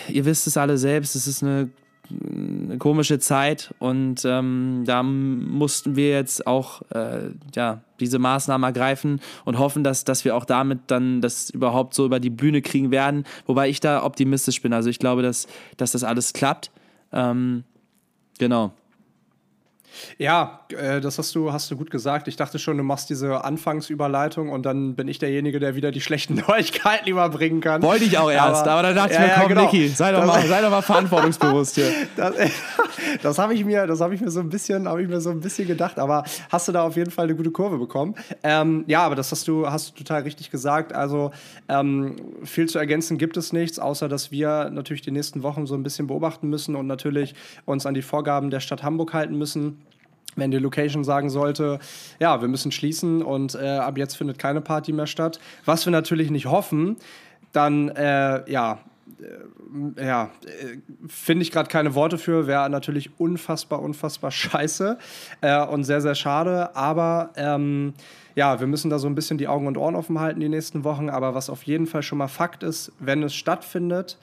ihr 0.09 0.25
wisst 0.25 0.47
es 0.47 0.57
alle 0.57 0.79
selbst, 0.79 1.15
es 1.15 1.27
ist 1.27 1.43
eine, 1.43 1.69
eine 2.11 2.79
komische 2.79 3.19
Zeit 3.19 3.75
und 3.79 4.25
ähm, 4.25 4.85
da 4.87 5.03
mussten 5.03 5.97
wir 5.97 6.11
jetzt 6.11 6.47
auch 6.47 6.83
äh, 6.91 7.31
ja, 7.55 7.81
diese 8.01 8.19
Maßnahmen 8.19 8.65
ergreifen 8.65 9.21
und 9.45 9.59
hoffen, 9.59 9.85
dass, 9.85 10.05
dass 10.05 10.25
wir 10.25 10.37
auch 10.37 10.45
damit 10.45 10.81
dann 10.89 11.21
das 11.21 11.51
überhaupt 11.51 11.95
so 11.95 12.05
über 12.05 12.21
die 12.21 12.31
Bühne 12.31 12.63
kriegen 12.63 12.91
werden. 12.91 13.25
Wobei 13.47 13.69
ich 13.69 13.81
da 13.81 14.05
optimistisch 14.05 14.61
bin. 14.63 14.73
Also 14.73 14.91
ich 14.91 14.99
glaube, 14.99 15.23
dass, 15.23 15.47
dass 15.77 15.93
das 15.93 16.05
alles 16.05 16.33
klappt. 16.33 16.71
Ähm, 17.13 17.65
genau. 18.39 18.73
Ja, 20.19 20.61
äh, 20.71 21.01
das 21.01 21.19
hast 21.19 21.35
du, 21.35 21.53
hast 21.53 21.71
du 21.71 21.77
gut 21.77 21.91
gesagt. 21.91 22.29
Ich 22.29 22.37
dachte 22.37 22.59
schon, 22.59 22.77
du 22.77 22.83
machst 22.83 23.11
diese 23.11 23.45
Anfangsüberleitung 23.45 24.51
und 24.51 24.65
dann 24.65 24.95
bin 24.95 25.09
ich 25.09 25.19
derjenige, 25.19 25.61
der 25.61 25.75
wieder 25.77 25.91
die 25.91 26.01
schlechten 26.01 26.35
Neuigkeiten 26.49 27.09
überbringen 27.09 27.61
kann. 27.61 27.83
Wollte 27.83 28.05
ich 28.05 28.19
auch 28.19 28.31
erst, 28.31 28.63
aber, 28.63 28.73
aber 28.73 28.83
dann 28.83 28.97
dachte 28.97 29.13
ich 29.15 29.19
mir, 29.19 29.29
ja, 29.29 29.41
komm, 29.41 29.49
genau. 29.49 29.65
Niki, 29.65 29.89
sei 29.89 30.13
doch, 30.13 30.25
mal, 30.25 30.43
sei 30.47 30.61
doch 30.63 30.71
mal 30.71 30.83
verantwortungsbewusst 30.83 31.75
hier. 31.75 31.91
Das, 32.17 32.35
das 33.23 33.39
habe 33.39 33.55
ich 33.55 33.65
mir, 33.65 33.87
das 33.87 34.01
habe 34.01 34.15
ich 34.15 34.21
mir 34.21 34.31
so 34.31 34.41
ein 34.41 34.49
bisschen, 34.49 34.89
habe 34.89 35.03
ich 35.03 35.09
mir 35.09 35.21
so 35.21 35.31
ein 35.31 35.41
bisschen 35.41 35.67
gedacht, 35.67 35.99
aber 35.99 36.25
hast 36.51 36.69
du 36.69 36.73
da 36.73 36.83
auf 36.83 36.97
jeden 36.97 37.11
Fall 37.11 37.25
eine 37.25 37.35
gute 37.35 37.51
Kurve 37.51 37.79
bekommen. 37.79 38.15
Ähm, 38.43 38.85
ja, 38.87 39.03
aber 39.03 39.15
das 39.15 39.31
hast 39.33 39.49
du, 39.49 39.67
hast 39.67 39.91
du 39.91 39.95
total 39.95 40.23
richtig 40.23 40.51
gesagt. 40.51 40.93
Also 40.93 41.33
ähm, 41.69 42.17
viel 42.45 42.69
zu 42.69 42.79
ergänzen 42.79 43.19
gibt 43.19 43.37
es 43.37 43.53
nichts, 43.53 43.79
außer 43.79 44.09
dass 44.09 44.31
wir 44.31 44.71
natürlich 44.71 45.03
die 45.03 45.11
nächsten 45.11 45.43
Wochen 45.43 45.67
so 45.67 45.75
ein 45.75 45.83
bisschen 45.83 46.07
beobachten 46.07 46.49
müssen 46.49 46.77
und 46.77 46.87
natürlich 46.87 47.35
uns 47.65 47.87
an 47.87 47.95
die 47.95 48.03
Vorgaben 48.03 48.51
der 48.51 48.61
Stadt 48.61 48.83
Hamburg 48.83 49.13
halten 49.13 49.37
müssen 49.37 49.86
wenn 50.37 50.51
die 50.51 50.59
Location 50.59 51.03
sagen 51.03 51.31
sollte, 51.31 51.79
ja, 52.21 52.41
wir 52.41 52.49
müssen 52.49 52.71
schließen 52.71 53.23
und 53.23 53.55
äh, 53.55 53.79
ab 53.79 53.99
jetzt 53.99 54.17
findet 54.17 54.39
keine 54.39 54.61
Party 54.61 54.93
mehr 54.93 55.07
statt. 55.07 55.41
Was 55.65 55.87
wir 55.87 55.91
natürlich 55.91 56.31
nicht 56.31 56.47
hoffen, 56.47 56.97
dann, 57.53 57.89
äh, 57.89 58.49
ja, 58.51 58.81
äh, 59.97 60.07
ja, 60.07 60.31
äh, 60.45 60.79
finde 61.09 61.43
ich 61.43 61.51
gerade 61.51 61.69
keine 61.69 61.95
Worte 61.95 62.19
für, 62.19 62.47
wäre 62.47 62.69
natürlich 62.69 63.19
unfassbar, 63.19 63.81
unfassbar 63.81 64.31
scheiße 64.31 64.99
äh, 65.41 65.65
und 65.65 65.85
sehr, 65.85 66.01
sehr 66.01 66.15
schade. 66.15 66.75
Aber 66.77 67.31
ähm, 67.37 67.95
ja, 68.35 68.61
wir 68.61 68.67
müssen 68.67 68.91
da 68.91 68.99
so 68.99 69.07
ein 69.07 69.15
bisschen 69.15 69.39
die 69.39 69.49
Augen 69.49 69.67
und 69.67 69.79
Ohren 69.79 69.97
offen 69.97 70.21
halten 70.21 70.41
die 70.41 70.49
nächsten 70.49 70.85
Wochen. 70.85 71.09
Aber 71.09 71.35
was 71.35 71.49
auf 71.49 71.63
jeden 71.63 71.87
Fall 71.87 72.03
schon 72.03 72.19
mal 72.19 72.29
Fakt 72.29 72.63
ist, 72.63 72.93
wenn 72.99 73.23
es 73.23 73.35
stattfindet, 73.35 74.19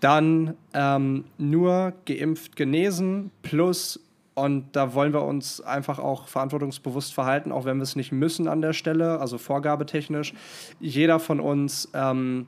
dann 0.00 0.54
ähm, 0.74 1.24
nur 1.38 1.94
geimpft 2.04 2.54
genesen 2.56 3.30
plus 3.42 4.00
und 4.38 4.76
da 4.76 4.92
wollen 4.92 5.14
wir 5.14 5.22
uns 5.22 5.62
einfach 5.62 5.98
auch 5.98 6.28
verantwortungsbewusst 6.28 7.14
verhalten, 7.14 7.52
auch 7.52 7.64
wenn 7.64 7.78
wir 7.78 7.84
es 7.84 7.96
nicht 7.96 8.12
müssen 8.12 8.48
an 8.48 8.60
der 8.60 8.74
Stelle, 8.74 9.18
also 9.18 9.38
vorgabetechnisch. 9.38 10.34
Jeder 10.78 11.18
von 11.18 11.40
uns 11.40 11.88
ähm, 11.94 12.46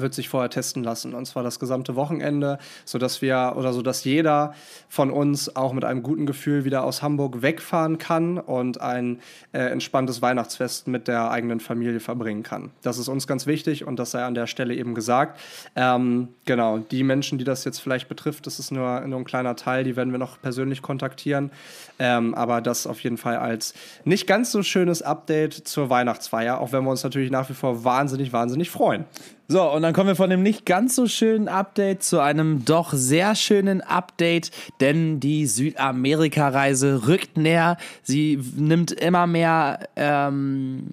wird 0.00 0.14
sich 0.14 0.28
vorher 0.28 0.50
testen 0.50 0.84
lassen 0.84 1.14
und 1.14 1.26
zwar 1.26 1.42
das 1.42 1.58
gesamte 1.58 1.96
Wochenende, 1.96 2.58
sodass 2.84 3.22
wir 3.22 3.54
oder 3.56 3.72
sodass 3.72 4.04
jeder 4.04 4.54
von 4.88 5.10
uns 5.10 5.56
auch 5.56 5.72
mit 5.72 5.84
einem 5.84 6.02
guten 6.02 6.26
Gefühl 6.26 6.64
wieder 6.64 6.84
aus 6.84 7.02
Hamburg 7.02 7.42
wegfahren 7.42 7.98
kann 7.98 8.38
und 8.38 8.80
ein 8.80 9.20
äh, 9.52 9.58
entspanntes 9.58 10.22
Weihnachtsfest 10.22 10.88
mit 10.88 11.08
der 11.08 11.30
eigenen 11.30 11.60
Familie 11.60 12.00
verbringen 12.00 12.42
kann. 12.42 12.70
Das 12.82 12.98
ist 12.98 13.08
uns 13.08 13.26
ganz 13.26 13.46
wichtig 13.46 13.86
und 13.86 13.98
das 13.98 14.10
sei 14.10 14.24
an 14.24 14.34
der 14.34 14.46
Stelle 14.46 14.74
eben 14.74 14.94
gesagt. 14.94 15.40
Ähm, 15.74 16.28
genau, 16.44 16.78
die 16.78 17.02
Menschen, 17.02 17.38
die 17.38 17.44
das 17.44 17.64
jetzt 17.64 17.80
vielleicht 17.80 18.08
betrifft, 18.08 18.46
das 18.46 18.58
ist 18.58 18.70
nur, 18.70 19.00
nur 19.00 19.18
ein 19.18 19.24
kleiner 19.24 19.56
Teil, 19.56 19.84
die 19.84 19.96
werden 19.96 20.12
wir 20.12 20.18
noch 20.18 20.40
persönlich 20.40 20.82
kontaktieren. 20.82 21.50
Ähm, 21.98 22.34
aber 22.34 22.60
das 22.60 22.86
auf 22.86 23.00
jeden 23.00 23.16
Fall 23.16 23.36
als 23.36 23.74
nicht 24.04 24.26
ganz 24.26 24.52
so 24.52 24.62
schönes 24.62 25.02
Update 25.02 25.54
zur 25.54 25.90
Weihnachtsfeier, 25.90 26.60
auch 26.60 26.72
wenn 26.72 26.84
wir 26.84 26.90
uns 26.90 27.02
natürlich 27.02 27.30
nach 27.30 27.48
wie 27.48 27.54
vor 27.54 27.84
wahnsinnig, 27.84 28.32
wahnsinnig 28.32 28.70
freuen. 28.70 29.04
So, 29.48 29.62
und 29.70 29.82
dann 29.82 29.92
kommen 29.92 30.08
wir 30.08 30.16
von 30.16 30.30
dem 30.30 30.42
nicht 30.42 30.66
ganz 30.66 30.96
so 30.96 31.06
schönen 31.06 31.46
Update 31.46 32.02
zu 32.02 32.18
einem 32.20 32.64
doch 32.64 32.92
sehr 32.92 33.36
schönen 33.36 33.80
Update, 33.80 34.50
denn 34.80 35.20
die 35.20 35.46
Südamerika-Reise 35.46 37.06
rückt 37.06 37.36
näher. 37.36 37.76
Sie 38.02 38.40
nimmt 38.56 38.90
immer 38.90 39.28
mehr 39.28 39.88
ähm, 39.94 40.88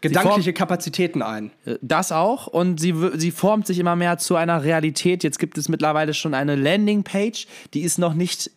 gedankliche 0.00 0.52
Kapazitäten 0.52 1.22
ein. 1.22 1.50
Äh, 1.64 1.76
das 1.82 2.12
auch. 2.12 2.46
Und 2.46 2.80
sie, 2.80 2.94
sie 3.14 3.30
formt 3.30 3.66
sich 3.66 3.78
immer 3.78 3.96
mehr 3.96 4.18
zu 4.18 4.36
einer 4.36 4.64
Realität. 4.64 5.22
Jetzt 5.22 5.38
gibt 5.38 5.58
es 5.58 5.68
mittlerweile 5.68 6.14
schon 6.14 6.34
eine 6.34 6.56
Landingpage, 6.56 7.46
die 7.74 7.82
ist 7.82 7.98
noch 7.98 8.14
nicht 8.14 8.50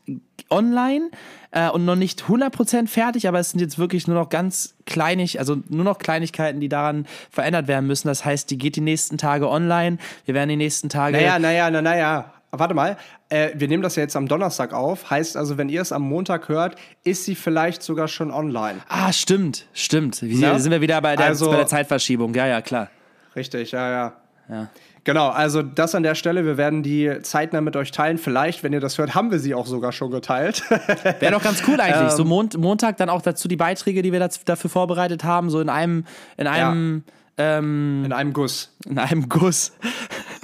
online 0.50 1.10
äh, 1.52 1.70
und 1.70 1.86
noch 1.86 1.95
nicht 1.95 2.24
100% 2.24 2.88
fertig, 2.88 3.28
aber 3.28 3.39
es 3.39 3.52
sind 3.52 3.60
jetzt 3.60 3.78
wirklich 3.78 4.08
nur 4.08 4.18
noch 4.18 4.30
ganz 4.30 4.76
kleinig, 4.86 5.39
also 5.39 5.58
nur 5.70 5.84
noch 5.84 5.98
Kleinigkeiten, 5.98 6.60
die 6.60 6.70
daran 6.70 7.06
verändert 7.30 7.68
werden 7.68 7.88
müssen. 7.88 8.08
Das 8.08 8.24
heißt, 8.24 8.50
die 8.50 8.58
geht 8.58 8.76
die 8.76 8.82
nächsten 8.82 9.18
Tage 9.18 9.50
online. 9.50 9.98
Wir 10.26 10.34
werden 10.34 10.50
die 10.50 10.56
nächsten 10.56 10.89
Tage. 10.89 11.18
Naja, 11.18 11.39
naja, 11.39 11.70
naja, 11.70 11.82
naja. 11.82 12.34
Warte 12.52 12.74
mal, 12.74 12.98
äh, 13.30 13.50
wir 13.56 13.68
nehmen 13.68 13.84
das 13.84 13.98
ja 13.98 14.04
jetzt 14.04 14.16
am 14.16 14.28
Donnerstag 14.28 14.74
auf. 14.74 15.10
Heißt 15.10 15.36
also, 15.36 15.58
wenn 15.58 15.68
ihr 15.68 15.82
es 15.82 15.91
am 15.91 16.04
Montag 16.04 16.48
hört, 16.48 16.76
ist 17.04 17.26
sie 17.26 17.36
vielleicht 17.36 17.84
sogar 17.84 18.08
schon 18.08 18.32
online. 18.32 18.80
Ah, 18.88 19.12
stimmt, 19.12 19.66
stimmt. 19.74 20.22
Wie, 20.22 20.39
ja? 20.39 20.58
Sind 20.58 20.72
wir 20.72 20.82
wieder 20.82 21.02
bei 21.02 21.16
der, 21.16 21.26
also, 21.28 21.50
bei 21.50 21.58
der 21.58 21.68
Zeitverschiebung? 21.68 22.34
Ja, 22.34 22.48
ja, 22.48 22.62
klar. 22.62 22.89
Richtig, 23.36 23.72
ja, 23.72 23.91
ja. 23.91 24.14
Ja. 24.50 24.70
Genau, 25.04 25.30
also 25.30 25.62
das 25.62 25.95
an 25.95 26.04
der 26.04 26.16
Stelle. 26.16 26.43
Wir 26.43 26.58
werden 26.58 26.84
die 26.84 27.20
zeitnah 27.22 27.62
mit 27.62 27.78
euch 27.78 27.91
teilen. 27.91 28.18
Vielleicht, 28.18 28.64
wenn 28.64 28.74
ihr 28.74 28.82
das 28.82 28.98
hört, 28.98 29.16
haben 29.16 29.32
wir 29.32 29.39
sie 29.39 29.54
auch 29.54 29.66
sogar 29.66 29.93
schon 29.93 30.12
geteilt. 30.12 30.70
Wäre 31.20 31.32
doch 31.32 31.43
ganz 31.43 31.64
cool 31.66 31.80
eigentlich. 31.80 32.12
Ähm, 32.12 32.18
so 32.18 32.26
Mont 32.26 32.58
Montag 32.58 32.98
dann 32.98 33.10
auch 33.10 33.22
dazu 33.22 33.48
die 33.48 33.56
Beiträge, 33.56 34.02
die 34.02 34.12
wir 34.12 34.20
dafür 34.20 34.70
vorbereitet 34.70 35.24
haben, 35.24 35.50
so 35.50 35.62
in 35.62 35.70
einem, 35.70 36.06
in 36.36 36.48
einem, 36.48 37.04
ja. 37.39 37.58
ähm, 37.58 38.04
in 38.04 38.12
einem 38.12 38.34
Guss. 38.34 38.76
In 38.86 39.00
einem 39.00 39.30
Guss. 39.30 39.72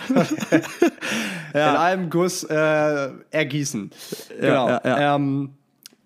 ja. 1.54 1.72
In 1.72 1.78
einem 1.78 2.10
Guss 2.10 2.44
äh, 2.44 3.10
ergießen. 3.32 3.92
Genau. 4.40 4.70
Ja, 4.70 5.16
ähm, 5.16 5.52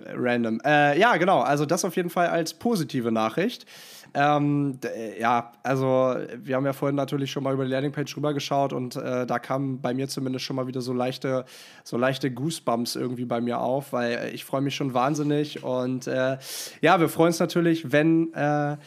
random. 0.05 0.61
Äh, 0.65 0.99
ja, 0.99 1.17
genau. 1.17 1.41
Also 1.41 1.65
das 1.65 1.85
auf 1.85 1.95
jeden 1.95 2.09
Fall 2.09 2.27
als 2.27 2.53
positive 2.53 3.11
Nachricht. 3.11 3.65
Ähm, 4.13 4.79
ja, 5.19 5.51
also 5.63 6.15
wir 6.37 6.55
haben 6.55 6.65
ja 6.65 6.73
vorhin 6.73 6.95
natürlich 6.95 7.31
schon 7.31 7.43
mal 7.43 7.53
über 7.53 7.65
die 7.65 7.71
Landingpage 7.71 8.15
rübergeschaut 8.17 8.73
und 8.73 8.95
äh, 8.95 9.27
da 9.27 9.37
kamen 9.37 9.81
bei 9.81 9.93
mir 9.93 10.07
zumindest 10.07 10.45
schon 10.45 10.55
mal 10.55 10.65
wieder 10.65 10.81
so 10.81 10.93
leichte, 10.93 11.45
so 11.83 11.97
leichte 11.97 12.31
Goosebumps 12.31 12.95
irgendwie 12.95 13.25
bei 13.25 13.41
mir 13.41 13.59
auf, 13.59 13.93
weil 13.93 14.31
ich 14.33 14.43
freue 14.45 14.61
mich 14.61 14.75
schon 14.75 14.93
wahnsinnig 14.93 15.63
und 15.63 16.07
äh, 16.07 16.37
ja, 16.81 16.99
wir 16.99 17.09
freuen 17.09 17.27
uns 17.27 17.39
natürlich, 17.39 17.91
wenn 17.91 18.33
äh, 18.33 18.77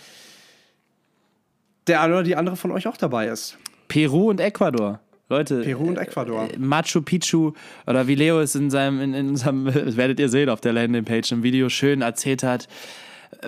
der 1.86 2.00
eine 2.00 2.14
oder 2.14 2.22
die 2.22 2.36
andere 2.36 2.56
von 2.56 2.72
euch 2.72 2.88
auch 2.88 2.96
dabei 2.96 3.28
ist. 3.28 3.56
Peru 3.90 4.30
und 4.30 4.40
Ecuador. 4.40 5.00
Leute, 5.28 5.62
Peru 5.62 5.88
und 5.88 5.98
Ecuador. 5.98 6.48
Äh, 6.48 6.58
Machu 6.58 7.02
Picchu 7.02 7.52
oder 7.86 8.06
wie 8.06 8.14
Leo 8.14 8.40
es 8.40 8.54
in 8.54 8.70
seinem, 8.70 9.00
in, 9.00 9.14
in 9.14 9.34
das 9.34 9.96
werdet 9.96 10.20
ihr 10.20 10.28
sehen 10.28 10.48
auf 10.48 10.60
der 10.60 10.72
Landingpage 10.72 11.32
im 11.32 11.42
Video 11.42 11.68
schön 11.68 12.00
erzählt 12.00 12.44
hat. 12.44 12.68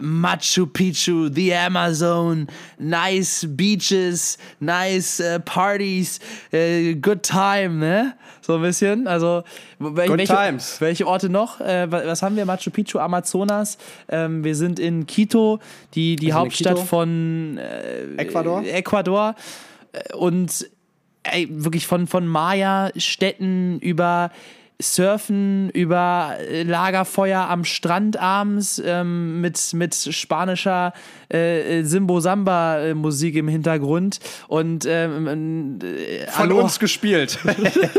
Machu 0.00 0.66
Picchu, 0.66 1.28
the 1.32 1.54
Amazon, 1.54 2.48
nice 2.78 3.46
beaches, 3.48 4.36
nice 4.58 5.20
uh, 5.20 5.38
parties, 5.44 6.18
uh, 6.52 6.94
good 7.00 7.22
time, 7.22 7.78
ne? 7.78 8.14
So 8.40 8.56
ein 8.56 8.62
bisschen. 8.62 9.06
Also, 9.06 9.44
wel 9.78 10.08
good 10.08 10.18
welche, 10.18 10.34
times. 10.34 10.80
welche 10.80 11.06
Orte 11.06 11.28
noch? 11.28 11.60
Äh, 11.60 11.90
was 11.90 12.22
haben 12.22 12.36
wir? 12.36 12.46
Machu 12.46 12.70
Picchu, 12.70 12.98
Amazonas. 12.98 13.78
Ähm, 14.08 14.42
wir 14.42 14.56
sind 14.56 14.80
in 14.80 15.06
Quito, 15.06 15.60
die, 15.94 16.16
die 16.16 16.32
Hauptstadt 16.32 16.78
von 16.78 17.58
äh, 17.58 18.16
Ecuador. 18.16 18.64
Ecuador. 18.64 19.34
Und 20.14 20.70
ey, 21.24 21.48
wirklich 21.50 21.86
von, 21.86 22.06
von 22.06 22.26
Maya-Städten 22.26 23.78
über 23.80 24.30
Surfen, 24.80 25.70
über 25.70 26.36
äh, 26.40 26.64
Lagerfeuer 26.64 27.48
am 27.48 27.64
Strand 27.64 28.16
abends 28.16 28.82
ähm, 28.84 29.40
mit, 29.40 29.72
mit 29.74 29.94
spanischer 29.94 30.92
äh, 31.32 31.80
äh 31.80 31.82
Simbo-Samba-Musik 31.84 33.36
im 33.36 33.48
Hintergrund 33.48 34.20
und 34.48 34.86
ähm, 34.88 35.78
äh, 35.82 36.26
von 36.26 36.46
Aloha. 36.46 36.62
uns 36.64 36.78
gespielt. 36.78 37.38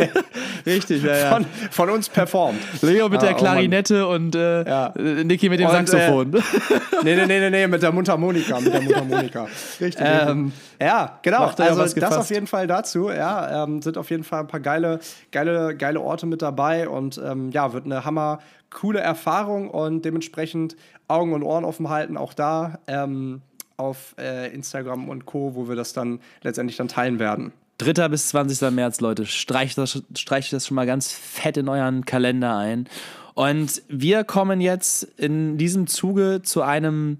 Richtig, 0.66 1.04
ja, 1.04 1.18
ja. 1.18 1.30
Von, 1.30 1.46
von, 1.72 1.90
uns 1.90 2.10
performt. 2.10 2.60
Leo 2.82 3.10
mit 3.10 3.20
ah, 3.20 3.26
der 3.26 3.36
oh 3.36 3.38
Klarinette 3.38 4.08
oh 4.08 4.14
und 4.14 4.36
äh, 4.36 4.68
ja. 4.68 4.94
Niki 4.98 5.50
mit 5.50 5.60
dem 5.60 5.68
und, 5.68 5.74
Saxophon. 5.74 6.34
Äh, 6.34 6.40
nee, 7.04 7.16
nee, 7.16 7.26
nee, 7.26 7.40
nee, 7.40 7.50
nee, 7.50 7.68
mit 7.68 7.82
der 7.82 7.92
Mundharmonika, 7.92 8.60
mit 8.60 8.74
der 8.74 8.82
Mundharmonika. 8.82 9.48
Richtig. 9.82 10.06
Ähm, 10.06 10.52
ja, 10.80 11.20
genau. 11.22 11.46
Also 11.46 12.00
das 12.00 12.18
auf 12.18 12.30
jeden 12.30 12.48
Fall 12.48 12.68
dazu. 12.68 13.10
Ja, 13.10 13.64
ähm, 13.64 13.82
sind 13.82 13.98
auf 13.98 14.10
jeden 14.10 14.24
Fall 14.24 14.42
ein 14.42 14.48
paar 14.48 14.60
geile, 14.60 15.00
geile, 15.32 15.76
geile 15.76 16.00
Orte 16.00 16.26
mit 16.26 16.42
dabei 16.42 16.88
und 16.88 17.20
ähm, 17.24 17.52
ja, 17.52 17.74
wird 17.74 17.86
eine 17.86 18.06
hammer 18.06 18.40
coole 18.74 19.00
Erfahrung 19.00 19.70
und 19.70 20.04
dementsprechend 20.04 20.76
Augen 21.08 21.34
und 21.34 21.44
Ohren 21.44 21.66
offen 21.66 21.90
halten, 21.90 22.18
auch 22.18 22.34
da 22.34 22.80
ähm, 22.88 23.42
auf 23.78 24.16
äh, 24.18 24.54
Instagram 24.54 25.10
und 25.10 25.26
Co., 25.26 25.56
wo 25.56 25.68
wir 25.68 25.76
das 25.76 25.94
dann 25.94 26.20
letztendlich 26.42 26.78
dann 26.78 26.88
teilen 26.88 27.20
werden. 27.20 27.54
3. 27.80 28.08
bis 28.10 28.30
20. 28.30 28.72
März, 28.72 29.02
Leute, 29.02 29.26
streicht 29.26 29.78
das, 29.78 30.04
streicht 30.16 30.54
das 30.54 30.68
schon 30.68 30.76
mal 30.76 30.86
ganz 30.86 31.12
fett 31.12 31.58
in 31.58 31.68
euren 31.68 32.06
Kalender 32.06 32.56
ein. 32.56 32.88
Und 33.34 33.82
wir 33.88 34.24
kommen 34.24 34.62
jetzt 34.62 35.04
in 35.18 35.58
diesem 35.58 35.88
Zuge 35.88 36.42
zu 36.44 36.62
einem 36.62 37.18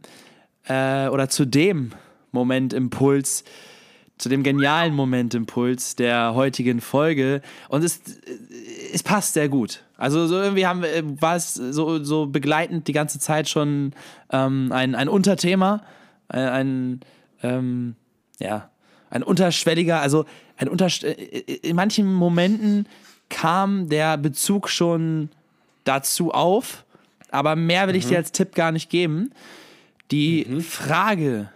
äh, 0.66 1.08
oder 1.08 1.28
zu 1.28 1.46
dem 1.46 1.92
Momentimpuls, 2.32 3.44
zu 4.18 4.30
dem 4.30 4.44
genialen 4.44 4.94
Momentimpuls 4.94 5.96
der 5.96 6.34
heutigen 6.34 6.82
Folge. 6.82 7.42
Und 7.70 7.84
es, 7.84 8.02
es 8.94 9.04
passt 9.04 9.34
sehr 9.34 9.50
gut. 9.50 9.84
Also 9.98 10.28
so 10.28 10.36
irgendwie 10.36 10.66
haben 10.66 10.82
wir, 10.82 11.22
war 11.22 11.36
es 11.36 11.54
so, 11.54 12.04
so 12.04 12.28
begleitend 12.28 12.88
die 12.88 12.94
ganze 12.94 13.20
Zeit 13.20 13.50
schon 13.50 13.94
ähm, 14.32 14.72
ein, 14.72 14.96
ein 14.96 15.10
Unterthema, 15.10 15.84
ein, 16.28 16.48
ein 16.48 17.00
ähm, 17.42 17.96
ja, 18.40 18.70
ein 19.10 19.24
unterschwelliger, 19.24 20.00
also 20.00 20.26
ein 20.58 20.68
Untersch 20.68 21.04
in 21.04 21.76
manchen 21.76 22.12
Momenten 22.14 22.88
kam 23.30 23.90
der 23.90 24.18
Bezug 24.18 24.70
schon 24.70 25.30
dazu 25.84 26.32
auf 26.32 26.86
aber 27.34 27.56
mehr 27.56 27.88
will 27.88 27.96
ich 27.96 28.06
dir 28.06 28.18
als 28.18 28.32
Tipp 28.32 28.54
gar 28.54 28.72
nicht 28.72 28.92
geben. 28.92 29.32
Die 30.12 30.46
Frage, 30.62 31.50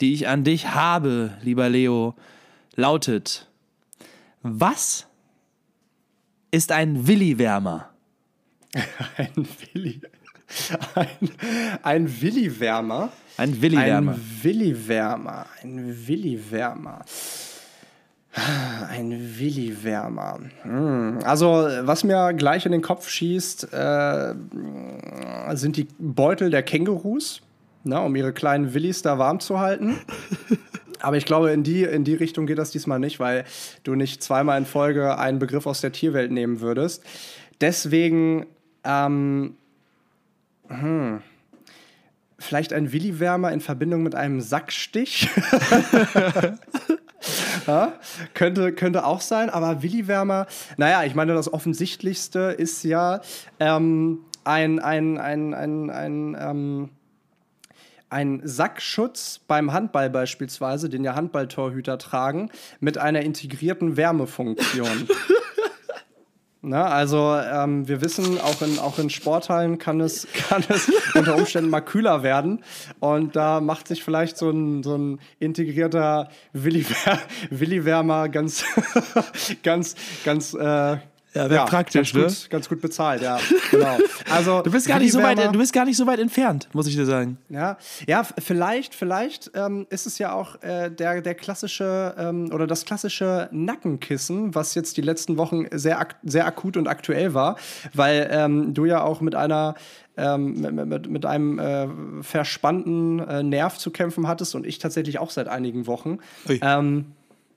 die 0.00 0.14
ich 0.14 0.28
an 0.28 0.44
dich 0.44 0.68
habe, 0.74 1.36
lieber 1.42 1.68
Leo, 1.68 2.14
lautet: 2.74 3.48
Was 4.42 5.06
ist 6.50 6.72
ein 6.72 7.06
Willi-Wärmer? 7.06 7.90
Ein 9.16 9.48
Willi. 9.72 10.00
Ein, 10.94 11.06
ein 11.82 12.20
Willi-Wärmer. 12.20 13.10
Ein 13.36 13.60
Willi-Wärmer. 13.60 14.12
Ein 14.12 14.42
Willi-Wärmer. 14.42 15.46
Ein 15.62 16.06
Willi-Wärmer. 16.06 17.04
Ein 18.88 19.38
Willi-Wärmer. 19.38 20.40
Hm. 20.62 21.18
Also, 21.24 21.46
was 21.82 22.04
mir 22.04 22.32
gleich 22.34 22.66
in 22.66 22.72
den 22.72 22.82
Kopf 22.82 23.08
schießt, 23.08 23.72
äh, 23.72 24.34
sind 25.54 25.76
die 25.76 25.86
Beutel 25.98 26.50
der 26.50 26.62
Kängurus, 26.62 27.40
ne, 27.84 28.00
um 28.00 28.14
ihre 28.16 28.32
kleinen 28.32 28.74
Willis 28.74 29.02
da 29.02 29.18
warm 29.18 29.40
zu 29.40 29.58
halten. 29.58 29.98
Aber 31.00 31.16
ich 31.16 31.24
glaube, 31.24 31.52
in 31.52 31.62
die, 31.62 31.84
in 31.84 32.04
die 32.04 32.14
Richtung 32.14 32.46
geht 32.46 32.58
das 32.58 32.70
diesmal 32.70 32.98
nicht, 32.98 33.20
weil 33.20 33.44
du 33.84 33.94
nicht 33.94 34.22
zweimal 34.22 34.58
in 34.58 34.66
Folge 34.66 35.16
einen 35.16 35.38
Begriff 35.38 35.66
aus 35.66 35.80
der 35.80 35.92
Tierwelt 35.92 36.32
nehmen 36.32 36.60
würdest. 36.60 37.04
Deswegen, 37.60 38.46
ähm, 38.84 39.56
hm, 40.68 41.22
vielleicht 42.38 42.72
ein 42.72 42.92
Willi-Wärmer 42.92 43.52
in 43.52 43.60
Verbindung 43.60 44.02
mit 44.02 44.14
einem 44.14 44.40
Sackstich. 44.40 45.28
ja, 47.66 47.92
könnte, 48.34 48.72
könnte 48.72 49.04
auch 49.04 49.20
sein, 49.20 49.50
aber 49.50 49.82
Willi-Wärmer, 49.82 50.46
naja, 50.76 51.04
ich 51.04 51.14
meine, 51.14 51.34
das 51.34 51.52
Offensichtlichste 51.52 52.54
ist 52.56 52.84
ja 52.84 53.20
ähm, 53.60 54.20
ein, 54.44 54.78
ein, 54.78 55.18
ein, 55.18 55.54
ein, 55.54 55.90
ein, 55.90 56.36
ähm, 56.38 56.88
ein 58.10 58.40
Sackschutz 58.44 59.40
beim 59.46 59.72
Handball 59.72 60.10
beispielsweise, 60.10 60.88
den 60.88 61.04
ja 61.04 61.14
Handballtorhüter 61.14 61.98
tragen, 61.98 62.50
mit 62.80 62.98
einer 62.98 63.22
integrierten 63.22 63.96
Wärmefunktion. 63.96 65.08
Na, 66.60 66.86
also 66.86 67.36
ähm, 67.36 67.86
wir 67.86 68.02
wissen, 68.02 68.40
auch 68.40 68.60
in, 68.62 68.80
auch 68.80 68.98
in 68.98 69.10
Sporthallen 69.10 69.78
kann 69.78 70.00
es, 70.00 70.26
kann 70.48 70.64
es 70.68 70.90
unter 71.14 71.36
Umständen 71.36 71.70
mal 71.70 71.80
kühler 71.80 72.24
werden. 72.24 72.64
Und 72.98 73.36
da 73.36 73.60
macht 73.60 73.86
sich 73.86 74.02
vielleicht 74.02 74.36
so 74.36 74.50
ein, 74.50 74.82
so 74.82 74.96
ein 74.96 75.20
integrierter 75.38 76.28
Willi-Wär- 76.52 77.20
Willi-Wärmer 77.50 78.28
ganz, 78.28 78.64
ganz, 79.62 79.94
ganz, 80.24 80.52
äh, 80.54 80.96
Ja, 81.38 81.50
wär 81.50 81.64
praktisch, 81.66 82.14
ne? 82.14 82.22
ganz 82.22 82.42
gut, 82.42 82.50
ganz 82.50 82.68
gut 82.68 82.80
bezahlt, 82.80 83.22
ja. 83.22 83.38
Genau. 83.70 83.98
Also, 84.28 84.62
Du 84.64 84.72
bist 84.72 84.88
gar 84.88 84.98
nicht 84.98 85.12
so 85.12 85.22
weit, 85.22 85.38
du 85.38 85.58
bist 85.58 85.72
gar 85.72 85.84
nicht 85.84 85.96
so 85.96 86.06
weit 86.06 86.18
entfernt, 86.18 86.68
muss 86.72 86.88
ich 86.88 86.96
dir 86.96 87.06
sagen. 87.06 87.38
ja, 87.48 87.78
ja 88.08 88.24
vielleicht, 88.38 88.94
vielleicht 88.94 89.52
ähm, 89.54 89.86
ist 89.88 90.06
es 90.06 90.18
ja 90.18 90.32
auch 90.32 90.60
äh, 90.62 90.90
der, 90.90 91.22
der 91.22 91.34
klassische 91.36 92.14
ähm, 92.18 92.50
oder 92.52 92.66
das 92.66 92.84
klassische 92.84 93.48
Nackenkissen, 93.52 94.54
was 94.56 94.74
jetzt 94.74 94.96
die 94.96 95.00
letzten 95.00 95.36
Wochen 95.36 95.66
sehr, 95.70 96.00
ak 96.00 96.16
sehr 96.24 96.44
akut 96.44 96.76
und 96.76 96.88
aktuell 96.88 97.34
war, 97.34 97.56
weil 97.94 98.28
ähm, 98.32 98.74
du 98.74 98.84
ja 98.84 99.02
auch 99.02 99.20
mit 99.20 99.36
einer 99.36 99.74
ähm, 100.16 100.60
mit, 100.60 100.86
mit, 100.86 101.08
mit 101.08 101.26
einem 101.26 101.58
äh, 101.60 101.86
verspannten 102.22 103.20
äh, 103.20 103.44
Nerv 103.44 103.78
zu 103.78 103.92
kämpfen 103.92 104.26
hattest 104.26 104.56
und 104.56 104.66
ich 104.66 104.80
tatsächlich 104.80 105.20
auch 105.20 105.30
seit 105.30 105.46
einigen 105.46 105.86
Wochen. 105.86 106.18
Ähm, 106.48 107.12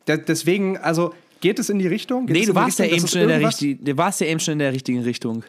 de 0.07 0.19
deswegen, 0.19 0.77
also 0.77 1.13
geht 1.41 1.59
es 1.59 1.69
in 1.69 1.79
die 1.79 1.87
Richtung? 1.87 2.27
Geht 2.27 2.37
Nee, 2.37 2.45
du 2.45 2.55
warst, 2.55 2.79
ja 2.79 2.85
Richtung, 2.85 2.97
eben 2.97 3.01
dass 3.01 3.09
es 3.09 3.11
schon 3.11 3.21
in 3.21 3.27
der 3.27 3.47
richtigen, 3.47 3.85
du 3.85 3.97
warst 3.97 4.21
ja 4.21 4.27
eben 4.27 4.39
schon 4.39 4.53
in 4.53 4.59
der 4.59 4.73
richtigen 4.73 5.01
Richtung. 5.01 5.43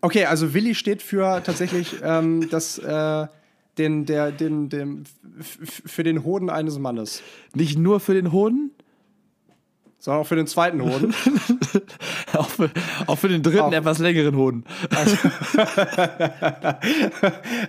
Okay, 0.00 0.24
also 0.26 0.54
Willi 0.54 0.74
steht 0.74 1.02
für 1.02 1.42
tatsächlich 1.44 1.96
ähm, 2.02 2.48
das, 2.50 2.78
äh, 2.78 3.26
den, 3.78 4.04
der, 4.06 4.32
den, 4.32 4.68
dem, 4.68 5.04
für 5.40 6.02
den 6.02 6.24
Hoden 6.24 6.50
eines 6.50 6.78
Mannes, 6.78 7.22
Nicht 7.54 7.78
nur 7.78 8.00
für 8.00 8.14
den 8.14 8.32
Hoden, 8.32 8.72
sondern 10.02 10.22
auch 10.22 10.26
für 10.26 10.36
den 10.36 10.48
zweiten 10.48 10.82
Hoden. 10.82 11.14
auch 12.32 12.48
für, 12.48 12.70
auch 13.06 13.18
für 13.18 13.28
den 13.28 13.44
dritten, 13.44 13.60
Auch. 13.60 13.72
etwas 13.72 13.98
längeren 13.98 14.36
Hoden. 14.36 14.64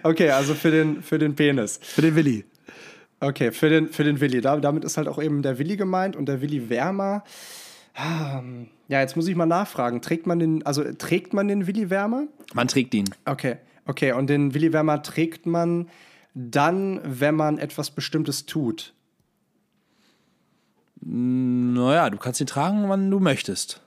Okay, 0.03 0.31
also 0.31 0.55
für 0.55 0.71
den, 0.71 1.03
für 1.03 1.19
den 1.19 1.35
Penis. 1.35 1.79
Für 1.81 2.01
den 2.01 2.15
Willi. 2.15 2.43
Okay, 3.23 3.51
für 3.51 3.69
den, 3.69 3.87
für 3.87 4.03
den 4.03 4.19
Willi. 4.19 4.41
Da, 4.41 4.57
damit 4.57 4.83
ist 4.83 4.97
halt 4.97 5.07
auch 5.07 5.21
eben 5.21 5.41
der 5.41 5.57
Willi 5.59 5.77
gemeint 5.77 6.15
und 6.15 6.25
der 6.27 6.41
Willi 6.41 6.69
Wärmer. 6.69 7.23
Ähm, 7.95 8.67
Ja, 8.87 8.99
jetzt 8.99 9.15
muss 9.15 9.27
ich 9.27 9.35
mal 9.35 9.45
nachfragen. 9.45 10.01
Trägt 10.01 10.27
man 10.27 10.39
den, 10.39 10.65
also 10.65 10.83
trägt 10.97 11.33
man 11.33 11.47
den 11.47 11.65
Willi 11.67 11.89
Wärmer? 11.89 12.25
Man 12.53 12.67
trägt 12.67 12.93
ihn. 12.93 13.05
Okay, 13.25 13.57
okay. 13.85 14.11
Und 14.13 14.29
den 14.29 14.53
Willi 14.53 14.73
Wärmer 14.73 15.01
trägt 15.03 15.45
man 15.45 15.89
dann, 16.33 16.99
wenn 17.03 17.35
man 17.35 17.59
etwas 17.59 17.91
Bestimmtes 17.91 18.45
tut. 18.45 18.93
Naja, 21.01 22.09
du 22.09 22.17
kannst 22.17 22.39
ihn 22.41 22.47
tragen, 22.47 22.87
wann 22.89 23.09
du 23.11 23.19
möchtest. 23.19 23.81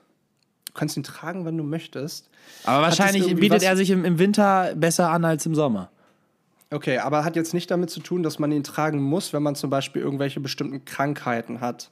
Du 0.65 0.73
kannst 0.73 0.95
ihn 0.97 1.03
tragen, 1.03 1.45
wenn 1.45 1.57
du 1.57 1.63
möchtest. 1.63 2.29
Aber 2.63 2.83
wahrscheinlich 2.83 3.25
bietet 3.35 3.57
was- 3.57 3.63
er 3.63 3.75
sich 3.75 3.89
im, 3.89 4.05
im 4.05 4.19
Winter 4.19 4.73
besser 4.75 5.09
an 5.11 5.25
als 5.25 5.45
im 5.45 5.55
Sommer. 5.55 5.89
Okay, 6.69 6.97
aber 6.97 7.23
hat 7.23 7.35
jetzt 7.35 7.53
nicht 7.53 7.71
damit 7.71 7.89
zu 7.89 8.01
tun, 8.01 8.23
dass 8.23 8.39
man 8.39 8.51
ihn 8.51 8.63
tragen 8.63 9.01
muss, 9.01 9.31
wenn 9.31 9.43
man 9.43 9.55
zum 9.55 9.69
Beispiel 9.69 10.01
irgendwelche 10.01 10.39
bestimmten 10.39 10.83
Krankheiten 10.83 11.61
hat. 11.61 11.89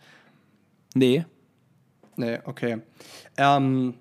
Nee. 0.93 1.26
Nee, 2.17 2.39
okay. 2.45 2.82
Ähm, 3.38 3.95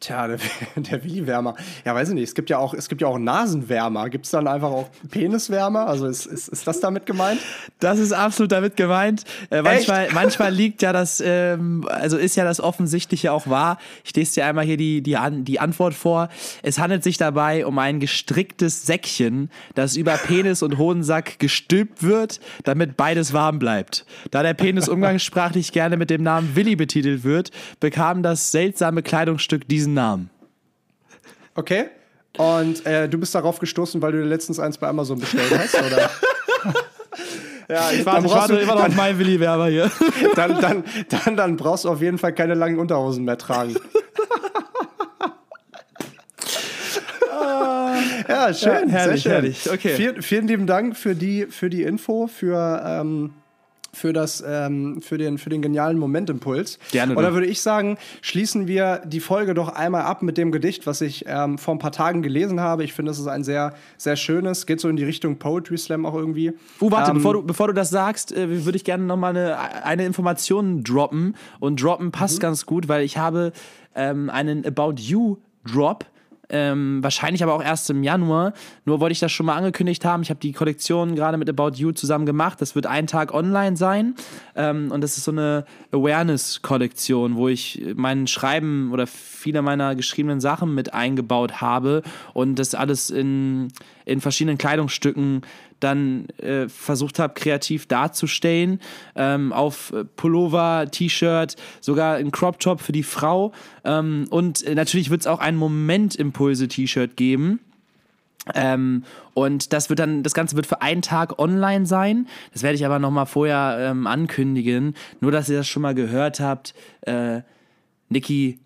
tja, 0.00 0.26
der, 0.28 0.38
der 0.76 1.04
Willi-Wärmer. 1.04 1.54
Ja, 1.84 1.94
weiß 1.94 2.08
ich 2.08 2.14
nicht. 2.14 2.24
Es 2.24 2.34
gibt 2.34 2.50
ja 2.50 2.58
auch, 2.58 2.74
es 2.74 2.88
gibt 2.88 3.00
ja 3.00 3.08
auch 3.08 3.18
Nasenwärmer. 3.18 4.08
Gibt 4.10 4.24
es 4.24 4.30
dann 4.30 4.46
einfach 4.46 4.70
auch 4.70 4.88
Peniswärmer? 5.10 5.86
Also 5.86 6.06
ist, 6.06 6.26
ist, 6.26 6.48
ist 6.48 6.66
das 6.66 6.80
damit 6.80 7.06
gemeint? 7.06 7.40
Das 7.80 7.98
ist 7.98 8.12
absolut 8.12 8.52
damit 8.52 8.76
gemeint. 8.76 9.24
Äh, 9.50 9.62
manchmal, 9.62 10.08
manchmal 10.14 10.52
liegt 10.52 10.82
ja 10.82 10.92
das, 10.92 11.22
ähm, 11.24 11.86
also 11.88 12.16
ist 12.16 12.36
ja 12.36 12.44
das 12.44 12.60
Offensichtliche 12.60 13.32
auch 13.32 13.48
wahr. 13.48 13.78
Ich 14.04 14.14
lese 14.14 14.34
dir 14.34 14.46
einmal 14.46 14.64
hier 14.64 14.76
die, 14.76 15.02
die, 15.02 15.16
An 15.16 15.44
die 15.44 15.60
Antwort 15.60 15.94
vor. 15.94 16.28
Es 16.62 16.78
handelt 16.78 17.02
sich 17.02 17.16
dabei 17.16 17.66
um 17.66 17.78
ein 17.78 18.00
gestricktes 18.00 18.86
Säckchen, 18.86 19.50
das 19.74 19.96
über 19.96 20.12
Penis 20.12 20.62
und 20.62 20.78
Hodensack 20.78 21.38
gestülpt 21.38 22.02
wird, 22.02 22.40
damit 22.64 22.96
beides 22.96 23.32
warm 23.32 23.58
bleibt. 23.58 24.04
Da 24.30 24.42
der 24.42 24.54
Penis 24.54 24.88
umgangssprachlich 24.88 25.72
gerne 25.72 25.96
mit 25.96 26.10
dem 26.10 26.22
Namen 26.22 26.54
Willi 26.54 26.76
betitelt 26.76 27.24
wird, 27.24 27.50
bekam 27.80 28.22
das 28.22 28.50
seltsame 28.50 29.02
Kleidungsstück 29.02 29.68
diesen 29.68 29.87
Namen. 29.94 30.30
Okay. 31.54 31.86
Und 32.36 32.84
äh, 32.86 33.08
du 33.08 33.18
bist 33.18 33.34
darauf 33.34 33.58
gestoßen, 33.58 34.00
weil 34.00 34.12
du 34.12 34.18
dir 34.18 34.26
letztens 34.28 34.58
eins 34.60 34.78
bei 34.78 34.86
Amazon 34.88 35.18
bestellt 35.18 35.50
hast, 35.58 35.74
oder? 35.74 36.10
Ja, 37.70 37.90
ich 37.90 38.02
Dann 38.02 38.22
brauchst 38.24 38.48
du- 38.48 38.56
immer 38.56 38.76
noch 38.76 38.86
auf 38.86 38.94
meinen 38.96 39.18
Willi-Werber 39.18 39.66
hier. 39.68 39.90
Dann, 40.36 40.58
dann, 40.58 40.84
dann, 41.10 41.36
dann 41.36 41.56
brauchst 41.58 41.84
du 41.84 41.90
auf 41.90 42.00
jeden 42.00 42.16
Fall 42.16 42.32
keine 42.32 42.54
langen 42.54 42.78
Unterhosen 42.78 43.24
mehr 43.26 43.36
tragen. 43.36 43.76
ja, 48.28 48.54
schön. 48.54 48.88
Ja, 48.88 48.94
herrlich, 48.94 49.22
schön. 49.22 49.32
herrlich. 49.32 49.70
Okay. 49.70 49.94
Vielen, 49.96 50.22
vielen 50.22 50.48
lieben 50.48 50.66
Dank 50.66 50.96
für 50.96 51.14
die, 51.14 51.46
für 51.46 51.68
die 51.70 51.82
Info, 51.82 52.26
für, 52.26 52.82
ähm, 52.84 53.32
für, 53.98 54.12
das, 54.12 54.42
ähm, 54.46 55.02
für, 55.02 55.18
den, 55.18 55.36
für 55.38 55.50
den 55.50 55.60
genialen 55.60 55.98
Momentimpuls. 55.98 56.78
Gerne 56.92 57.14
Und 57.16 57.22
da 57.22 57.28
doch. 57.28 57.34
würde 57.34 57.46
ich 57.46 57.60
sagen, 57.60 57.98
schließen 58.22 58.66
wir 58.66 59.02
die 59.04 59.20
Folge 59.20 59.54
doch 59.54 59.68
einmal 59.68 60.02
ab 60.02 60.22
mit 60.22 60.38
dem 60.38 60.52
Gedicht, 60.52 60.86
was 60.86 61.00
ich 61.00 61.24
ähm, 61.26 61.58
vor 61.58 61.74
ein 61.74 61.78
paar 61.78 61.92
Tagen 61.92 62.22
gelesen 62.22 62.60
habe. 62.60 62.84
Ich 62.84 62.92
finde, 62.92 63.10
es 63.10 63.18
ist 63.18 63.26
ein 63.26 63.44
sehr, 63.44 63.74
sehr 63.96 64.16
schönes, 64.16 64.64
geht 64.66 64.80
so 64.80 64.88
in 64.88 64.96
die 64.96 65.04
Richtung 65.04 65.38
Poetry 65.38 65.76
Slam 65.76 66.06
auch 66.06 66.14
irgendwie. 66.14 66.52
Uh, 66.80 66.90
warte, 66.90 67.10
Ähm, 67.10 67.16
bevor, 67.18 67.32
du, 67.34 67.42
bevor 67.42 67.66
du 67.68 67.74
das 67.74 67.90
sagst, 67.90 68.32
äh, 68.32 68.64
würde 68.64 68.76
ich 68.76 68.84
gerne 68.84 69.04
nochmal 69.04 69.36
eine, 69.36 69.58
eine 69.84 70.06
Information 70.06 70.84
droppen. 70.84 71.34
Und 71.60 71.82
droppen 71.82 72.12
passt 72.12 72.36
Mhm. 72.38 72.42
ganz 72.42 72.66
gut, 72.66 72.88
weil 72.88 73.02
ich 73.04 73.18
habe 73.18 73.52
ähm, 73.94 74.30
einen 74.30 74.64
About 74.64 74.94
You 74.98 75.38
Drop. 75.64 76.04
Ähm, 76.50 77.02
wahrscheinlich 77.02 77.42
aber 77.42 77.54
auch 77.54 77.62
erst 77.62 77.90
im 77.90 78.02
Januar. 78.02 78.52
Nur 78.84 79.00
wollte 79.00 79.12
ich 79.12 79.20
das 79.20 79.32
schon 79.32 79.46
mal 79.46 79.56
angekündigt 79.56 80.04
haben. 80.04 80.22
Ich 80.22 80.30
habe 80.30 80.40
die 80.40 80.52
Kollektion 80.52 81.14
gerade 81.14 81.36
mit 81.36 81.48
About 81.48 81.76
You 81.76 81.92
zusammen 81.92 82.26
gemacht. 82.26 82.60
Das 82.60 82.74
wird 82.74 82.86
einen 82.86 83.06
Tag 83.06 83.34
online 83.34 83.76
sein. 83.76 84.14
Ähm, 84.56 84.90
und 84.90 85.02
das 85.02 85.18
ist 85.18 85.24
so 85.24 85.30
eine 85.30 85.64
Awareness-Kollektion, 85.92 87.36
wo 87.36 87.48
ich 87.48 87.82
mein 87.94 88.26
Schreiben 88.26 88.92
oder 88.92 89.06
viele 89.06 89.62
meiner 89.62 89.94
geschriebenen 89.94 90.40
Sachen 90.40 90.74
mit 90.74 90.94
eingebaut 90.94 91.60
habe 91.60 92.02
und 92.32 92.58
das 92.58 92.74
alles 92.74 93.10
in, 93.10 93.68
in 94.04 94.20
verschiedenen 94.20 94.58
Kleidungsstücken 94.58 95.42
dann 95.80 96.28
äh, 96.38 96.68
versucht 96.68 97.18
habe, 97.18 97.34
kreativ 97.34 97.86
darzustellen. 97.86 98.80
Ähm, 99.14 99.52
auf 99.52 99.92
äh, 99.92 100.04
Pullover, 100.04 100.86
T-Shirt, 100.90 101.56
sogar 101.80 102.16
ein 102.16 102.30
Crop 102.30 102.60
Top 102.60 102.80
für 102.80 102.92
die 102.92 103.02
Frau. 103.02 103.52
Ähm, 103.84 104.26
und 104.30 104.62
äh, 104.64 104.74
natürlich 104.74 105.10
wird 105.10 105.22
es 105.22 105.26
auch 105.26 105.40
ein 105.40 105.56
Momentimpulse-T-Shirt 105.56 107.16
geben. 107.16 107.60
Ähm, 108.54 109.04
und 109.34 109.72
das 109.72 109.88
wird 109.90 109.98
dann, 109.98 110.22
das 110.22 110.34
Ganze 110.34 110.56
wird 110.56 110.66
für 110.66 110.82
einen 110.82 111.02
Tag 111.02 111.38
online 111.38 111.86
sein. 111.86 112.26
Das 112.52 112.62
werde 112.62 112.76
ich 112.76 112.86
aber 112.86 112.98
nochmal 112.98 113.26
vorher 113.26 113.78
ähm, 113.80 114.06
ankündigen. 114.06 114.94
Nur, 115.20 115.32
dass 115.32 115.48
ihr 115.48 115.58
das 115.58 115.68
schon 115.68 115.82
mal 115.82 115.94
gehört 115.94 116.40
habt. 116.40 116.74
Äh, 117.02 117.42
Niki 118.08 118.58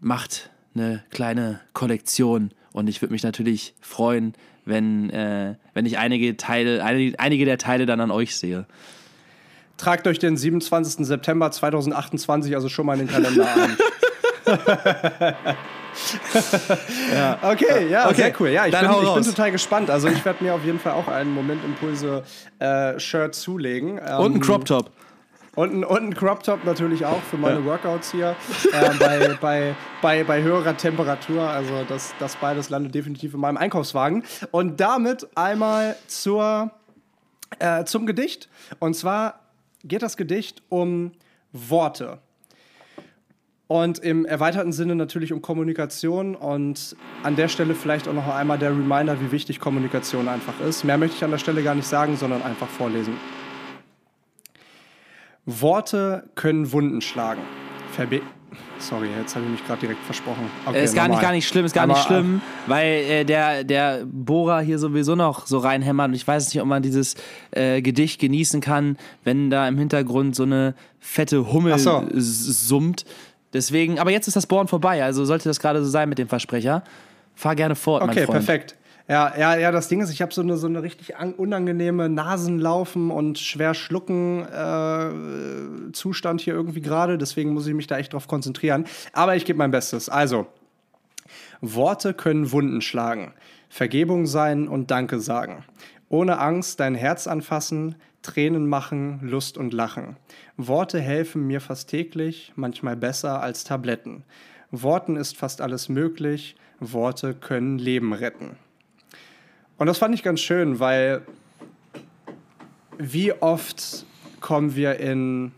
macht 0.00 0.50
eine 0.74 1.02
kleine 1.10 1.60
Kollektion 1.72 2.50
Und 2.72 2.88
ich 2.88 3.00
würde 3.00 3.12
mich 3.12 3.22
natürlich 3.22 3.74
freuen, 3.80 4.34
wenn, 4.66 5.08
äh, 5.10 5.54
wenn 5.76 5.84
ich 5.84 5.98
einige 5.98 6.38
Teile, 6.38 6.82
einige, 6.82 7.20
einige 7.20 7.44
der 7.44 7.58
Teile 7.58 7.84
dann 7.84 8.00
an 8.00 8.10
euch 8.10 8.34
sehe. 8.34 8.64
Tragt 9.76 10.06
euch 10.06 10.18
den 10.18 10.38
27. 10.38 11.06
September 11.06 11.50
2028 11.50 12.54
also 12.54 12.70
schon 12.70 12.86
mal 12.86 12.94
in 12.98 13.06
den 13.06 13.08
Kalender 13.08 13.46
ein. 13.46 13.76
ja. 17.14 17.38
Okay, 17.42 17.88
ja, 17.90 18.06
okay. 18.06 18.14
sehr 18.14 18.32
cool. 18.40 18.48
Ja, 18.48 18.64
ich, 18.64 18.72
bin, 18.72 18.90
ich 18.90 19.14
bin, 19.14 19.22
total 19.22 19.52
gespannt. 19.52 19.90
Also 19.90 20.08
ich 20.08 20.24
werde 20.24 20.42
mir 20.42 20.54
auf 20.54 20.64
jeden 20.64 20.80
Fall 20.80 20.92
auch 20.92 21.08
einen 21.08 21.34
Moment 21.34 21.62
Impulse 21.62 22.22
äh, 22.58 22.98
Shirt 22.98 23.34
zulegen. 23.34 24.00
Ähm, 24.02 24.18
und 24.18 24.36
ein 24.36 24.40
Crop 24.40 24.64
Top. 24.64 24.90
Und 25.56 25.72
ein, 25.72 25.84
und 25.84 26.02
ein 26.02 26.14
Crop 26.14 26.42
Top 26.42 26.64
natürlich 26.64 27.04
auch 27.04 27.22
für 27.22 27.38
meine. 27.38 27.64
Workouts 27.64 28.12
hier 28.12 28.36
äh, 28.72 28.90
bei, 28.98 29.36
bei, 29.40 29.74
bei, 30.02 30.22
bei 30.22 30.42
höherer 30.42 30.76
Temperatur. 30.76 31.42
Also 31.42 31.84
das, 31.88 32.14
das 32.20 32.36
beides 32.36 32.68
landet 32.68 32.94
definitiv 32.94 33.34
in 33.34 33.40
meinem 33.40 33.56
Einkaufswagen. 33.56 34.22
Und 34.50 34.78
damit 34.80 35.26
einmal 35.34 35.96
zur, 36.06 36.70
äh, 37.58 37.84
zum 37.84 38.06
Gedicht. 38.06 38.50
Und 38.78 38.94
zwar 38.94 39.40
geht 39.82 40.02
das 40.02 40.18
Gedicht 40.18 40.62
um 40.68 41.12
Worte. 41.52 42.18
Und 43.66 43.98
im 43.98 44.26
erweiterten 44.26 44.72
Sinne 44.72 44.94
natürlich 44.94 45.32
um 45.32 45.42
Kommunikation 45.42 46.36
und 46.36 46.94
an 47.24 47.34
der 47.34 47.48
Stelle 47.48 47.74
vielleicht 47.74 48.06
auch 48.06 48.12
noch 48.12 48.28
einmal 48.28 48.58
der 48.58 48.70
Reminder, 48.70 49.20
wie 49.20 49.32
wichtig 49.32 49.58
Kommunikation 49.58 50.28
einfach 50.28 50.60
ist. 50.60 50.84
Mehr 50.84 50.98
möchte 50.98 51.16
ich 51.16 51.24
an 51.24 51.32
der 51.32 51.38
Stelle 51.38 51.62
gar 51.64 51.74
nicht 51.74 51.88
sagen, 51.88 52.16
sondern 52.16 52.42
einfach 52.42 52.68
vorlesen. 52.68 53.14
Worte 55.46 56.28
können 56.34 56.72
Wunden 56.72 57.00
schlagen. 57.00 57.42
Verbe 57.92 58.20
Sorry, 58.78 59.08
jetzt 59.18 59.34
habe 59.34 59.44
ich 59.46 59.52
mich 59.52 59.66
gerade 59.66 59.80
direkt 59.80 60.02
versprochen. 60.04 60.50
Okay, 60.66 60.84
ist 60.84 60.94
gar 60.94 61.08
nicht, 61.08 61.20
gar 61.20 61.32
nicht 61.32 61.48
schlimm, 61.48 61.64
ist 61.64 61.72
gar 61.72 61.84
Aber 61.84 61.94
nicht 61.94 62.06
schlimm, 62.06 62.42
weil 62.66 62.86
äh, 62.86 63.24
der, 63.24 63.64
der 63.64 64.04
Bohrer 64.04 64.60
hier 64.60 64.78
sowieso 64.78 65.14
noch 65.14 65.46
so 65.46 65.58
reinhämmert. 65.58 66.08
Und 66.08 66.14
ich 66.14 66.26
weiß 66.26 66.52
nicht, 66.52 66.60
ob 66.60 66.68
man 66.68 66.82
dieses 66.82 67.14
äh, 67.52 67.80
Gedicht 67.80 68.20
genießen 68.20 68.60
kann, 68.60 68.98
wenn 69.24 69.50
da 69.50 69.66
im 69.66 69.78
Hintergrund 69.78 70.36
so 70.36 70.42
eine 70.42 70.74
fette 71.00 71.52
Hummel 71.52 71.78
so. 71.78 72.04
summt. 72.14 73.04
Deswegen, 73.52 73.98
aber 73.98 74.10
jetzt 74.10 74.28
ist 74.28 74.36
das 74.36 74.46
Bohren 74.46 74.68
vorbei, 74.68 75.02
also 75.02 75.24
sollte 75.24 75.48
das 75.48 75.58
gerade 75.58 75.82
so 75.82 75.90
sein 75.90 76.08
mit 76.08 76.18
dem 76.18 76.28
Versprecher. 76.28 76.82
Fahr 77.34 77.56
gerne 77.56 77.74
fort, 77.74 78.02
okay, 78.02 78.08
mein 78.08 78.26
Freund. 78.26 78.28
Okay, 78.28 78.46
perfekt. 78.46 78.76
Ja, 79.08 79.32
ja, 79.38 79.56
ja, 79.56 79.70
das 79.70 79.86
Ding 79.86 80.00
ist, 80.00 80.10
ich 80.10 80.20
habe 80.20 80.34
so 80.34 80.40
eine, 80.40 80.56
so 80.56 80.66
eine 80.66 80.82
richtig 80.82 81.14
unangenehme 81.36 82.08
Nasenlaufen 82.08 83.12
und 83.12 83.38
schwer 83.38 83.72
schlucken 83.74 84.44
äh, 84.44 85.92
Zustand 85.92 86.40
hier 86.40 86.54
irgendwie 86.54 86.80
gerade. 86.80 87.16
Deswegen 87.16 87.54
muss 87.54 87.68
ich 87.68 87.74
mich 87.74 87.86
da 87.86 87.98
echt 87.98 88.14
drauf 88.14 88.26
konzentrieren. 88.26 88.84
Aber 89.12 89.36
ich 89.36 89.44
gebe 89.44 89.58
mein 89.58 89.70
Bestes. 89.70 90.08
Also, 90.08 90.48
Worte 91.60 92.14
können 92.14 92.50
Wunden 92.50 92.80
schlagen, 92.80 93.32
Vergebung 93.68 94.26
sein 94.26 94.66
und 94.66 94.90
Danke 94.90 95.20
sagen. 95.20 95.64
Ohne 96.08 96.40
Angst 96.40 96.80
dein 96.80 96.96
Herz 96.96 97.28
anfassen, 97.28 97.94
Tränen 98.22 98.68
machen, 98.68 99.20
Lust 99.22 99.56
und 99.56 99.72
Lachen. 99.72 100.16
Worte 100.56 101.00
helfen 101.00 101.46
mir 101.46 101.60
fast 101.60 101.90
täglich, 101.90 102.52
manchmal 102.56 102.96
besser 102.96 103.40
als 103.40 103.62
Tabletten. 103.62 104.24
Worten 104.72 105.14
ist 105.14 105.36
fast 105.36 105.60
alles 105.60 105.88
möglich, 105.88 106.56
Worte 106.80 107.34
können 107.34 107.78
Leben 107.78 108.12
retten. 108.12 108.56
Und 109.78 109.86
das 109.86 109.98
fand 109.98 110.14
ich 110.14 110.22
ganz 110.22 110.40
schön, 110.40 110.80
weil 110.80 111.22
wie 112.98 113.32
oft 113.32 114.06
kommen 114.40 114.74
wir 114.74 114.98
in 114.98 115.52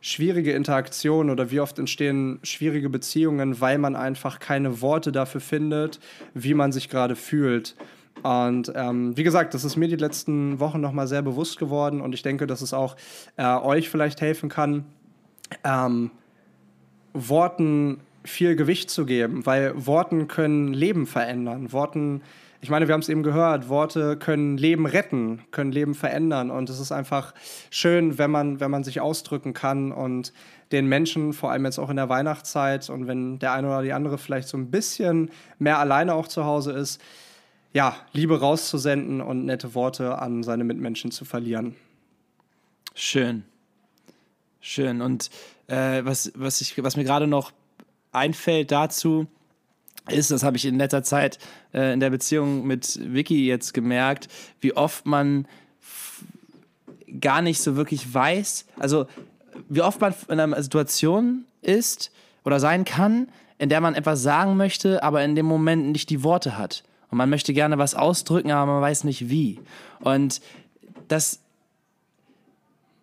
schwierige 0.00 0.52
Interaktionen 0.52 1.30
oder 1.30 1.50
wie 1.50 1.60
oft 1.60 1.78
entstehen 1.78 2.40
schwierige 2.42 2.90
Beziehungen, 2.90 3.60
weil 3.60 3.78
man 3.78 3.96
einfach 3.96 4.38
keine 4.38 4.80
Worte 4.82 5.12
dafür 5.12 5.40
findet, 5.40 6.00
wie 6.34 6.54
man 6.54 6.72
sich 6.72 6.90
gerade 6.90 7.16
fühlt. 7.16 7.74
Und 8.22 8.72
ähm, 8.74 9.16
wie 9.16 9.22
gesagt, 9.22 9.54
das 9.54 9.64
ist 9.64 9.76
mir 9.76 9.88
die 9.88 9.96
letzten 9.96 10.60
Wochen 10.60 10.80
nochmal 10.80 11.06
sehr 11.06 11.22
bewusst 11.22 11.58
geworden 11.58 12.00
und 12.00 12.14
ich 12.14 12.22
denke, 12.22 12.46
dass 12.46 12.60
es 12.60 12.74
auch 12.74 12.96
äh, 13.36 13.44
euch 13.44 13.88
vielleicht 13.88 14.20
helfen 14.20 14.48
kann, 14.48 14.84
ähm, 15.62 16.10
Worten 17.12 18.00
viel 18.24 18.56
Gewicht 18.56 18.90
zu 18.90 19.06
geben, 19.06 19.46
weil 19.46 19.72
Worten 19.86 20.28
können 20.28 20.72
Leben 20.72 21.06
verändern. 21.06 21.72
Worten 21.72 22.22
ich 22.64 22.70
meine, 22.70 22.88
wir 22.88 22.94
haben 22.94 23.02
es 23.02 23.10
eben 23.10 23.22
gehört, 23.22 23.68
Worte 23.68 24.16
können 24.16 24.56
Leben 24.56 24.86
retten, 24.86 25.42
können 25.50 25.70
Leben 25.70 25.94
verändern. 25.94 26.50
Und 26.50 26.70
es 26.70 26.80
ist 26.80 26.92
einfach 26.92 27.34
schön, 27.68 28.16
wenn 28.16 28.30
man, 28.30 28.58
wenn 28.58 28.70
man 28.70 28.82
sich 28.84 29.02
ausdrücken 29.02 29.52
kann 29.52 29.92
und 29.92 30.32
den 30.72 30.86
Menschen, 30.86 31.34
vor 31.34 31.50
allem 31.50 31.66
jetzt 31.66 31.78
auch 31.78 31.90
in 31.90 31.96
der 31.96 32.08
Weihnachtszeit 32.08 32.88
und 32.88 33.06
wenn 33.06 33.38
der 33.38 33.52
eine 33.52 33.66
oder 33.66 33.82
die 33.82 33.92
andere 33.92 34.16
vielleicht 34.16 34.48
so 34.48 34.56
ein 34.56 34.70
bisschen 34.70 35.30
mehr 35.58 35.78
alleine 35.78 36.14
auch 36.14 36.26
zu 36.26 36.46
Hause 36.46 36.72
ist, 36.72 37.02
ja, 37.74 37.96
Liebe 38.14 38.40
rauszusenden 38.40 39.20
und 39.20 39.44
nette 39.44 39.74
Worte 39.74 40.16
an 40.16 40.42
seine 40.42 40.64
Mitmenschen 40.64 41.10
zu 41.10 41.26
verlieren. 41.26 41.76
Schön. 42.94 43.44
Schön. 44.62 45.02
Und 45.02 45.28
äh, 45.66 46.02
was, 46.02 46.32
was, 46.34 46.62
ich, 46.62 46.82
was 46.82 46.96
mir 46.96 47.04
gerade 47.04 47.26
noch 47.26 47.52
einfällt 48.10 48.72
dazu, 48.72 49.26
ist, 50.08 50.30
das 50.30 50.42
habe 50.42 50.56
ich 50.56 50.64
in 50.64 50.76
letzter 50.76 51.02
Zeit 51.02 51.38
äh, 51.72 51.92
in 51.92 52.00
der 52.00 52.10
Beziehung 52.10 52.66
mit 52.66 52.98
Vicky 53.02 53.46
jetzt 53.46 53.72
gemerkt, 53.74 54.28
wie 54.60 54.76
oft 54.76 55.06
man 55.06 55.46
gar 57.20 57.42
nicht 57.42 57.60
so 57.60 57.76
wirklich 57.76 58.12
weiß, 58.12 58.66
also 58.78 59.06
wie 59.68 59.82
oft 59.82 60.00
man 60.00 60.14
in 60.28 60.40
einer 60.40 60.62
Situation 60.62 61.44
ist 61.62 62.10
oder 62.44 62.60
sein 62.60 62.84
kann, 62.84 63.28
in 63.58 63.68
der 63.68 63.80
man 63.80 63.94
etwas 63.94 64.22
sagen 64.22 64.56
möchte, 64.56 65.02
aber 65.02 65.24
in 65.24 65.36
dem 65.36 65.46
Moment 65.46 65.92
nicht 65.92 66.10
die 66.10 66.22
Worte 66.22 66.58
hat. 66.58 66.82
Und 67.10 67.18
man 67.18 67.30
möchte 67.30 67.54
gerne 67.54 67.78
was 67.78 67.94
ausdrücken, 67.94 68.50
aber 68.50 68.72
man 68.72 68.82
weiß 68.82 69.04
nicht 69.04 69.28
wie. 69.30 69.60
Und 70.00 70.40
das 71.08 71.43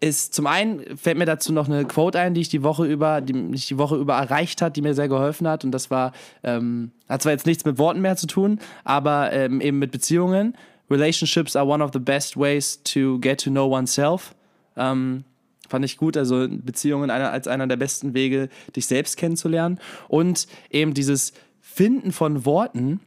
ist 0.01 0.33
zum 0.33 0.47
einen 0.47 0.97
fällt 0.97 1.17
mir 1.17 1.25
dazu 1.25 1.53
noch 1.53 1.69
eine 1.69 1.85
Quote 1.85 2.19
ein, 2.19 2.33
die 2.33 2.41
ich 2.41 2.49
die 2.49 2.63
Woche 2.63 2.85
über, 2.85 3.21
die 3.21 3.33
mich 3.33 3.67
die 3.67 3.77
Woche 3.77 3.95
über 3.95 4.15
erreicht 4.15 4.61
hat, 4.61 4.75
die 4.75 4.81
mir 4.81 4.95
sehr 4.95 5.07
geholfen 5.07 5.47
hat. 5.47 5.63
Und 5.63 5.71
das 5.71 5.91
war, 5.91 6.11
ähm, 6.43 6.91
hat 7.07 7.21
zwar 7.21 7.31
jetzt 7.31 7.45
nichts 7.45 7.65
mit 7.65 7.77
Worten 7.77 8.01
mehr 8.01 8.17
zu 8.17 8.25
tun, 8.25 8.59
aber 8.83 9.31
ähm, 9.31 9.61
eben 9.61 9.77
mit 9.77 9.91
Beziehungen. 9.91 10.57
Relationships 10.89 11.55
are 11.55 11.67
one 11.67 11.83
of 11.83 11.91
the 11.93 11.99
best 11.99 12.35
ways 12.35 12.81
to 12.83 13.19
get 13.19 13.43
to 13.43 13.51
know 13.51 13.71
oneself. 13.73 14.33
Ähm, 14.75 15.23
fand 15.69 15.85
ich 15.85 15.97
gut. 15.97 16.17
Also 16.17 16.47
Beziehungen 16.49 17.11
als 17.11 17.47
einer 17.47 17.67
der 17.67 17.77
besten 17.77 18.15
Wege, 18.15 18.49
dich 18.75 18.87
selbst 18.87 19.17
kennenzulernen. 19.17 19.79
Und 20.07 20.47
eben 20.71 20.95
dieses 20.95 21.31
Finden 21.61 22.11
von 22.11 22.43
Worten, 22.43 23.01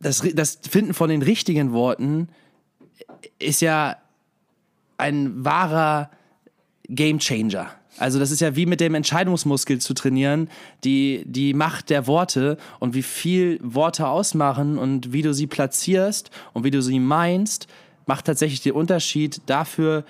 das, 0.00 0.20
das 0.34 0.58
Finden 0.68 0.94
von 0.94 1.08
den 1.08 1.22
richtigen 1.22 1.72
Worten 1.72 2.28
ist 3.38 3.62
ja 3.62 3.96
ein 5.02 5.44
wahrer 5.44 6.10
Game 6.88 7.18
Changer. 7.18 7.70
Also 7.98 8.18
das 8.18 8.30
ist 8.30 8.40
ja 8.40 8.56
wie 8.56 8.66
mit 8.66 8.80
dem 8.80 8.94
Entscheidungsmuskel 8.94 9.80
zu 9.80 9.94
trainieren, 9.94 10.48
die, 10.84 11.24
die 11.26 11.52
Macht 11.52 11.90
der 11.90 12.06
Worte 12.06 12.56
und 12.78 12.94
wie 12.94 13.02
viel 13.02 13.58
Worte 13.62 14.06
ausmachen 14.06 14.78
und 14.78 15.12
wie 15.12 15.22
du 15.22 15.34
sie 15.34 15.46
platzierst 15.46 16.30
und 16.54 16.64
wie 16.64 16.70
du 16.70 16.80
sie 16.80 17.00
meinst, 17.00 17.66
macht 18.06 18.24
tatsächlich 18.26 18.62
den 18.62 18.72
Unterschied 18.72 19.42
dafür, 19.46 20.04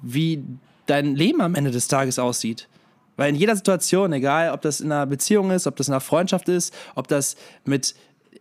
wie 0.00 0.42
dein 0.86 1.14
Leben 1.14 1.40
am 1.40 1.54
Ende 1.54 1.72
des 1.72 1.88
Tages 1.88 2.18
aussieht. 2.18 2.68
Weil 3.16 3.30
in 3.30 3.34
jeder 3.34 3.56
Situation, 3.56 4.12
egal 4.12 4.52
ob 4.52 4.62
das 4.62 4.80
in 4.80 4.92
einer 4.92 5.06
Beziehung 5.06 5.50
ist, 5.50 5.66
ob 5.66 5.76
das 5.76 5.88
in 5.88 5.94
einer 5.94 6.00
Freundschaft 6.00 6.48
ist, 6.48 6.72
ob 6.94 7.08
das 7.08 7.36
mit 7.64 7.94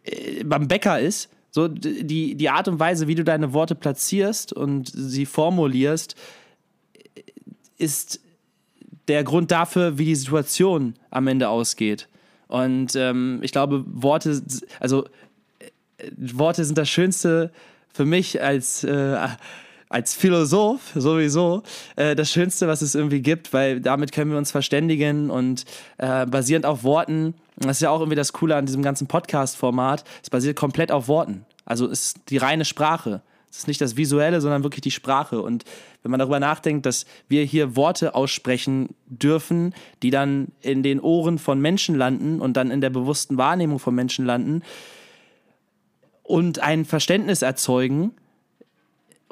äh, 0.03 0.43
beim 0.43 0.67
Bäcker 0.67 0.99
ist, 0.99 1.29
so 1.55 1.69
die, 1.69 2.35
die 2.35 2.49
Art 2.49 2.67
und 2.67 2.81
Weise, 2.81 3.07
wie 3.07 3.15
du 3.15 3.23
deine 3.23 3.53
Worte 3.53 3.75
platzierst 3.75 4.51
und 4.51 4.91
sie 4.93 5.25
formulierst, 5.25 6.13
ist 7.77 8.19
der 9.07 9.23
Grund 9.23 9.51
dafür, 9.51 9.97
wie 9.97 10.03
die 10.03 10.15
Situation 10.15 10.95
am 11.11 11.27
Ende 11.27 11.47
ausgeht. 11.47 12.09
Und 12.49 12.97
ähm, 12.97 13.39
ich 13.41 13.53
glaube, 13.53 13.85
Worte, 13.87 14.43
also 14.81 15.05
äh, 15.59 16.11
Worte 16.17 16.65
sind 16.65 16.77
das 16.77 16.89
Schönste 16.89 17.53
für 17.87 18.03
mich 18.03 18.43
als, 18.43 18.83
äh, 18.83 19.29
als 19.89 20.13
Philosoph 20.13 20.91
sowieso, 20.95 21.63
äh, 21.95 22.15
das 22.15 22.31
Schönste, 22.31 22.67
was 22.67 22.81
es 22.81 22.95
irgendwie 22.95 23.21
gibt, 23.21 23.53
weil 23.53 23.81
damit 23.81 24.11
können 24.11 24.31
wir 24.31 24.37
uns 24.37 24.51
verständigen 24.51 25.29
und 25.29 25.65
äh, 25.97 26.25
basierend 26.25 26.65
auf 26.65 26.83
Worten 26.83 27.35
das 27.57 27.77
ist 27.77 27.81
ja 27.81 27.89
auch 27.89 27.99
irgendwie 27.99 28.15
das 28.15 28.33
Coole 28.33 28.55
an 28.55 28.65
diesem 28.65 28.83
ganzen 28.83 29.07
Podcast-Format. 29.07 30.03
Es 30.21 30.29
basiert 30.29 30.57
komplett 30.57 30.91
auf 30.91 31.07
Worten. 31.07 31.45
Also 31.63 31.85
es 31.85 32.07
ist 32.07 32.29
die 32.29 32.37
reine 32.37 32.65
Sprache. 32.65 33.21
Es 33.49 33.59
ist 33.59 33.67
nicht 33.67 33.79
das 33.79 33.95
Visuelle, 33.95 34.41
sondern 34.41 34.63
wirklich 34.63 34.81
die 34.81 34.91
Sprache. 34.91 35.41
Und 35.41 35.63
wenn 36.03 36.11
man 36.11 36.19
darüber 36.19 36.41
nachdenkt, 36.41 36.85
dass 36.85 37.05
wir 37.29 37.43
hier 37.43 37.77
Worte 37.77 38.13
aussprechen 38.13 38.89
dürfen, 39.07 39.73
die 40.03 40.09
dann 40.09 40.49
in 40.61 40.83
den 40.83 40.99
Ohren 40.99 41.39
von 41.39 41.61
Menschen 41.61 41.95
landen 41.95 42.41
und 42.41 42.57
dann 42.57 42.71
in 42.71 42.81
der 42.81 42.89
bewussten 42.89 43.37
Wahrnehmung 43.37 43.79
von 43.79 43.95
Menschen 43.95 44.25
landen 44.25 44.61
und 46.23 46.59
ein 46.59 46.83
Verständnis 46.83 47.41
erzeugen 47.41 48.11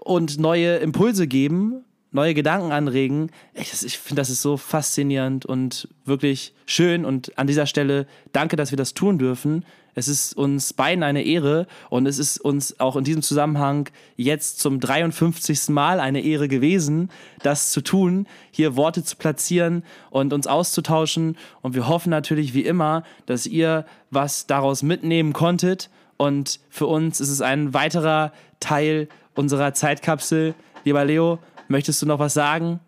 und 0.04 0.40
neue 0.40 0.78
Impulse 0.78 1.28
geben 1.28 1.84
neue 2.14 2.34
Gedanken 2.34 2.72
anregen. 2.72 3.32
Ich, 3.54 3.98
finde, 3.98 4.22
das 4.22 4.30
ist 4.30 4.42
so 4.42 4.56
faszinierend 4.56 5.46
und 5.46 5.90
wirklich 6.06 6.54
schön. 6.66 7.06
Und 7.06 7.38
an 7.38 7.48
dieser 7.48 7.66
Stelle 7.66 8.08
danke, 8.32 8.56
dass 8.56 8.72
wir 8.72 8.78
das 8.78 8.94
tun 8.94 9.18
dürfen. 9.18 9.66
Es 9.96 10.08
ist 10.08 10.36
uns 10.36 10.74
beiden 10.74 11.04
eine 11.04 11.24
Ehre 11.24 11.68
und 11.90 12.08
es 12.08 12.18
ist 12.18 12.40
uns 12.40 12.80
auch 12.80 12.96
in 12.96 13.04
diesem 13.04 13.22
Zusammenhang 13.22 13.90
jetzt 14.16 14.60
zum 14.60 14.80
53. 14.80 15.70
Mal 15.70 16.00
eine 16.00 16.22
Ehre 16.22 16.48
gewesen, 16.48 17.12
das 17.44 17.72
zu 17.72 17.82
tun, 17.82 18.28
hier 18.50 18.76
Worte 18.76 19.04
zu 19.04 19.18
platzieren 19.18 19.84
und 20.10 20.34
uns 20.34 20.48
auszutauschen. 20.48 21.38
Und 21.62 21.76
wir 21.76 21.88
hoffen 21.88 22.10
natürlich 22.10 22.54
wie 22.54 22.66
immer, 22.66 23.04
dass 23.26 23.46
ihr 23.46 23.86
was 24.10 24.48
daraus 24.48 24.82
mitnehmen 24.82 25.34
konntet. 25.34 25.90
Und 26.18 26.60
für 26.70 26.88
uns 26.88 27.20
ist 27.20 27.30
es 27.30 27.42
ein 27.42 27.74
weiterer 27.74 28.32
Teil 28.60 29.10
unserer 29.36 29.74
Zeitkapsel. 29.74 30.54
Lieber 30.84 31.06
Leo, 31.06 31.40
möchtest 31.68 32.02
du 32.02 32.06
noch 32.06 32.20
was 32.20 32.34
sagen? 32.34 32.80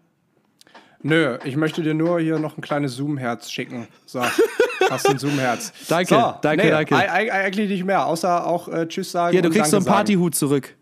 Nö, 1.01 1.37
ich 1.43 1.55
möchte 1.55 1.83
dir 1.83 1.93
nur 1.93 2.19
hier 2.19 2.39
noch 2.39 2.57
ein 2.57 2.61
kleines 2.61 2.95
Zoom-Herz 2.95 3.51
schicken. 3.51 3.87
So, 4.05 4.23
hast 4.89 5.07
ein 5.07 5.19
Zoom-Herz. 5.19 5.71
Danke, 5.87 6.15
so, 6.15 6.33
danke, 6.41 6.65
nee, 6.65 6.71
danke. 6.71 6.95
Eigentlich 6.95 7.69
nicht 7.69 7.83
mehr, 7.83 8.05
außer 8.07 8.47
auch 8.47 8.67
äh, 8.67 8.87
Tschüss 8.87 9.11
sagen. 9.11 9.33
Hier, 9.33 9.43
du 9.43 9.51
kriegst 9.51 9.69
so 9.69 9.77
einen 9.77 9.85
Partyhut 9.85 10.33
zurück. 10.33 10.75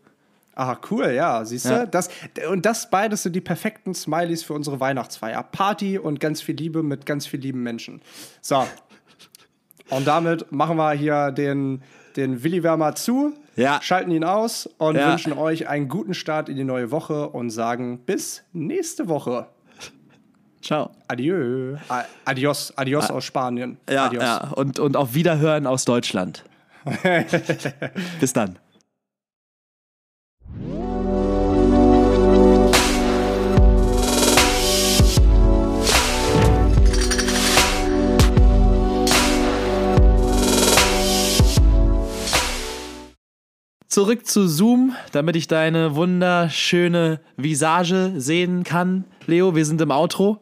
Ah, 0.56 0.78
cool, 0.92 1.12
ja, 1.12 1.44
siehst 1.44 1.66
du? 1.66 1.72
Ja. 1.72 1.86
Das, 1.86 2.10
und 2.50 2.66
das 2.66 2.90
beides 2.90 3.24
sind 3.24 3.36
die 3.36 3.42
perfekten 3.42 3.96
Smileys 3.96 4.44
für 4.44 4.54
unsere 4.54 4.80
Weihnachtsfeier. 4.80 5.44
Party 5.44 5.98
und 5.98 6.20
ganz 6.20 6.42
viel 6.42 6.56
Liebe 6.56 6.84
mit 6.84 7.06
ganz 7.06 7.26
viel 7.26 7.40
lieben 7.40 7.64
Menschen. 7.64 8.02
So. 8.40 8.66
Und 9.90 10.08
damit 10.08 10.52
machen 10.52 10.78
wir 10.78 10.94
hier 10.94 11.32
den, 11.32 11.82
den 12.18 12.44
Willi-Wärmer 12.44 12.96
zu, 12.96 13.34
Ja. 13.56 13.80
schalten 13.82 14.12
ihn 14.12 14.24
aus 14.24 14.68
und 14.78 14.96
Ja. 14.96 15.12
wünschen 15.12 15.34
euch 15.34 15.68
einen 15.68 15.88
guten 15.90 16.14
Start 16.14 16.50
in 16.50 16.56
die 16.56 16.64
neue 16.64 16.92
Woche 16.92 17.30
und 17.30 17.50
sagen 17.50 18.00
bis 18.06 18.44
nächste 18.54 19.08
Woche. 19.10 19.48
Ciao. 20.62 20.92
Adieu. 21.10 21.76
A 21.90 22.04
adios, 22.26 22.72
adios 22.78 23.10
aus 23.12 23.26
Spanien. 23.26 23.78
Ja, 23.90 24.06
adios. 24.06 24.24
ja. 24.24 24.48
Und, 24.56 24.80
und 24.80 24.96
auf 24.96 25.14
Wiederhören 25.14 25.68
aus 25.68 25.84
Deutschland. 25.86 26.44
Bis 28.20 28.34
dann. 28.34 28.58
Zurück 43.94 44.26
zu 44.26 44.48
Zoom, 44.48 44.96
damit 45.12 45.36
ich 45.36 45.46
deine 45.46 45.96
wunderschöne 45.96 47.20
Visage 47.38 48.14
sehen 48.16 48.64
kann. 48.64 49.04
Leo, 49.28 49.54
wir 49.54 49.68
sind 49.68 49.80
im 49.82 49.92
Outro. 49.92 50.40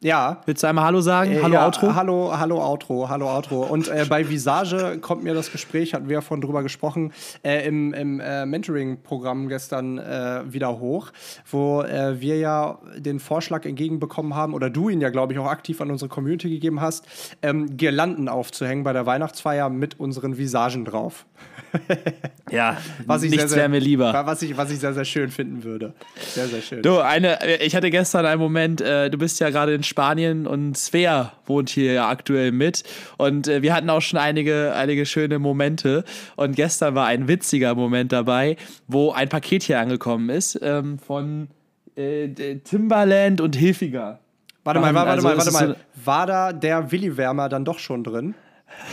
Ja. 0.00 0.42
Willst 0.46 0.62
du 0.62 0.68
einmal 0.68 0.84
Hallo 0.84 1.00
sagen? 1.00 1.32
Äh, 1.32 1.42
Hallo 1.42 1.54
ja, 1.54 1.66
Outro? 1.66 1.92
Hallo, 1.96 2.32
hallo 2.38 2.62
Outro, 2.62 3.08
hallo 3.08 3.28
Outro. 3.28 3.62
Und 3.64 3.88
äh, 3.88 4.06
bei 4.08 4.28
Visage 4.28 4.98
kommt 5.00 5.24
mir 5.24 5.34
das 5.34 5.50
Gespräch, 5.50 5.92
hatten 5.92 6.08
wir 6.08 6.14
ja 6.14 6.20
vorhin 6.20 6.40
drüber 6.40 6.62
gesprochen, 6.62 7.12
äh, 7.42 7.66
im, 7.66 7.92
im 7.94 8.20
äh, 8.20 8.46
Mentoring-Programm 8.46 9.48
gestern 9.48 9.98
äh, 9.98 10.42
wieder 10.46 10.78
hoch, 10.78 11.10
wo 11.50 11.82
äh, 11.82 12.20
wir 12.20 12.38
ja 12.38 12.78
den 12.96 13.18
Vorschlag 13.18 13.64
entgegenbekommen 13.64 14.36
haben, 14.36 14.54
oder 14.54 14.70
du 14.70 14.88
ihn 14.88 15.00
ja, 15.00 15.10
glaube 15.10 15.32
ich, 15.32 15.38
auch 15.40 15.48
aktiv 15.48 15.80
an 15.80 15.90
unsere 15.90 16.08
Community 16.08 16.48
gegeben 16.48 16.80
hast, 16.80 17.08
ähm, 17.42 17.76
Girlanden 17.76 18.28
aufzuhängen 18.28 18.84
bei 18.84 18.92
der 18.92 19.04
Weihnachtsfeier 19.04 19.68
mit 19.68 19.98
unseren 19.98 20.38
Visagen 20.38 20.84
drauf. 20.84 21.26
Ja, 22.50 22.76
Was 23.06 23.22
ich 23.22 23.30
nichts 23.30 23.44
sehr, 23.44 23.48
sehr, 23.48 23.58
wäre 23.60 23.68
mir 23.70 23.78
lieber. 23.78 24.12
Was 24.26 24.42
ich, 24.42 24.54
was 24.56 24.70
ich 24.70 24.78
sehr, 24.78 24.92
sehr 24.92 25.06
schön 25.06 25.30
finden 25.30 25.64
würde. 25.64 25.94
Sehr, 26.16 26.46
sehr 26.48 26.60
schön. 26.60 26.82
Du, 26.82 26.98
eine, 26.98 27.38
ich 27.62 27.74
hatte 27.74 27.90
gestern 27.90 28.26
einen 28.26 28.40
Moment, 28.40 28.80
äh, 28.82 29.08
du 29.08 29.16
bist 29.16 29.40
ja 29.40 29.48
gerade 29.48 29.72
in 29.72 29.82
Spanien 29.82 30.46
und 30.46 30.76
Svea 30.76 31.32
wohnt 31.46 31.70
hier 31.70 31.92
ja 31.94 32.08
aktuell 32.10 32.52
mit. 32.52 32.82
Und 33.16 33.48
äh, 33.48 33.62
wir 33.62 33.74
hatten 33.74 33.88
auch 33.88 34.02
schon 34.02 34.18
einige, 34.18 34.74
einige 34.74 35.06
schöne 35.06 35.38
Momente. 35.38 36.04
Und 36.36 36.54
gestern 36.56 36.94
war 36.94 37.06
ein 37.06 37.26
witziger 37.26 37.74
Moment 37.74 38.12
dabei, 38.12 38.56
wo 38.86 39.12
ein 39.12 39.30
Paket 39.30 39.62
hier 39.62 39.80
angekommen 39.80 40.28
ist 40.28 40.58
ähm, 40.62 40.98
von 40.98 41.48
äh, 41.96 42.28
d- 42.28 42.56
Timbaland 42.58 43.40
und 43.40 43.56
Hilfiger. 43.56 44.18
Warte 44.64 44.78
mal, 44.80 44.94
warte 44.94 45.10
Also 45.10 45.26
mal, 45.28 45.38
warte 45.38 45.52
mal. 45.52 45.68
so- 45.68 46.06
War 46.06 46.26
da 46.26 46.52
der 46.52 46.92
Willi-Wärmer 46.92 47.48
dann 47.48 47.64
doch 47.64 47.78
schon 47.78 48.04
drin? 48.04 48.34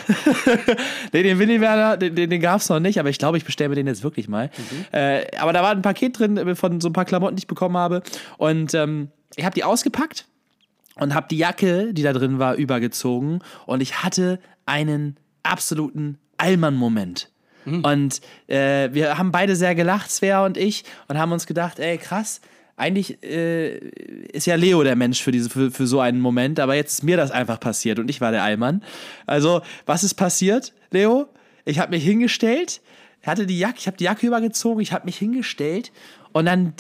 Nee, 1.14 1.24
den 1.24 1.40
Willi 1.40 1.62
Werner, 1.62 1.98
den, 1.98 2.16
den, 2.16 2.30
den 2.30 2.42
gab 2.42 2.62
es 2.62 2.70
noch 2.70 2.80
nicht, 2.80 3.00
aber 3.00 3.10
ich 3.10 3.18
glaube, 3.18 3.38
ich 3.38 3.46
bestelle 3.46 3.70
mir 3.70 3.76
den 3.76 3.88
jetzt 3.88 4.04
wirklich 4.04 4.28
mal. 4.28 4.50
Äh, 4.92 5.26
aber 5.38 5.54
da 5.54 5.62
war 5.62 5.72
ein 5.72 5.82
Paket 5.82 6.18
drin 6.20 6.38
äh, 6.38 6.56
von 6.56 6.82
so 6.82 6.90
ein 6.90 6.94
paar 6.94 7.06
Klamotten, 7.06 7.36
die 7.36 7.42
ich 7.42 7.48
bekommen 7.48 7.78
habe. 7.78 8.02
Und 8.38 8.74
ähm, 8.74 9.10
ich 9.36 9.46
habe 9.46 9.54
die 9.54 9.64
ausgepackt 9.64 10.26
und 10.96 11.14
habe 11.14 11.28
die 11.30 11.38
Jacke, 11.38 11.94
die 11.94 12.04
da 12.04 12.14
drin 12.14 12.40
war, 12.40 12.56
übergezogen. 12.56 13.40
Und 13.66 13.82
ich 13.82 14.04
hatte 14.04 14.40
einen 14.66 15.18
absoluten 15.44 16.18
Allmann-Moment. 16.38 17.30
Und 17.84 18.22
äh, 18.48 18.90
wir 18.94 19.18
haben 19.18 19.32
beide 19.32 19.56
sehr 19.56 19.76
gelacht, 19.76 20.10
Svea 20.10 20.46
und 20.46 20.58
ich, 20.58 20.86
und 21.08 21.20
haben 21.20 21.32
uns 21.32 21.46
gedacht, 21.46 21.78
ey, 21.78 21.98
krass, 21.98 22.42
eigentlich 22.80 23.22
äh, 23.24 23.78
ist 24.30 24.48
ja 24.48 24.56
Leo 24.56 24.84
der 24.84 24.96
Mensch 24.96 25.22
für, 25.22 25.32
diese, 25.32 25.50
für, 25.50 25.72
für 25.72 25.86
so 25.86 26.00
einen 26.00 26.20
Moment, 26.20 26.60
aber 26.60 26.76
jetzt 26.76 26.94
ist 26.94 27.04
mir 27.04 27.18
das 27.18 27.32
einfach 27.32 27.60
passiert 27.60 28.00
und 28.00 28.10
ich 28.10 28.22
war 28.22 28.32
der 28.32 28.44
Allmann. 28.44 28.84
Also, 29.26 29.62
was 29.86 30.04
ist 30.04 30.16
passiert, 30.16 30.74
Leo? 30.92 31.28
Ich 31.66 31.80
habe 31.80 31.92
mich 31.92 32.04
hingestellt, 32.04 32.82
hatte 33.24 33.46
die 33.46 33.60
Jacke, 33.60 33.78
ich 33.78 33.88
habe 33.88 33.98
die 33.98 34.06
Jacke 34.06 34.26
übergezogen, 34.26 34.82
ich 34.82 34.94
habe 34.94 35.06
mich 35.06 35.18
hingestellt 35.18 35.92
und 36.32 36.46
dann 36.46 36.74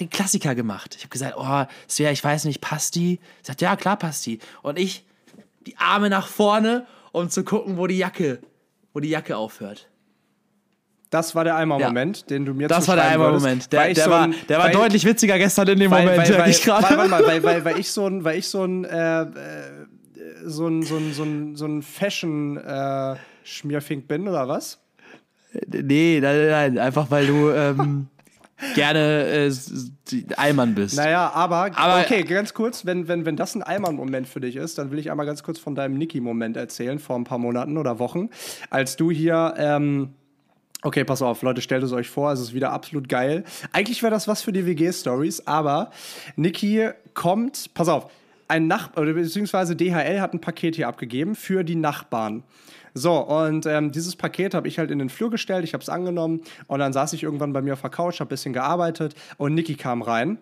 den 0.00 0.10
Klassiker 0.10 0.54
gemacht. 0.54 0.94
Ich 0.96 1.02
habe 1.02 1.10
gesagt, 1.10 1.34
oh, 1.36 1.64
Svea, 1.88 2.10
ich 2.10 2.24
weiß 2.24 2.44
nicht, 2.46 2.60
passt 2.60 2.94
die? 2.94 3.20
Sagt, 3.42 3.60
ja, 3.60 3.76
klar 3.76 3.96
passt 3.96 4.26
die. 4.26 4.40
Und 4.62 4.78
ich 4.78 5.04
die 5.66 5.76
Arme 5.76 6.10
nach 6.10 6.26
vorne, 6.28 6.86
um 7.12 7.28
zu 7.30 7.44
gucken, 7.44 7.76
wo 7.76 7.86
die 7.86 7.98
Jacke, 7.98 8.40
wo 8.92 9.00
die 9.00 9.08
Jacke 9.08 9.36
aufhört. 9.36 9.88
Das 11.10 11.34
war 11.34 11.44
der 11.44 11.56
Eimer-Moment, 11.56 12.28
den 12.30 12.44
du 12.44 12.52
mir 12.52 12.68
Das 12.68 12.86
war 12.88 12.96
der 12.96 13.08
Eimer-Moment. 13.08 13.72
Der, 13.72 13.94
der, 13.94 14.04
so 14.04 14.10
war, 14.10 14.28
der 14.48 14.58
war 14.58 14.70
deutlich 14.70 15.04
witziger 15.04 15.38
gestern 15.38 15.68
in 15.68 15.78
dem 15.78 15.88
weil, 15.90 16.04
Moment, 16.04 16.28
weil, 16.30 16.38
weil, 16.38 16.50
ich 16.50 16.62
gerade. 16.62 16.82
Warte, 16.82 16.96
warte 16.96 17.10
mal, 17.10 17.26
weil, 17.26 17.42
weil, 17.42 17.62
weil 17.64 17.78
ich 17.78 17.90
so 17.90 18.06
ein, 18.06 18.24
weil 18.24 18.38
ich 18.38 18.48
so 18.48 18.64
ein, 18.64 18.84
äh, 18.84 19.22
äh, 19.22 19.26
so 20.44 20.66
ein, 20.66 20.82
so 20.82 20.96
ein, 20.96 21.12
so 21.12 21.22
ein, 21.22 21.54
so 21.54 21.66
ein 21.66 21.82
Fashion-Schmierfink 21.82 24.08
bin, 24.08 24.26
oder 24.26 24.48
was? 24.48 24.80
Nee, 25.68 26.18
nein, 26.20 26.48
nein, 26.48 26.78
einfach 26.78 27.10
weil 27.10 27.26
du 27.26 27.50
ähm, 27.50 28.06
gerne 28.74 29.26
äh, 29.26 29.52
Allmann 30.36 30.74
bist. 30.74 30.96
Naja, 30.96 31.30
aber, 31.32 31.70
Aber- 31.76 32.00
okay, 32.00 32.22
ganz 32.22 32.54
kurz, 32.54 32.86
wenn, 32.86 33.08
wenn, 33.08 33.26
wenn 33.26 33.36
das 33.36 33.54
ein 33.54 33.62
Eimer-Moment 33.62 34.26
für 34.28 34.40
dich 34.40 34.56
ist, 34.56 34.78
dann 34.78 34.90
will 34.90 34.98
ich 34.98 35.10
einmal 35.10 35.26
ganz 35.26 35.42
kurz 35.42 35.58
von 35.58 35.74
deinem 35.74 35.98
Niki-Moment 35.98 36.56
erzählen, 36.56 36.98
vor 36.98 37.16
ein 37.16 37.24
paar 37.24 37.38
Monaten 37.38 37.76
oder 37.78 37.98
Wochen, 37.98 38.30
als 38.70 38.96
du 38.96 39.10
hier, 39.10 39.54
ähm, 39.56 40.14
okay, 40.86 41.02
pass 41.02 41.20
auf, 41.20 41.42
Leute, 41.42 41.60
stellt 41.60 41.82
es 41.82 41.92
euch 41.92 42.08
vor, 42.08 42.30
es 42.30 42.40
ist 42.40 42.54
wieder 42.54 42.70
absolut 42.70 43.08
geil. 43.08 43.42
Eigentlich 43.72 44.02
wäre 44.04 44.12
das 44.12 44.28
was 44.28 44.42
für 44.42 44.52
die 44.52 44.66
WG-Stories, 44.66 45.44
aber 45.46 45.90
Niki 46.36 46.88
kommt, 47.12 47.74
pass 47.74 47.88
auf, 47.88 48.08
ein 48.46 48.68
Nachbar, 48.68 49.04
beziehungsweise 49.04 49.74
DHL 49.74 50.20
hat 50.20 50.32
ein 50.32 50.40
Paket 50.40 50.76
hier 50.76 50.86
abgegeben 50.86 51.34
für 51.34 51.64
die 51.64 51.74
Nachbarn. 51.74 52.44
So, 52.94 53.18
und 53.18 53.66
ähm, 53.66 53.90
dieses 53.90 54.14
Paket 54.14 54.54
habe 54.54 54.68
ich 54.68 54.78
halt 54.78 54.92
in 54.92 55.00
den 55.00 55.10
Flur 55.10 55.28
gestellt, 55.28 55.64
ich 55.64 55.74
habe 55.74 55.82
es 55.82 55.88
angenommen 55.88 56.42
und 56.68 56.78
dann 56.78 56.92
saß 56.92 57.12
ich 57.14 57.24
irgendwann 57.24 57.52
bei 57.52 57.62
mir 57.62 57.72
auf 57.72 57.80
der 57.80 57.90
Couch, 57.90 58.20
habe 58.20 58.28
ein 58.28 58.30
bisschen 58.30 58.52
gearbeitet 58.52 59.16
und 59.38 59.54
Niki 59.54 59.74
kam 59.74 60.02
rein 60.02 60.38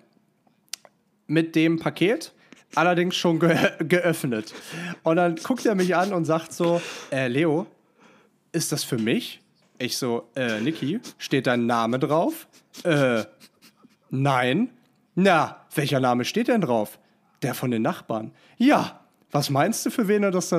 mit 1.26 1.56
dem 1.56 1.78
Paket, 1.78 2.34
allerdings 2.74 3.16
schon 3.16 3.40
ge 3.40 3.56
geöffnet. 3.78 4.52
Und 5.04 5.16
dann 5.16 5.36
guckt 5.36 5.64
er 5.64 5.74
mich 5.74 5.96
an 5.96 6.12
und 6.12 6.26
sagt 6.26 6.52
so, 6.52 6.82
äh, 7.10 7.28
Leo, 7.28 7.66
ist 8.52 8.72
das 8.72 8.84
für 8.84 8.98
mich? 8.98 9.40
Ich 9.78 9.96
so, 9.96 10.28
äh, 10.36 10.60
Niki, 10.60 11.00
steht 11.18 11.46
dein 11.46 11.66
Name 11.66 11.98
drauf? 11.98 12.46
Äh, 12.84 13.24
nein. 14.10 14.70
Na, 15.14 15.64
welcher 15.74 16.00
Name 16.00 16.24
steht 16.24 16.48
denn 16.48 16.60
drauf? 16.60 16.98
Der 17.42 17.54
von 17.54 17.70
den 17.70 17.82
Nachbarn. 17.82 18.32
Ja. 18.56 19.00
Was 19.30 19.50
meinst 19.50 19.84
du, 19.84 19.90
für 19.90 20.06
wen, 20.06 20.22
das, 20.22 20.50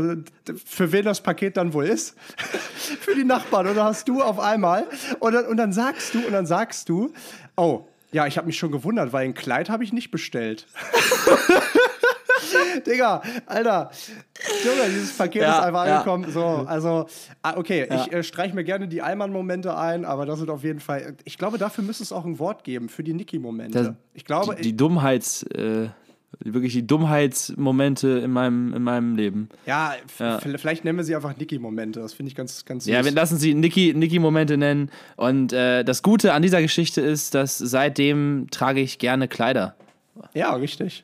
für 0.65 0.91
wen 0.91 1.05
das 1.05 1.21
Paket 1.21 1.55
dann 1.55 1.71
wohl 1.71 1.85
ist? 1.85 2.17
für 2.99 3.15
die 3.15 3.23
Nachbarn. 3.23 3.67
Dann 3.67 3.79
hast 3.79 4.09
du 4.09 4.21
auf 4.21 4.37
einmal, 4.37 4.85
und 5.19 5.31
dann, 5.31 5.45
und 5.45 5.55
dann 5.55 5.71
sagst 5.71 6.13
du, 6.13 6.19
und 6.19 6.33
dann 6.33 6.45
sagst 6.45 6.89
du, 6.89 7.13
oh, 7.55 7.87
ja, 8.11 8.27
ich 8.27 8.37
habe 8.37 8.47
mich 8.47 8.57
schon 8.57 8.73
gewundert, 8.73 9.13
weil 9.13 9.25
ein 9.25 9.33
Kleid 9.33 9.69
habe 9.69 9.85
ich 9.85 9.93
nicht 9.93 10.11
bestellt. 10.11 10.67
Digga, 12.87 13.21
Alter, 13.45 13.91
Junge, 14.63 14.89
dieses 14.89 15.17
Paket 15.17 15.41
Ja, 15.43 15.59
ist 15.59 15.65
einfach 15.65 15.85
ja. 15.87 15.97
angekommen. 15.99 16.31
So, 16.31 16.43
also, 16.43 17.07
ah, 17.41 17.53
okay, 17.57 17.87
ich 17.89 18.11
äh, 18.13 18.23
streiche 18.23 18.55
mir 18.55 18.63
gerne 18.63 18.87
die 18.87 19.01
Allmann-Momente 19.01 19.75
ein, 19.77 20.05
aber 20.05 20.25
das 20.25 20.39
sind 20.39 20.49
auf 20.49 20.63
jeden 20.63 20.79
Fall, 20.79 21.15
ich 21.23 21.37
glaube, 21.37 21.57
dafür 21.57 21.83
müsste 21.83 22.03
es 22.03 22.11
auch 22.11 22.25
ein 22.25 22.39
Wort 22.39 22.63
geben, 22.63 22.89
für 22.89 23.03
die 23.03 23.13
Niki-Momente. 23.13 23.95
Ich 24.13 24.25
glaube, 24.25 24.55
die, 24.55 24.61
die 24.61 24.77
Dummheits, 24.77 25.43
äh, 25.43 25.87
wirklich 26.39 26.73
die 26.73 26.85
Dummheitsmomente 26.85 28.09
in 28.09 28.31
meinem, 28.31 28.73
in 28.73 28.83
meinem 28.83 29.15
Leben. 29.15 29.49
ja, 29.65 29.93
Ja. 30.19 30.39
vielleicht 30.39 30.83
nennen 30.83 30.97
wir 30.97 31.03
sie 31.05 31.15
einfach 31.15 31.37
Niki-Momente. 31.37 31.99
Das 32.01 32.13
finde 32.13 32.29
ich 32.29 32.35
ganz, 32.35 32.65
ganz 32.65 32.83
süß. 32.85 32.93
Ja, 32.93 33.05
wir 33.05 33.11
lassen 33.11 33.37
sie 33.37 33.53
Niki- 33.53 33.95
Niki-Momente 33.95 34.57
nennen. 34.57 34.91
Und 35.15 35.53
äh, 35.53 35.83
das 35.83 36.03
Gute 36.03 36.33
an 36.33 36.41
dieser 36.41 36.61
Geschichte 36.61 37.01
ist, 37.01 37.35
dass 37.35 37.57
seitdem 37.57 38.47
trage 38.51 38.81
ich 38.81 38.99
gerne 38.99 39.27
Kleider. 39.27 39.75
ja, 40.33 40.53
richtig. 40.55 41.03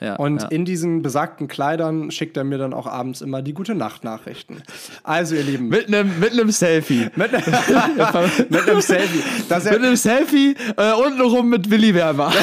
Ja, 0.00 0.16
und 0.16 0.42
ja. 0.42 0.48
in 0.48 0.64
diesen 0.64 1.02
besagten 1.02 1.46
Kleidern 1.46 2.10
schickt 2.10 2.36
er 2.36 2.44
mir 2.44 2.56
dann 2.56 2.72
auch 2.72 2.86
abends 2.86 3.20
immer 3.20 3.42
die 3.42 3.52
gute 3.52 3.74
Nacht-Nachrichten. 3.74 4.62
Also, 5.02 5.34
ihr 5.34 5.42
Lieben, 5.42 5.68
Mit 5.68 5.88
einem 5.88 6.18
mit 6.18 6.32
einem 6.32 6.50
Selfie. 6.50 7.10
mit, 7.16 7.32
mit 8.50 8.68
einem 8.68 8.80
Selfie. 8.80 9.22
Mit 9.48 9.66
einem 9.66 9.96
Selfie 9.96 10.56
äh, 10.76 10.92
untenrum 10.92 11.50
mit 11.50 11.70
Willi 11.70 11.94
Werber. 11.94 12.32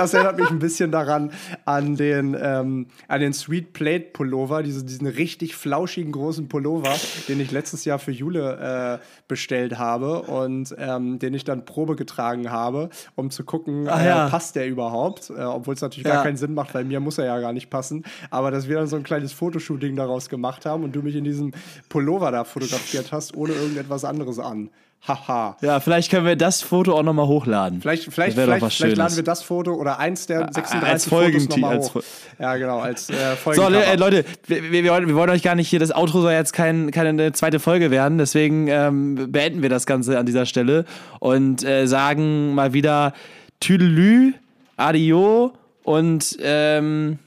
das 0.00 0.14
erinnert 0.14 0.38
mich 0.38 0.50
ein 0.50 0.58
bisschen 0.58 0.90
daran 0.90 1.30
an 1.64 1.96
den, 1.96 2.36
ähm, 2.40 2.86
an 3.08 3.20
den 3.20 3.32
Sweet 3.32 3.72
Plate 3.72 4.06
Pullover, 4.12 4.62
diese, 4.62 4.84
diesen 4.84 5.06
richtig 5.06 5.54
flauschigen 5.54 6.12
großen 6.12 6.48
Pullover, 6.48 6.94
den 7.28 7.40
ich 7.40 7.50
letztes 7.50 7.84
Jahr 7.84 7.98
für 7.98 8.10
Jule 8.12 8.98
äh, 9.00 9.04
bestellt 9.28 9.78
habe 9.78 10.22
und 10.22 10.74
ähm, 10.78 11.18
den 11.18 11.34
ich 11.34 11.44
dann 11.44 11.64
Probe 11.64 11.96
getragen 11.96 12.50
habe, 12.50 12.90
um 13.14 13.30
zu 13.30 13.44
gucken, 13.44 13.88
Ah, 13.88 14.00
äh, 14.02 14.06
ja. 14.06 14.28
passt 14.28 14.56
der 14.56 14.68
überhaupt, 14.68 15.30
äh, 15.30 15.42
obwohl 15.42 15.74
es 15.74 15.80
natürlich 15.80 16.06
Ja. 16.06 16.14
gar 16.14 16.24
keinen 16.24 16.36
Sinn 16.36 16.54
macht, 16.54 16.74
weil 16.74 16.84
mir 16.84 17.00
muss 17.00 17.18
er 17.18 17.26
ja 17.26 17.38
gar 17.40 17.52
nicht 17.52 17.70
passen, 17.70 18.04
aber 18.30 18.50
dass 18.50 18.68
wir 18.68 18.76
dann 18.76 18.86
so 18.86 18.96
ein 18.96 19.02
kleines 19.02 19.32
Fotoshooting 19.32 19.96
daraus 19.96 20.28
gemacht 20.28 20.66
haben 20.66 20.84
und 20.84 20.94
du 20.96 21.02
mich 21.02 21.14
in 21.16 21.24
diesem 21.24 21.52
Pullover 21.88 22.30
da 22.32 22.44
fotografiert 22.44 23.12
hast, 23.12 23.36
ohne 23.36 23.52
irgendetwas 23.52 24.04
anderes 24.04 24.38
an. 24.38 24.70
Haha. 25.08 25.56
Ja, 25.62 25.80
vielleicht 25.80 26.10
können 26.10 26.26
wir 26.26 26.36
das 26.36 26.60
Foto 26.60 26.94
auch 26.94 27.02
nochmal 27.02 27.26
hochladen. 27.26 27.80
Vielleicht, 27.80 28.04
vielleicht, 28.12 28.34
vielleicht, 28.38 28.76
vielleicht 28.76 28.96
laden 28.98 29.16
wir 29.16 29.22
das 29.24 29.42
Foto 29.42 29.72
oder 29.72 29.98
eins 29.98 30.26
der 30.26 30.40
36 30.52 30.82
als 30.88 31.04
Fotos 31.08 31.24
Folgenti- 31.24 31.48
nochmal 31.48 31.76
als 31.76 31.86
hoch. 31.94 32.02
Fol- 32.02 32.04
ja, 32.38 32.56
genau, 32.56 32.80
als 32.80 33.08
äh, 33.08 33.14
So, 33.54 33.62
äh, 33.62 33.96
Leute, 33.96 34.26
wir, 34.46 34.62
wir, 34.70 34.84
wir, 34.84 35.14
wollen, 35.14 35.30
euch 35.30 35.42
gar 35.42 35.54
nicht 35.54 35.68
hier, 35.68 35.78
das 35.80 35.90
Outro 35.94 36.20
soll 36.20 36.32
jetzt 36.32 36.52
kein, 36.52 36.90
keine 36.90 37.32
zweite 37.32 37.60
Folge 37.60 37.90
werden, 37.90 38.18
deswegen 38.18 38.68
ähm, 38.68 39.32
beenden 39.32 39.62
wir 39.62 39.70
das 39.70 39.86
Ganze 39.86 40.18
an 40.18 40.26
dieser 40.26 40.44
Stelle 40.44 40.84
und 41.18 41.64
äh, 41.64 41.86
sagen 41.86 42.54
mal 42.54 42.74
wieder 42.74 43.14
Tüdelü, 43.60 44.34
Adio 44.76 45.52
und 45.82 46.36
ähm, 46.42 47.18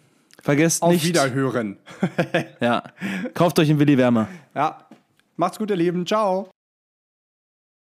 vergesst 0.44 0.84
Auf 0.84 0.92
nicht, 0.94 1.06
Wiederhören. 1.08 1.78
ja, 2.60 2.84
kauft 3.34 3.58
euch 3.58 3.70
einen 3.72 3.80
Willi 3.80 3.98
Wärmer. 3.98 4.28
Ja, 4.54 4.78
macht's 5.38 5.58
gut, 5.58 5.72
ihr 5.72 5.76
Lieben. 5.76 6.06
Ciao. 6.06 6.50